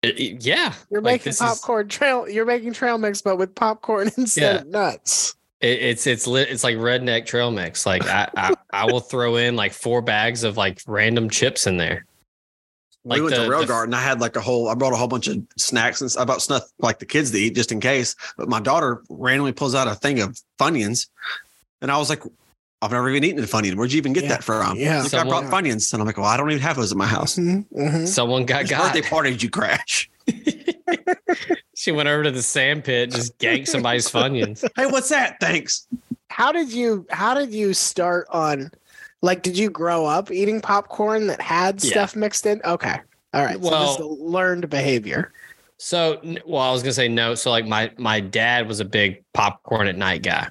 [0.02, 2.28] it- it- yeah, You're Like, making this is- popcorn trail.
[2.28, 4.60] You're making trail mix, but with popcorn instead Yeah.
[4.60, 5.34] of nuts.
[5.60, 6.48] It, it's it's lit.
[6.50, 7.86] It's like redneck trail mix.
[7.86, 11.78] Like I, I I will throw in like four bags of like random chips in
[11.78, 12.04] there.
[13.04, 13.94] we Like went the- to Rail the- Garden.
[13.94, 14.68] I had like a whole.
[14.68, 17.30] I brought a whole bunch of snacks and s- I bought stuff like the kids
[17.30, 18.14] to eat just in case.
[18.36, 21.08] But my daughter randomly pulls out a thing of Funyuns,
[21.80, 22.22] and I was like,
[22.82, 23.76] "I've never even eaten a Funyun.
[23.76, 24.30] Where'd you even get Yeah.
[24.30, 25.02] that from?" Yeah.
[25.04, 26.98] She's like, I brought Funyuns, and I'm like, "Well, I don't even have those at
[26.98, 28.06] my house." Mhm, mhm.
[28.06, 28.92] Someone got Which got.
[28.92, 30.10] birthday party did you crash?
[31.74, 34.64] she went over to the sand pit, just ganked somebody's funyuns.
[34.76, 35.36] hey, what's that?
[35.40, 35.86] Thanks.
[36.30, 38.70] How did you how did you start on
[39.22, 41.90] like did you grow up eating popcorn that had Yeah.
[41.90, 42.60] stuff mixed in?
[42.64, 42.96] Okay.
[43.32, 43.62] All right.
[43.62, 45.32] so this is Well- learned behavior.
[45.78, 47.34] So, well, I was gonna say no.
[47.34, 50.48] So, like my my dad was a big popcorn at night guy,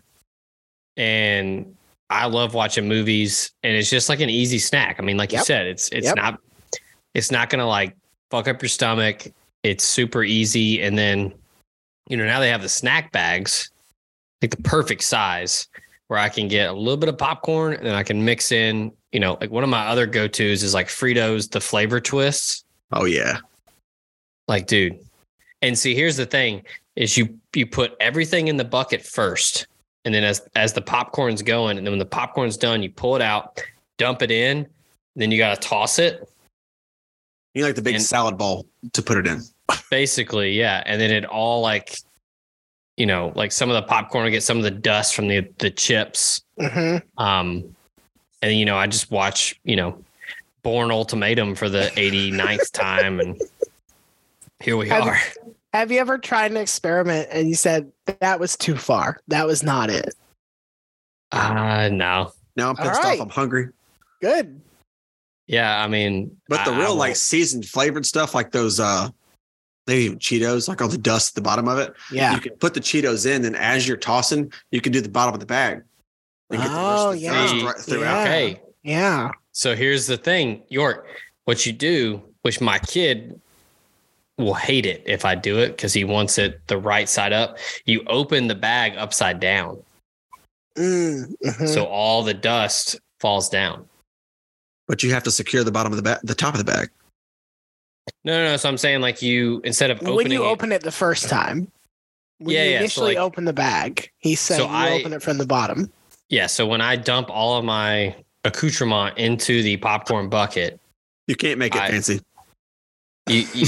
[0.97, 1.75] and
[2.11, 4.97] I love watching movies, and it's just like an easy snack.
[4.99, 6.15] I mean, like you said, it's it's Yep.
[6.17, 6.39] not
[7.15, 7.95] it's not gonna like
[8.29, 9.25] fuck up your stomach.
[9.65, 11.33] It's super easy, and then
[12.07, 13.71] you know now they have the snack bags,
[14.43, 15.67] like the perfect size,
[16.07, 18.91] where I can get a little bit of popcorn, and then I can mix in.
[19.11, 22.63] You know, like one of my other go tos is like Fritos, the flavor twists.
[22.91, 23.39] Oh yeah.
[24.47, 24.99] Like, dude.
[25.63, 26.61] And see, here's the thing:
[26.95, 29.65] is you you put everything in the bucket first,
[30.03, 33.15] and then as as the popcorn's going, and then when the popcorn's done, you pull
[33.15, 33.63] it out,
[33.97, 34.67] dump it in,
[35.15, 36.29] then you gotta toss it.
[37.55, 39.41] You like the big And- salad bowl to put it in.
[39.89, 40.83] Basically, yeah.
[40.85, 41.95] And then it all like,
[42.97, 45.47] you know, like some of the popcorn will get some of the dust from the
[45.59, 46.41] the chips.
[46.59, 47.01] Mhm.
[47.17, 47.75] Um,
[48.41, 49.97] and you know, I just watch, you know,
[50.63, 53.41] Bourne Ultimatum for the 89th time, and
[54.61, 55.19] here we Have- are.
[55.73, 59.19] Have you ever tried an experiment and you said that was too far?
[59.27, 60.15] That was not it.
[61.31, 62.31] Uh no.
[62.55, 63.19] Now I'm pissed right.
[63.19, 63.25] off.
[63.25, 63.69] I'm hungry.
[64.21, 64.61] Good.
[65.47, 68.79] Yeah, I mean, But the I- I real will- like seasoned flavored stuff, like those
[68.79, 69.09] uh
[69.87, 71.93] maybe even Cheetos, like all the dust at the bottom of it.
[72.11, 72.33] Yeah.
[72.33, 75.33] You can put the Cheetos in, and as you're tossing, you can do the bottom
[75.33, 75.83] of the bag.
[76.49, 77.47] And get the rest Oh, of the yeah.
[77.47, 78.13] flavors right throughout.
[78.15, 78.21] Yeah.
[78.23, 78.61] okay.
[78.83, 79.31] Yeah.
[79.51, 81.07] So here's the thing, York.
[81.45, 83.39] What you do, which my kid
[84.37, 87.57] will hate it if I do it because he wants it the right side up.
[87.85, 89.81] You open the bag upside down,
[90.77, 91.69] Mm, mhm.
[91.69, 93.87] so all the dust falls down.
[94.87, 96.89] But you have to secure the bottom of the bag, the top of the bag.
[98.25, 98.57] No, no, no.
[98.57, 101.29] So I'm saying like you instead of opening when you it- open it the first
[101.29, 101.71] time,
[102.39, 104.91] when Yeah, you yeah, so, initially like- open the bag, he said So you I-
[104.99, 105.91] open it from the bottom.
[106.29, 106.47] yeah.
[106.47, 110.79] So when I dump all of my accoutrement into the popcorn bucket,
[111.27, 112.21] You can't make it I- fancy.
[113.29, 113.67] you, you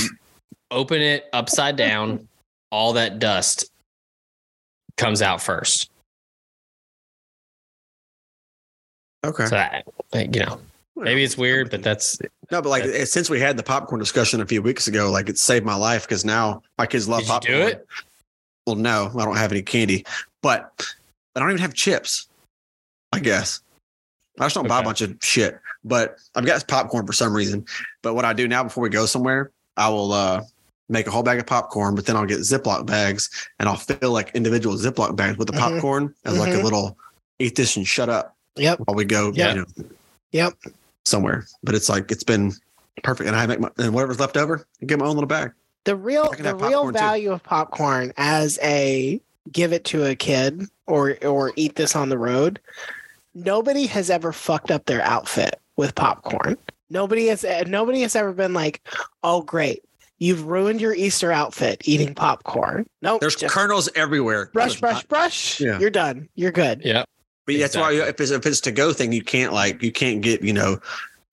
[0.72, 2.28] open it upside down,
[2.72, 3.72] all that dust
[4.98, 5.90] comes out first.
[9.26, 9.46] Okay.
[9.46, 9.86] So that,
[10.36, 10.60] you know,
[11.04, 12.20] Maybe it's weird, but that's
[12.52, 15.30] No, but like it- since we had the popcorn discussion a few weeks ago, like
[15.30, 17.58] it saved my life because now my kids love Did you popcorn.
[17.60, 17.88] do it?
[18.66, 20.06] Well, no, I don't have any candy,
[20.42, 20.72] but
[21.36, 22.28] I don't even have chips.
[23.14, 23.62] I guess
[24.40, 25.60] I just don't buy a bunch of shit.
[25.84, 27.66] But I've got popcorn for some reason.
[28.02, 30.44] But what I do now before we go somewhere, I will uh,
[30.90, 33.30] make a whole bag of popcorn, but then I'll get Ziploc bags
[33.60, 35.60] and I'll fill like individual Ziploc bags with the Mhm.
[35.60, 36.64] popcorn as like a Mhm.
[36.64, 36.98] little
[37.40, 38.80] eat this and shut up Yep.
[38.86, 39.32] while we go.
[39.34, 39.54] Yeah.
[39.54, 39.66] You know,
[40.32, 40.54] Yep.
[41.08, 41.46] Somewhere.
[41.64, 42.54] But it's like it's been
[43.04, 45.52] perfect, and I make my and whatever's left over, I get my own little bag.
[45.86, 47.00] The real the real popcorn, too.
[47.00, 49.22] value of popcorn as a
[49.52, 52.60] give it to a kid or or eat this on the road.
[53.34, 56.58] Nobody has ever fucked up their outfit with popcorn.
[56.90, 58.82] Nobody has nobody has ever been like,
[59.24, 59.84] "Oh great,
[60.18, 63.22] you've ruined your Easter outfit eating popcorn." Nope.
[63.22, 64.50] There's kernels everywhere.
[64.54, 65.60] brush, brush, not- brush.
[65.60, 65.80] Yeah.
[65.80, 66.28] You're done.
[66.36, 66.82] You're good.
[66.84, 67.04] Yeah.
[67.48, 70.22] But that's why if it's if it's to go thing, you can't like you can't
[70.22, 70.80] get you know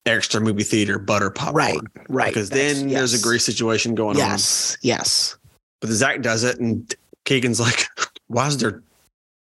[0.05, 1.55] extra movie theater butter popcorn.
[1.55, 1.79] Right.
[2.09, 2.27] Right.
[2.33, 3.23] Because That's- then there's a yes.
[3.23, 4.29] grease situation going on.
[4.29, 4.77] Yes.
[4.81, 5.37] Yes.
[5.81, 6.91] But the Zach does it, and
[7.25, 7.85] Keegan's like,
[8.27, 8.81] "Why is there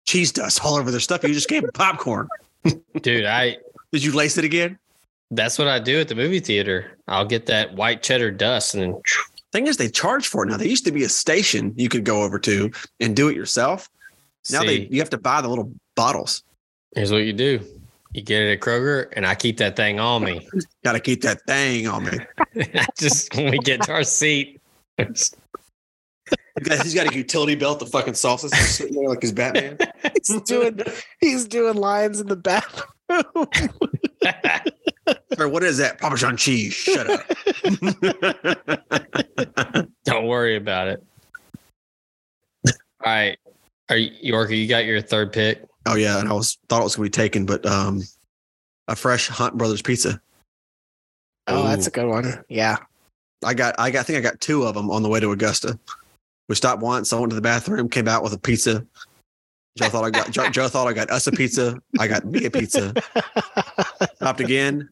[0.06, 1.22] cheese dust all over their stuff?
[1.22, 2.28] You just gave them popcorn.
[3.02, 3.58] Dude, I
[3.92, 4.78] Did you lace it again?"
[5.34, 6.98] that's what I do at the movie theater.
[7.08, 9.02] I'll get that white cheddar dust and then
[9.52, 10.56] Thing is, they charge for it now.
[10.56, 12.70] There used to be a station you could go over to
[13.00, 13.90] and do it yourself.
[14.50, 16.42] Now see, they you have to buy the little bottles.
[16.94, 17.60] Here's what you do.
[18.12, 20.46] You get it at Kroger and I keep that thing on me.
[20.84, 22.18] Got to keep that thing on me.
[22.98, 24.60] Just when we get to our seat.
[24.98, 25.34] it's-
[26.82, 29.76] He's got a utility belt, the fucking sauces are sitting there like his Batman.
[30.14, 30.80] He's doing
[31.20, 32.86] he's doing lines in the bathroom.
[35.38, 35.98] or what is that?
[35.98, 36.74] Parmesan cheese.
[36.74, 37.26] Shut up.
[40.04, 41.02] Don't worry about it.
[42.68, 42.72] All
[43.06, 43.38] right.
[43.90, 45.64] Are you Yorker, you got your third pick?
[45.86, 48.02] Oh yeah, and I was thought it was gonna be taken, but um,
[48.88, 50.20] a fresh Hunt Brothers pizza.
[51.46, 52.44] Oh, that's a good one.
[52.48, 52.76] Yeah.
[53.44, 55.32] I got, I got, I think I got two of them on the way to
[55.32, 55.78] Augusta.
[56.48, 57.12] We stopped once.
[57.12, 58.86] I went to the bathroom, came out with a pizza.
[59.76, 61.80] Joe thought I got, Joe, Joe thought I got us a pizza.
[61.98, 62.94] I got me a pizza.
[64.16, 64.88] Stopped again,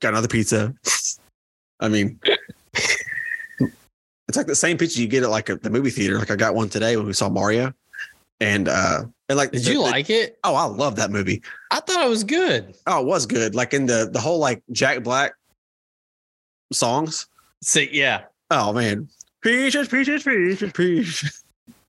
[0.00, 0.74] got another pizza.
[1.80, 2.18] I mean,
[3.60, 6.18] it's like the same pizza you get at like a, the movie theater.
[6.18, 7.72] Like I got one today when we saw Mario,
[8.40, 10.38] and uh, and like Did the- you the- like it?
[10.44, 11.42] Oh, I love that movie.
[11.70, 12.76] I thought it was good.
[12.86, 13.54] Oh, it was good.
[13.54, 15.32] Like in the the whole like Jack Black
[16.72, 17.26] songs.
[17.62, 18.24] So yeah.
[18.50, 19.08] Oh man,
[19.42, 21.42] peaches, peaches, peaches, peaches.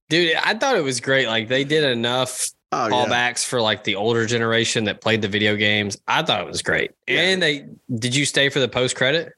[0.10, 1.28] Dude, I thought it was great.
[1.28, 2.94] Like they did enough Oh yeah.
[2.94, 5.98] callbacks for like the older generation that played the video games.
[6.07, 6.91] I thought it was great.
[7.07, 7.22] Yeah.
[7.22, 7.65] And they
[7.95, 9.34] did you stay for the post credit?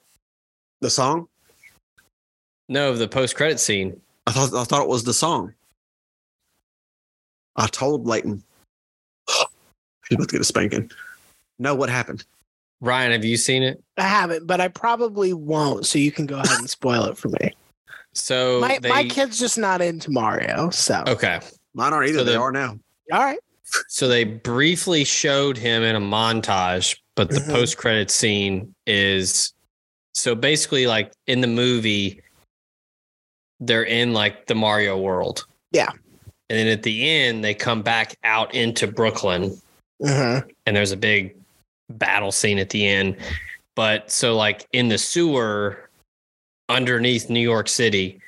[0.81, 1.27] The song.
[2.69, 3.99] No, the post credit scene.
[4.27, 5.53] I thought I thought it was the song.
[7.59, 8.41] I told Leighton.
[9.27, 10.89] She's about to get a spanking.
[11.59, 12.23] No, what happened?
[12.81, 13.83] Ryan, have you seen it?
[13.97, 15.85] I haven't, but I probably won't.
[15.85, 17.53] So you can go ahead and spoil it for me.
[18.13, 20.69] So My they, my kid's just not into Mario.
[20.69, 21.39] So Okay.
[21.73, 22.19] Mine aren't either.
[22.19, 22.79] So they the- are now.
[23.11, 23.39] all right.
[23.87, 27.51] So they briefly showed him in a montage, but the Mhm.
[27.51, 29.53] post credit scene is
[30.15, 32.21] so basically like in the movie,
[33.59, 35.45] they're in like the Mario world.
[35.71, 35.91] Yeah.
[36.49, 39.55] And then at the end, they come back out into Brooklyn
[40.01, 40.49] Mhm.
[40.65, 41.35] and there's a big
[41.89, 43.17] battle scene at the end.
[43.75, 45.89] But so like in the sewer
[46.69, 48.19] underneath New York City,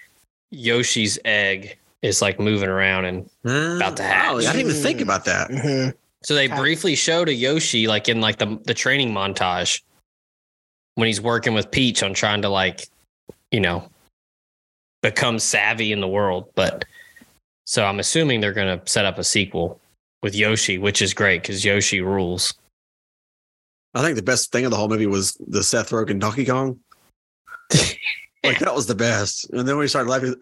[0.51, 3.29] Yoshi's egg is like moving around and
[3.77, 4.27] About to hatch.
[4.31, 5.49] Oh, I didn't even think about that.
[5.49, 5.93] Mhm.
[6.23, 6.55] So they Okay.
[6.57, 9.81] briefly showed a Yoshi like in like the the training montage
[10.95, 12.87] when he's working with Peach on trying to like,
[13.51, 13.89] you know,
[15.01, 16.51] become savvy in the world.
[16.53, 16.85] But
[17.71, 19.79] so I'm assuming they're gonna set up a sequel
[20.21, 22.53] with Yoshi, which is great because Yoshi rules.
[23.93, 26.77] I think the best thing of the whole movie was the Seth Rogen Donkey Kong.
[28.43, 29.49] like that was the best.
[29.51, 30.35] And then when he started laughing,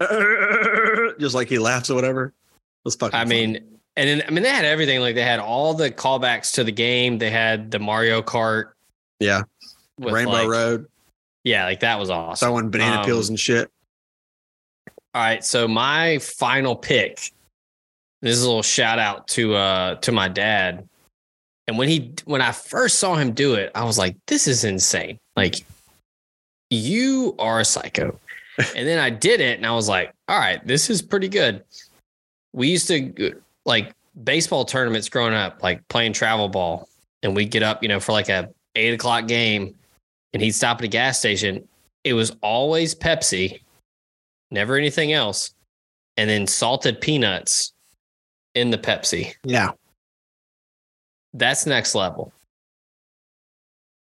[1.19, 2.25] just like he laughs or whatever.
[2.25, 2.33] It
[2.85, 3.13] was fucking.
[3.15, 3.29] I fun.
[3.29, 3.55] mean,
[3.95, 4.99] and then I mean they had everything.
[4.99, 7.19] Like they had all the callbacks to the game.
[7.19, 8.71] They had the Mario Kart.
[9.19, 9.43] yeah,
[9.99, 10.87] Rainbow like- Road,
[11.43, 12.47] Yeah, like that was awesome.
[12.47, 13.69] throwing banana Um, peels and shit.
[15.13, 17.31] All right, so my final pick.
[18.21, 20.87] This is a little shout out to uh to my dad.
[21.67, 24.63] And when he when I first saw him do it, I was like, this is
[24.63, 25.17] insane.
[25.35, 25.65] Like
[26.69, 28.19] you are a psycho.
[28.75, 31.63] and then I did it and I was like, all right, this is pretty good.
[32.53, 36.89] We used to like baseball tournaments growing up, like playing travel ball,
[37.23, 39.75] and we'd get up, you know, for like a eight o'clock game,
[40.33, 41.67] and he'd stop at a gas station.
[42.03, 43.59] It was always Pepsi,
[44.51, 45.53] never anything else,
[46.17, 47.73] and then salted peanuts
[48.55, 49.33] in the Pepsi.
[49.43, 49.71] Yeah.
[51.33, 52.33] That's next level.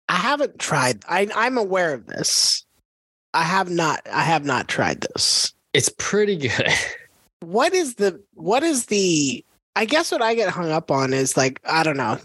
[0.07, 1.03] I haven't tried.
[1.07, 2.65] I I'm aware of this.
[3.33, 4.01] I have not.
[4.11, 5.53] I have not tried this.
[5.73, 6.69] It's pretty good.
[7.41, 8.19] What is the?
[8.33, 9.45] What is the?
[9.75, 12.17] I guess what I get hung up on is like I don't know.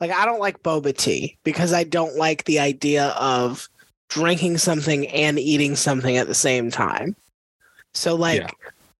[0.00, 3.68] Like I don't like boba tea because I don't like the idea of
[4.10, 7.16] drinking something and eating something at the same time.
[7.94, 8.48] So like Yeah.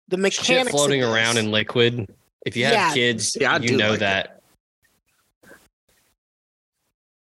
[0.08, 2.08] the Shit mechanics of floating around in liquid.
[2.46, 2.92] If you have Yeah.
[2.94, 4.00] kids, Yeah, I you do know like it.
[4.00, 4.36] that.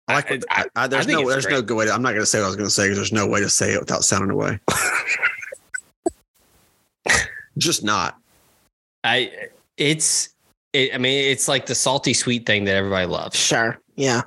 [0.07, 0.32] I like.
[0.32, 1.30] I- I, I, there's I no.
[1.30, 1.56] There's great.
[1.56, 1.86] no good way.
[1.86, 3.28] To, I'm not going to say what I was going to say because there's no
[3.28, 4.60] way to say it without sounding away.
[7.57, 8.18] Just not.
[9.03, 10.30] I it's
[10.73, 13.38] it, I mean it's like the salty sweet thing that everybody loves.
[13.38, 13.78] Sure.
[13.95, 14.22] Yeah.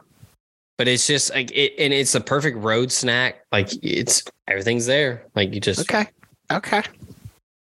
[0.77, 3.45] But it's just like it and it's a perfect road snack.
[3.53, 5.25] Like it's everything's there.
[5.35, 6.07] Like you just Okay.
[6.53, 6.83] Okay.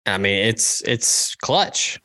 [0.07, 2.01] I mean it's it's clutch.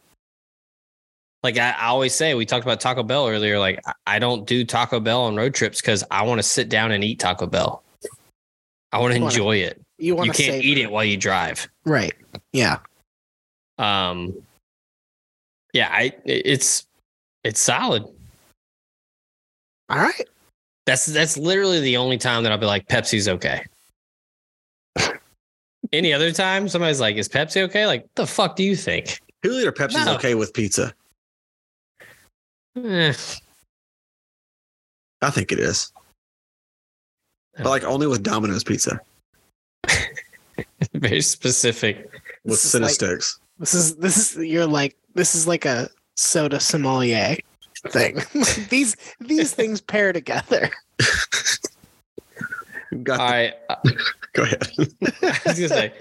[1.43, 3.59] Like I, I always say, we talked about Taco Bell earlier.
[3.59, 6.91] Like I- don't do Taco Bell on road trips because I want to sit down
[6.91, 7.83] and eat Taco Bell.
[8.91, 9.81] I want to enjoy it.
[9.97, 11.69] You want You can't eat it while you drive.
[11.85, 12.13] Right.
[12.51, 12.79] Yeah.
[13.77, 14.33] Um,
[15.73, 16.87] yeah, I it's
[17.43, 18.05] it's solid.
[19.89, 20.27] All right.
[20.85, 23.65] That's that's literally the only time that I'll be like Pepsi's okay.
[25.93, 29.19] Any other time, somebody's like, "Is Pepsi okay?" Like, the fuck do you think?
[29.43, 30.15] Two liter Pepsi's No.
[30.15, 30.93] okay with pizza.
[32.83, 33.13] Eh,
[35.21, 35.91] I think it is,
[37.57, 38.99] but like only with Domino's pizza
[40.93, 42.09] very specific.
[42.43, 43.19] with This is like-
[43.59, 47.37] This is this is you're like this is like a soda sommelier
[47.89, 48.19] thing.
[48.69, 50.69] these these things pair together.
[53.03, 53.53] Got All right,
[54.33, 54.67] Go ahead.
[54.77, 55.93] I was gonna say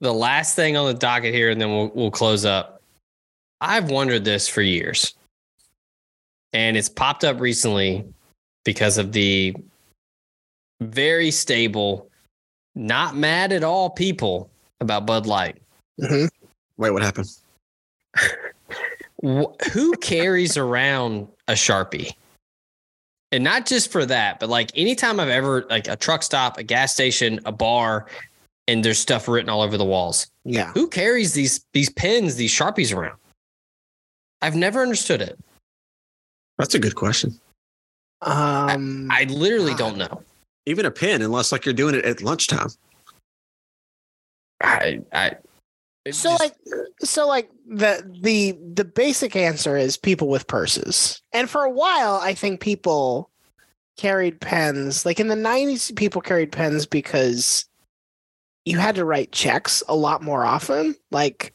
[0.00, 2.82] the last thing on the docket here, and then we'll we'll close up.
[3.60, 5.14] I've wondered this for years,
[6.52, 8.04] and it's popped up recently
[8.64, 9.54] because of the
[10.80, 12.10] very stable,
[12.74, 14.50] not mad at all people
[14.80, 15.62] about Bud Light.
[16.00, 16.28] Mhm.
[16.76, 17.30] Wait, what happened?
[19.22, 22.14] Who carries around a Sharpie?
[23.32, 26.62] And not just for that, but like anytime I've ever like a truck stop, a
[26.62, 28.06] gas station, a bar,
[28.68, 30.26] and there's stuff written all over the walls.
[30.44, 30.70] Yeah.
[30.72, 33.18] Who carries these these pens, these Sharpies around?
[34.42, 35.38] I've never understood it.
[36.58, 37.40] That's a good question.
[38.20, 39.78] Um I literally God.
[39.78, 40.22] don't know.
[40.66, 42.68] Even a pen, unless like you're doing it at lunchtime.
[44.60, 45.36] I I
[46.04, 46.54] it so just- like
[47.00, 51.22] so like the the the basic answer is people with purses.
[51.32, 53.30] And for a while I think people
[53.96, 55.04] carried pens.
[55.06, 57.66] Like in the 90s people carried pens because
[58.64, 60.96] you had to write checks a lot more often.
[61.10, 61.52] Like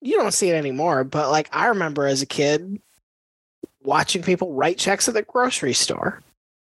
[0.00, 2.80] you don't see it anymore, but like I remember as a kid
[3.82, 6.22] watching people write checks at the grocery store.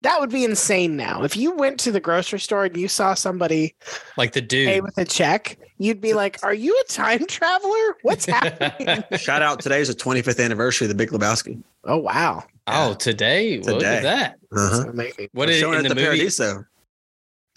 [0.02, 1.24] That would be insane now.
[1.24, 3.76] If you went to the grocery store and you saw somebody
[4.16, 4.84] like the pay dude.
[4.84, 7.98] with a check, you'd be like, "Are you a time traveler?
[8.04, 9.60] What's happening?" Shout out!
[9.60, 11.62] Today's the 25th anniversary of the Big Lebowski.
[11.86, 13.60] oh wow, oh, today.
[13.60, 14.36] Look at that.
[14.56, 14.70] Uh-huh.
[14.70, 15.30] That's amazing.
[15.34, 16.06] What We're is showing in the at the movie?
[16.18, 16.66] Paradiso.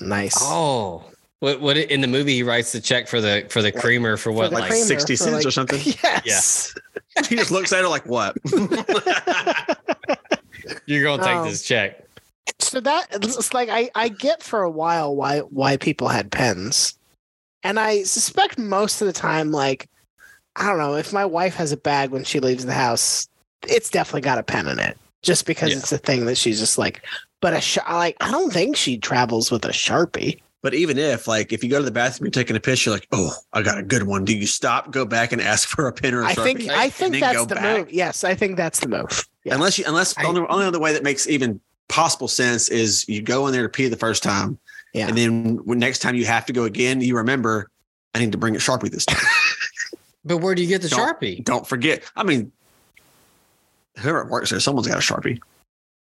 [0.01, 0.37] Nice.
[0.41, 1.05] Oh,
[1.41, 4.33] what what in the movie he writes the check for the for the creamer for
[4.33, 5.81] what the like creamer 60 cents like- or something?
[6.25, 6.75] Yes.
[7.29, 8.37] He just looks at her like, "What?"
[10.87, 12.07] you're gonna take Um, this check.
[12.59, 16.97] So that it's like I I get for a while why why people had pens,
[17.63, 19.89] and I suspect most of the time like
[20.57, 23.27] I don't know if my wife has a bag when she leaves the house,
[23.69, 25.79] it's definitely got a pen in it just because Yeah.
[25.79, 27.03] it's a thing that she's just like.
[27.41, 30.41] But a sh- like I don't think she travels with a sharpie.
[30.63, 32.95] But even if, like, if you go to the bathroom, you're taking a piss, you're
[32.95, 35.89] like, "Oh, I got a good one." Do you stop, go back, and ask for
[35.89, 37.79] a pen or a I think Sharpie, I and think then that's go the back?
[37.79, 37.93] move.
[37.93, 39.27] Yes, I think that's the move.
[39.43, 39.55] Yeah.
[39.57, 41.59] Unless you, unless I- only, only other way that makes even
[41.89, 44.57] possible sense is you go in there to pee the first time,
[44.93, 45.09] Yeah.
[45.09, 47.69] and then when next time you have to go again, you remember,
[48.15, 49.19] I need to bring a sharpie this time.
[50.25, 51.43] But where do you get the Don't- sharpie?
[51.45, 52.05] Don't forget.
[52.15, 52.53] I mean,
[53.99, 55.41] whoever works there, someone's got a sharpie.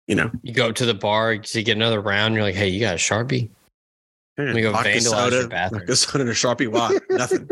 [0.08, 2.34] You know, You go to the bar to get another round.
[2.34, 3.48] You're like, hey, you got a sharpie?
[4.38, 5.80] Let me go Vodka vandalize soda, your bathroom.
[5.82, 6.68] vodka soda and a sharpie.
[6.68, 6.98] Why?
[7.10, 7.50] Nothing.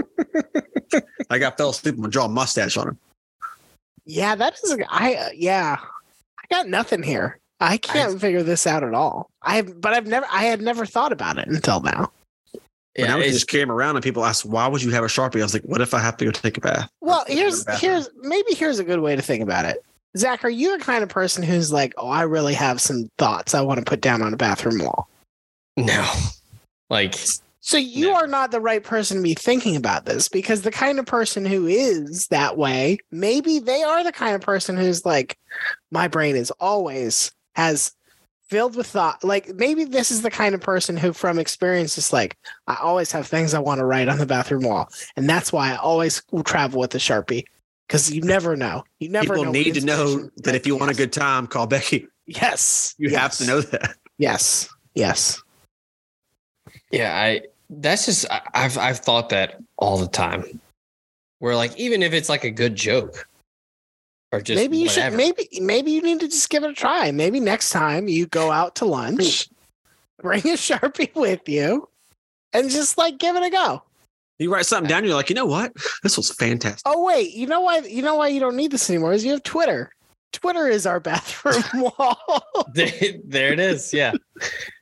[1.30, 1.96] I got fell asleep.
[1.96, 2.98] Gonna draw a mustache on him.
[4.06, 4.78] Yeah, that is.
[4.90, 7.40] I uh, yeah, I got nothing here.
[7.60, 9.30] I can't figure this out at all.
[9.42, 10.26] I have, but I've never.
[10.32, 12.12] I had never thought about it until now.
[12.54, 12.62] But
[12.96, 15.04] Yeah, now we can it's- just came around, and people ask, "Why would you have
[15.04, 17.22] a sharpie?" I was like, "What if I have to go take a bath?" Well,
[17.22, 19.84] Or go here's the here's maybe here's a good way to think about it.
[20.18, 23.54] Zach, are you the kind of person who's like, oh, I really have some thoughts
[23.54, 25.08] I want to put down on a bathroom wall?
[25.76, 26.12] no,
[26.90, 27.14] like
[27.60, 28.16] So you No.
[28.16, 31.46] are not the right person to be thinking about this because the kind of person
[31.46, 35.38] who is that way, maybe they are the kind of person who's like,
[35.92, 37.92] my brain is always has
[38.50, 39.24] filled with thought.
[39.24, 43.12] Like maybe this is the kind of person who, from experience, is like, I always
[43.12, 46.22] have things I want to write on the bathroom wall, and that's why I always
[46.32, 47.44] will travel with a sharpie
[47.88, 48.84] because you never know.
[49.00, 51.68] You never People know need to know that if you want a good time, call
[51.68, 52.08] Becky.
[52.28, 53.98] yes, You have to know that.
[54.20, 55.42] Yes, yes.
[56.92, 60.62] Yeah, I that's just I, I've I've thought that all the time.
[61.40, 63.28] Where like even if it's like a good joke,
[64.32, 65.12] or just maybe you whatever.
[65.12, 65.18] should.
[65.18, 67.12] Maybe maybe you need to just give it a try.
[67.12, 69.48] Maybe next time you go out to lunch,
[70.22, 71.88] bring a sharpie with you,
[72.54, 73.84] and just like give it a go.
[74.40, 75.74] You write something down, you're like, you know what?
[76.04, 76.82] This was fantastic.
[76.86, 77.80] Oh wait, you know why?
[77.80, 79.14] You know why you don't need this anymore?
[79.14, 79.92] Is you have Twitter.
[80.34, 81.64] Twitter is our bathroom
[81.98, 82.44] wall.
[82.74, 83.94] there, it is.
[83.94, 84.12] Yeah.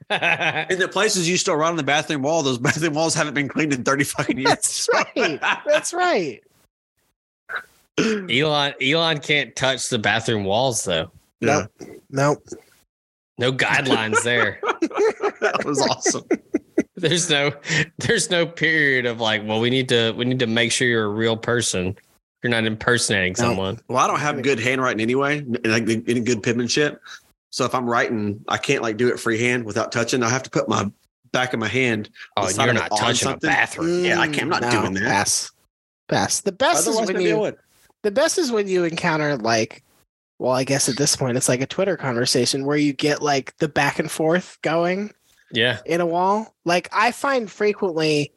[0.10, 3.48] In the places you still run on the bathroom wall, those bathroom walls haven't been
[3.48, 4.50] cleaned in 30 fucking years.
[4.50, 5.42] That's right.
[5.66, 6.44] That's right.
[8.00, 11.12] Elon Elon can't touch the bathroom walls though.
[11.40, 11.66] Yeah,
[12.10, 12.44] Nope.
[13.38, 14.60] No guidelines there.
[15.42, 16.24] that was awesome.
[16.96, 17.52] There's no
[18.00, 21.06] there's no period of like, well, we need to we need to make sure you're
[21.06, 21.96] a real person.
[22.44, 23.50] You're not impersonating No.
[23.50, 23.80] someone.
[23.88, 27.02] Well, I don't have good handwriting anyway, and like any good penmanship.
[27.50, 30.22] So if I'm writing, I can't like do it freehand without touching.
[30.24, 30.90] I have to put my
[31.32, 32.10] back of my hand.
[32.38, 33.50] Oh, the you're not on touching a something.
[33.50, 34.06] bathroom.
[34.06, 35.04] Yeah, I can't- I'm not mm, No, doing that.
[35.04, 35.52] Pass.
[36.08, 36.42] Pass.
[36.42, 37.58] The best is Otherwise, when you.
[38.06, 39.82] The best is when you encounter like.
[40.38, 43.57] Well, I guess at this point it's like a Twitter conversation where you get like
[43.57, 45.11] the back and forth going.
[45.52, 45.80] Yeah.
[45.86, 46.53] in a wall.
[46.65, 48.32] Like I find frequently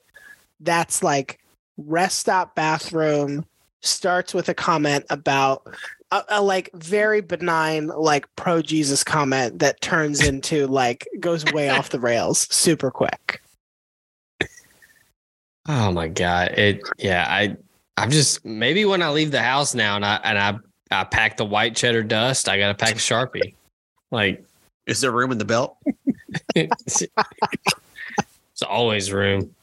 [0.61, 1.41] that's like
[1.77, 3.45] rest stop bathroom
[3.83, 5.67] starts with a comment about
[6.13, 11.69] a, a like very benign like pro Jesus comment that turns into like goes way
[11.69, 13.43] off the rails super quick.
[15.67, 16.53] Oh my god.
[16.57, 17.57] It yeah, I
[17.99, 20.59] I'm just maybe when I leave the house now and I and I
[20.91, 23.55] I pack the white cheddar dust, I gotta pack a Sharpie.
[24.11, 24.45] Like
[24.87, 25.77] Is there room in the belt?
[26.55, 27.03] it's,
[28.53, 29.55] it's always room.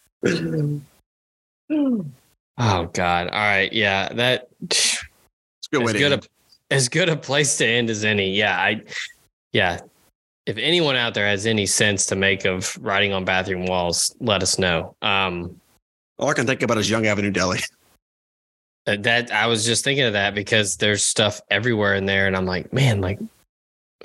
[1.69, 3.27] Oh God.
[3.29, 3.71] All right.
[3.71, 4.09] Yeah.
[4.09, 5.01] That It's
[5.71, 6.27] a good way as to good a end.
[6.71, 8.31] as good a place to end as any.
[8.35, 8.57] Yeah.
[8.57, 8.81] I
[9.53, 9.79] yeah.
[10.45, 14.43] If anyone out there has any sense to make of writing on bathroom walls, let
[14.43, 14.95] us know.
[15.01, 15.59] Um
[16.19, 17.59] All I can think about is Young Avenue Deli.
[18.85, 22.45] That I was just thinking of that because there's stuff everywhere in there, and I'm
[22.45, 23.19] like, man, like,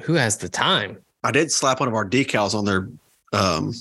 [0.01, 0.97] who has the time?
[1.23, 2.89] I did slap one of our decals on their
[3.35, 3.75] um,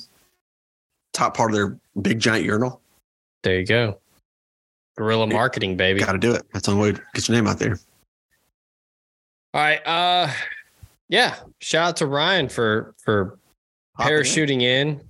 [1.13, 2.81] top part of their big giant urinal.
[3.43, 3.97] There you go,
[4.97, 6.01] guerrilla marketing, baby.
[6.01, 6.43] Got to do it.
[6.51, 7.79] That's the only way to get your name out there.
[9.53, 10.29] All right, uh,
[11.07, 11.35] yeah.
[11.61, 13.39] Shout out to Ryan for for
[13.95, 15.01] Hopping parachuting in.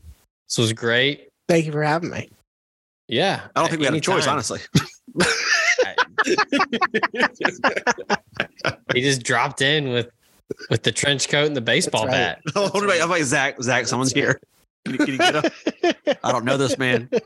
[0.47, 1.29] This was great.
[1.47, 2.29] Thank you for having me.
[3.07, 4.33] Yeah, I don't think we had a choice, anytime.
[4.33, 4.59] honestly.
[8.93, 10.09] He just dropped in with
[10.69, 12.11] with the trench coat and the baseball right.
[12.11, 12.41] bat.
[12.55, 13.61] Oh, what about, how about Zach?
[13.61, 14.23] Zach, someone's right.
[14.23, 14.41] here.
[14.85, 15.45] Can you, can you get up?
[16.23, 17.09] I don't know this man.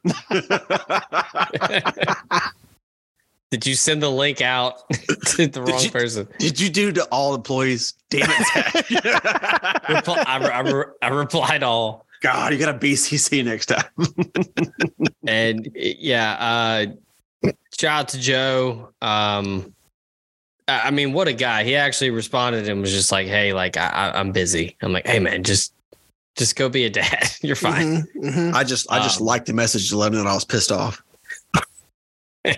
[3.51, 4.89] Did you send the link out
[5.27, 6.27] to the wrong you- person?
[6.39, 7.93] Did you do to all employees?
[8.09, 8.29] Damn it,
[9.87, 12.05] Repl- I, re- I, re- I replied all.
[12.21, 13.83] God, you got a BCC next time.
[15.27, 16.85] and yeah, uh,
[17.79, 18.89] shout out to Joe.
[19.01, 19.73] Um,
[20.67, 21.63] I I mean, what a guy!
[21.63, 25.05] He actually responded and was just like, "Hey, like I, I- I'm busy." I'm like,
[25.07, 25.73] "Hey, man, just
[26.35, 27.29] just go be a dad.
[27.41, 28.53] You're fine." Mhm, mhm.
[28.53, 30.45] I just, I just Um, liked the message to let him know that I was
[30.45, 31.01] pissed off.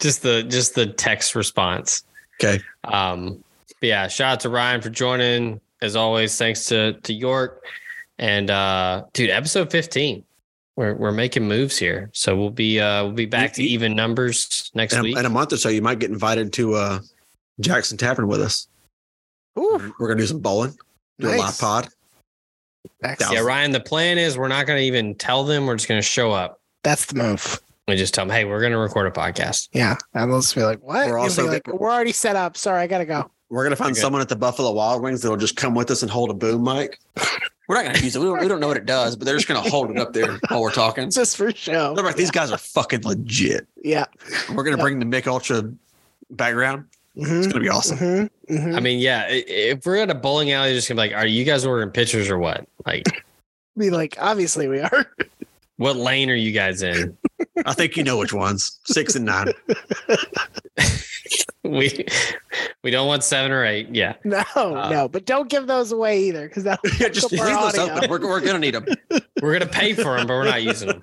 [0.00, 2.04] just the just the text response.
[2.40, 2.62] Okay.
[2.84, 3.42] Um,
[3.80, 5.60] but yeah, shout out to Ryan for joining.
[5.82, 7.62] As always, thanks to to York
[8.18, 10.24] and uh, dude, episode 15.
[10.76, 14.70] We're we're making moves here, so we'll be uh we'll be back to even numbers
[14.74, 15.16] next In week.
[15.16, 17.00] a, in a month or so, you might get invited to uh,
[17.60, 18.68] Jackson Tavern with us.
[19.58, 20.76] Ooh, We're gonna do some bowling,
[21.18, 21.88] do a live pod.
[23.02, 23.32] Excellent.
[23.34, 25.66] Yeah, Ryan, the plan is we're not going to even tell them.
[25.66, 27.60] We're just going to show up That's the move.
[27.88, 29.68] We just tell them, hey, we're going to record a podcast.
[29.72, 32.56] Yeah, and they'll just be like, "What?" We're also- like, "We're already set up.
[32.56, 34.00] Sorry, I gotta go." We're gonna find Okay.
[34.00, 36.62] someone at the Buffalo Wild Wings that'll just come with us and hold a boom
[36.62, 36.98] mic.
[37.68, 38.20] We're not gonna use it.
[38.20, 40.12] We don't, we don't know what it does, but they're just gonna hold it up
[40.12, 41.10] there while we're talking.
[41.10, 41.94] Just for show.
[41.94, 43.66] They're like, these guys are fucking legit.
[43.82, 44.04] Yeah.
[44.54, 45.62] We're gonna bring the Mich Ultra
[46.30, 46.84] background.
[47.16, 47.98] It's Mhm, gonna be awesome.
[47.98, 48.76] mhm, mhm.
[48.76, 51.26] I mean, yeah, if we're at a bowling alley, just going to be like, are
[51.26, 52.66] you guys ordering pictures or what?
[52.84, 53.04] Like,
[53.78, 55.06] Be like, obviously we are.
[55.76, 57.16] what lane are you guys in?
[57.64, 58.80] I think you know which ones.
[58.84, 59.48] Six and nine.
[61.64, 62.04] we
[62.82, 63.88] we don't want seven or eight.
[63.94, 64.14] Yeah.
[64.24, 67.72] No, Uh, no, but don't give those away either, because that Yeah, just leave our
[67.72, 68.10] those open.
[68.10, 68.86] We're, we're gonna need them.
[69.42, 71.02] We're going to pay for them, but we're not using them.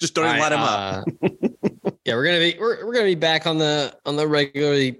[0.00, 1.06] Just don't even All light them right, up.
[1.22, 4.98] uh, yeah, we're gonna be we're, we're gonna be back on the on the regularly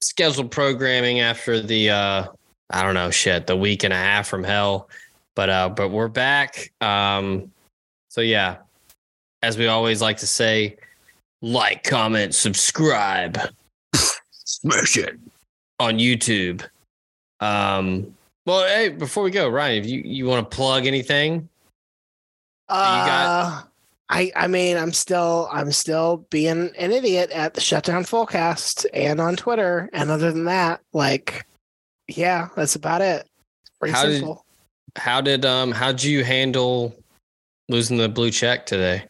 [0.00, 2.24] scheduled programming after the uh
[2.70, 4.88] I don't know shit the week and a half from hell,
[5.36, 6.72] but uh but we're back.
[6.80, 7.52] Um,
[8.08, 8.56] so yeah,
[9.42, 10.76] as we always like to say,
[11.42, 13.38] like, comment, subscribe
[14.44, 15.18] Smash it.
[15.78, 16.64] on YouTube.
[17.40, 18.14] Um,
[18.46, 21.48] well, hey, before we go, Ryan, if you you want to plug anything,
[22.68, 23.62] got- Uh,
[24.12, 29.20] I I mean I'm still I'm still being an idiot at the Shutdown forecast and
[29.20, 29.88] on Twitter.
[29.92, 31.46] And other than that, like,
[32.08, 33.26] yeah, that's about it.
[33.78, 34.44] Pretty How did- simple.
[34.96, 36.94] how did um how'd you handle
[37.68, 39.04] losing the blue check today?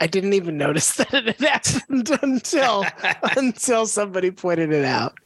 [0.00, 2.84] I didn't even notice that it had happened until
[3.36, 5.18] until somebody pointed it out.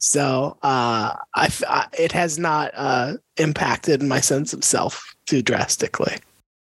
[0.00, 6.16] So uh, I, I- it has not uh, impacted my sense of self too drastically.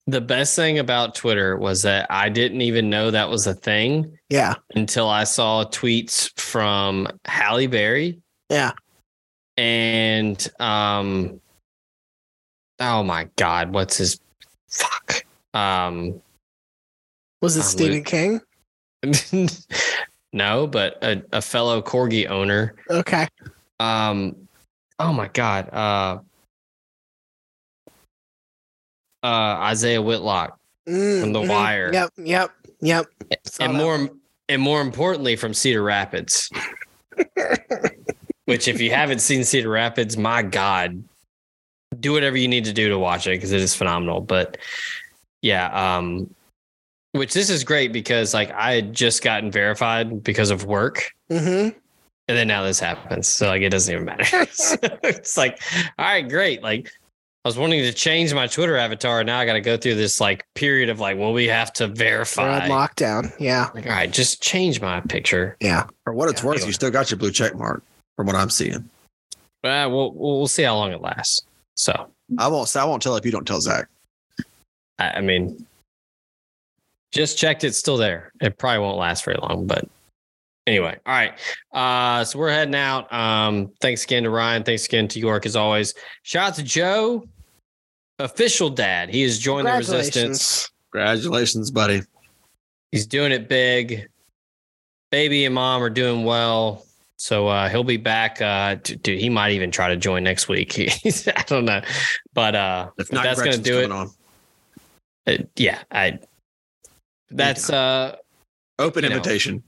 [0.08, 4.18] The best thing about Twitter was that I didn't even know that was a thing
[4.28, 8.20] Yeah, until I saw tweets from Halle Berry
[8.50, 8.72] yeah.
[9.56, 11.40] and um
[12.80, 14.18] oh my god, what's his
[14.68, 15.24] fuck?
[15.54, 16.20] Um
[17.42, 18.40] Was it I'm Stephen King?
[20.32, 22.74] no, but a, a fellow corgi owner.
[22.88, 23.26] Okay.
[23.80, 24.36] Um
[24.98, 26.18] oh my god, uh
[29.22, 30.58] uh Isiah Whitlock
[30.88, 31.48] Mm, From The mhm.
[31.48, 31.92] Wire.
[31.92, 32.50] Yep, yep,
[32.80, 33.06] yep.
[33.44, 34.20] Saw and more one.
[34.48, 36.50] and more importantly from Cedar Rapids.
[38.46, 41.04] Which if you haven't seen Cedar Rapids, my god,
[42.00, 44.20] do whatever you need to do to watch it because it is phenomenal.
[44.20, 44.58] But
[45.40, 46.34] yeah, um
[47.12, 51.10] which this is great because like I had just gotten verified because of work.
[51.30, 51.74] Mhm.
[52.28, 53.28] And then now this happens.
[53.28, 54.46] So like it doesn't even matter.
[54.52, 55.60] So it's like,
[55.98, 56.62] all right, great.
[56.62, 56.90] Like
[57.44, 59.20] I was wanting to change my Twitter avatar.
[59.20, 61.72] And now I got to go through this like period of like, well, we have
[61.74, 62.60] to We're verify.
[62.64, 63.32] on lockdown.
[63.40, 65.56] Yeah, Like, all right, just change my picture.
[65.60, 65.86] yeah.
[66.04, 66.68] For what it's Yeah, worth, anyway.
[66.68, 67.82] you still got your blue check mark
[68.16, 68.88] from what I'm seeing.
[69.64, 71.42] Uh, we'll we'll we'll see how long it lasts.
[71.76, 72.08] So
[72.38, 73.88] I won't I won't tell if you don't tell Zach.
[75.00, 75.66] I, I mean,
[77.12, 77.64] just checked.
[77.64, 78.32] It's still there.
[78.40, 79.86] It probably won't last very long, but
[80.66, 80.98] anyway.
[81.06, 81.38] All right.
[81.72, 83.12] Uh, so we're heading out.
[83.12, 84.64] Um, thanks again to Ryan.
[84.64, 85.94] Thanks again to York as always.
[86.22, 87.26] Shout out to Joe,
[88.18, 89.10] official dad.
[89.10, 90.70] He has joined the resistance.
[90.92, 92.02] Congratulations, buddy.
[92.90, 94.08] He's doing it big.
[95.10, 96.84] Baby and mom are doing well.
[97.16, 98.42] So uh, he'll be back.
[98.42, 100.72] Uh, dude, he might even try to join next week.
[100.72, 101.80] He's, I don't know,
[102.34, 103.92] but uh, If not, that's gonna do it.
[103.92, 104.10] on.
[105.26, 106.18] Uh, yeah, I.
[107.32, 108.16] That's uh,
[108.78, 109.16] Open you know.
[109.16, 109.62] invitation.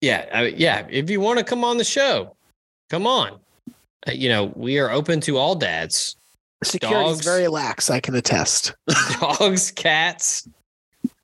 [0.00, 0.86] yeah, I, yeah.
[0.90, 2.36] If you want to come on the show,
[2.90, 3.38] come on.
[4.06, 6.16] Uh, you know, we are open to all dads,
[6.64, 7.90] Security is very lax.
[7.90, 8.74] I can attest.
[9.20, 10.48] dogs, cats,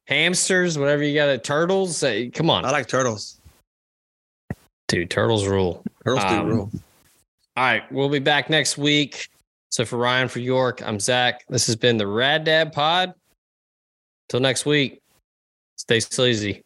[0.07, 1.27] hamsters, whatever you got.
[1.27, 2.03] To, turtles.
[2.03, 3.41] Uh, come on, I like turtles.
[4.89, 5.11] dude.
[5.11, 5.83] Turtles rule.
[6.05, 6.71] Turtles Um, do rule.
[7.57, 9.29] All right, we'll be back next week.
[9.71, 11.45] So for Ryan, for York, I'm Zach.
[11.49, 13.15] This has been the Rad Dad Pod.
[14.29, 15.02] Till next week,
[15.83, 16.63] stay sleazy.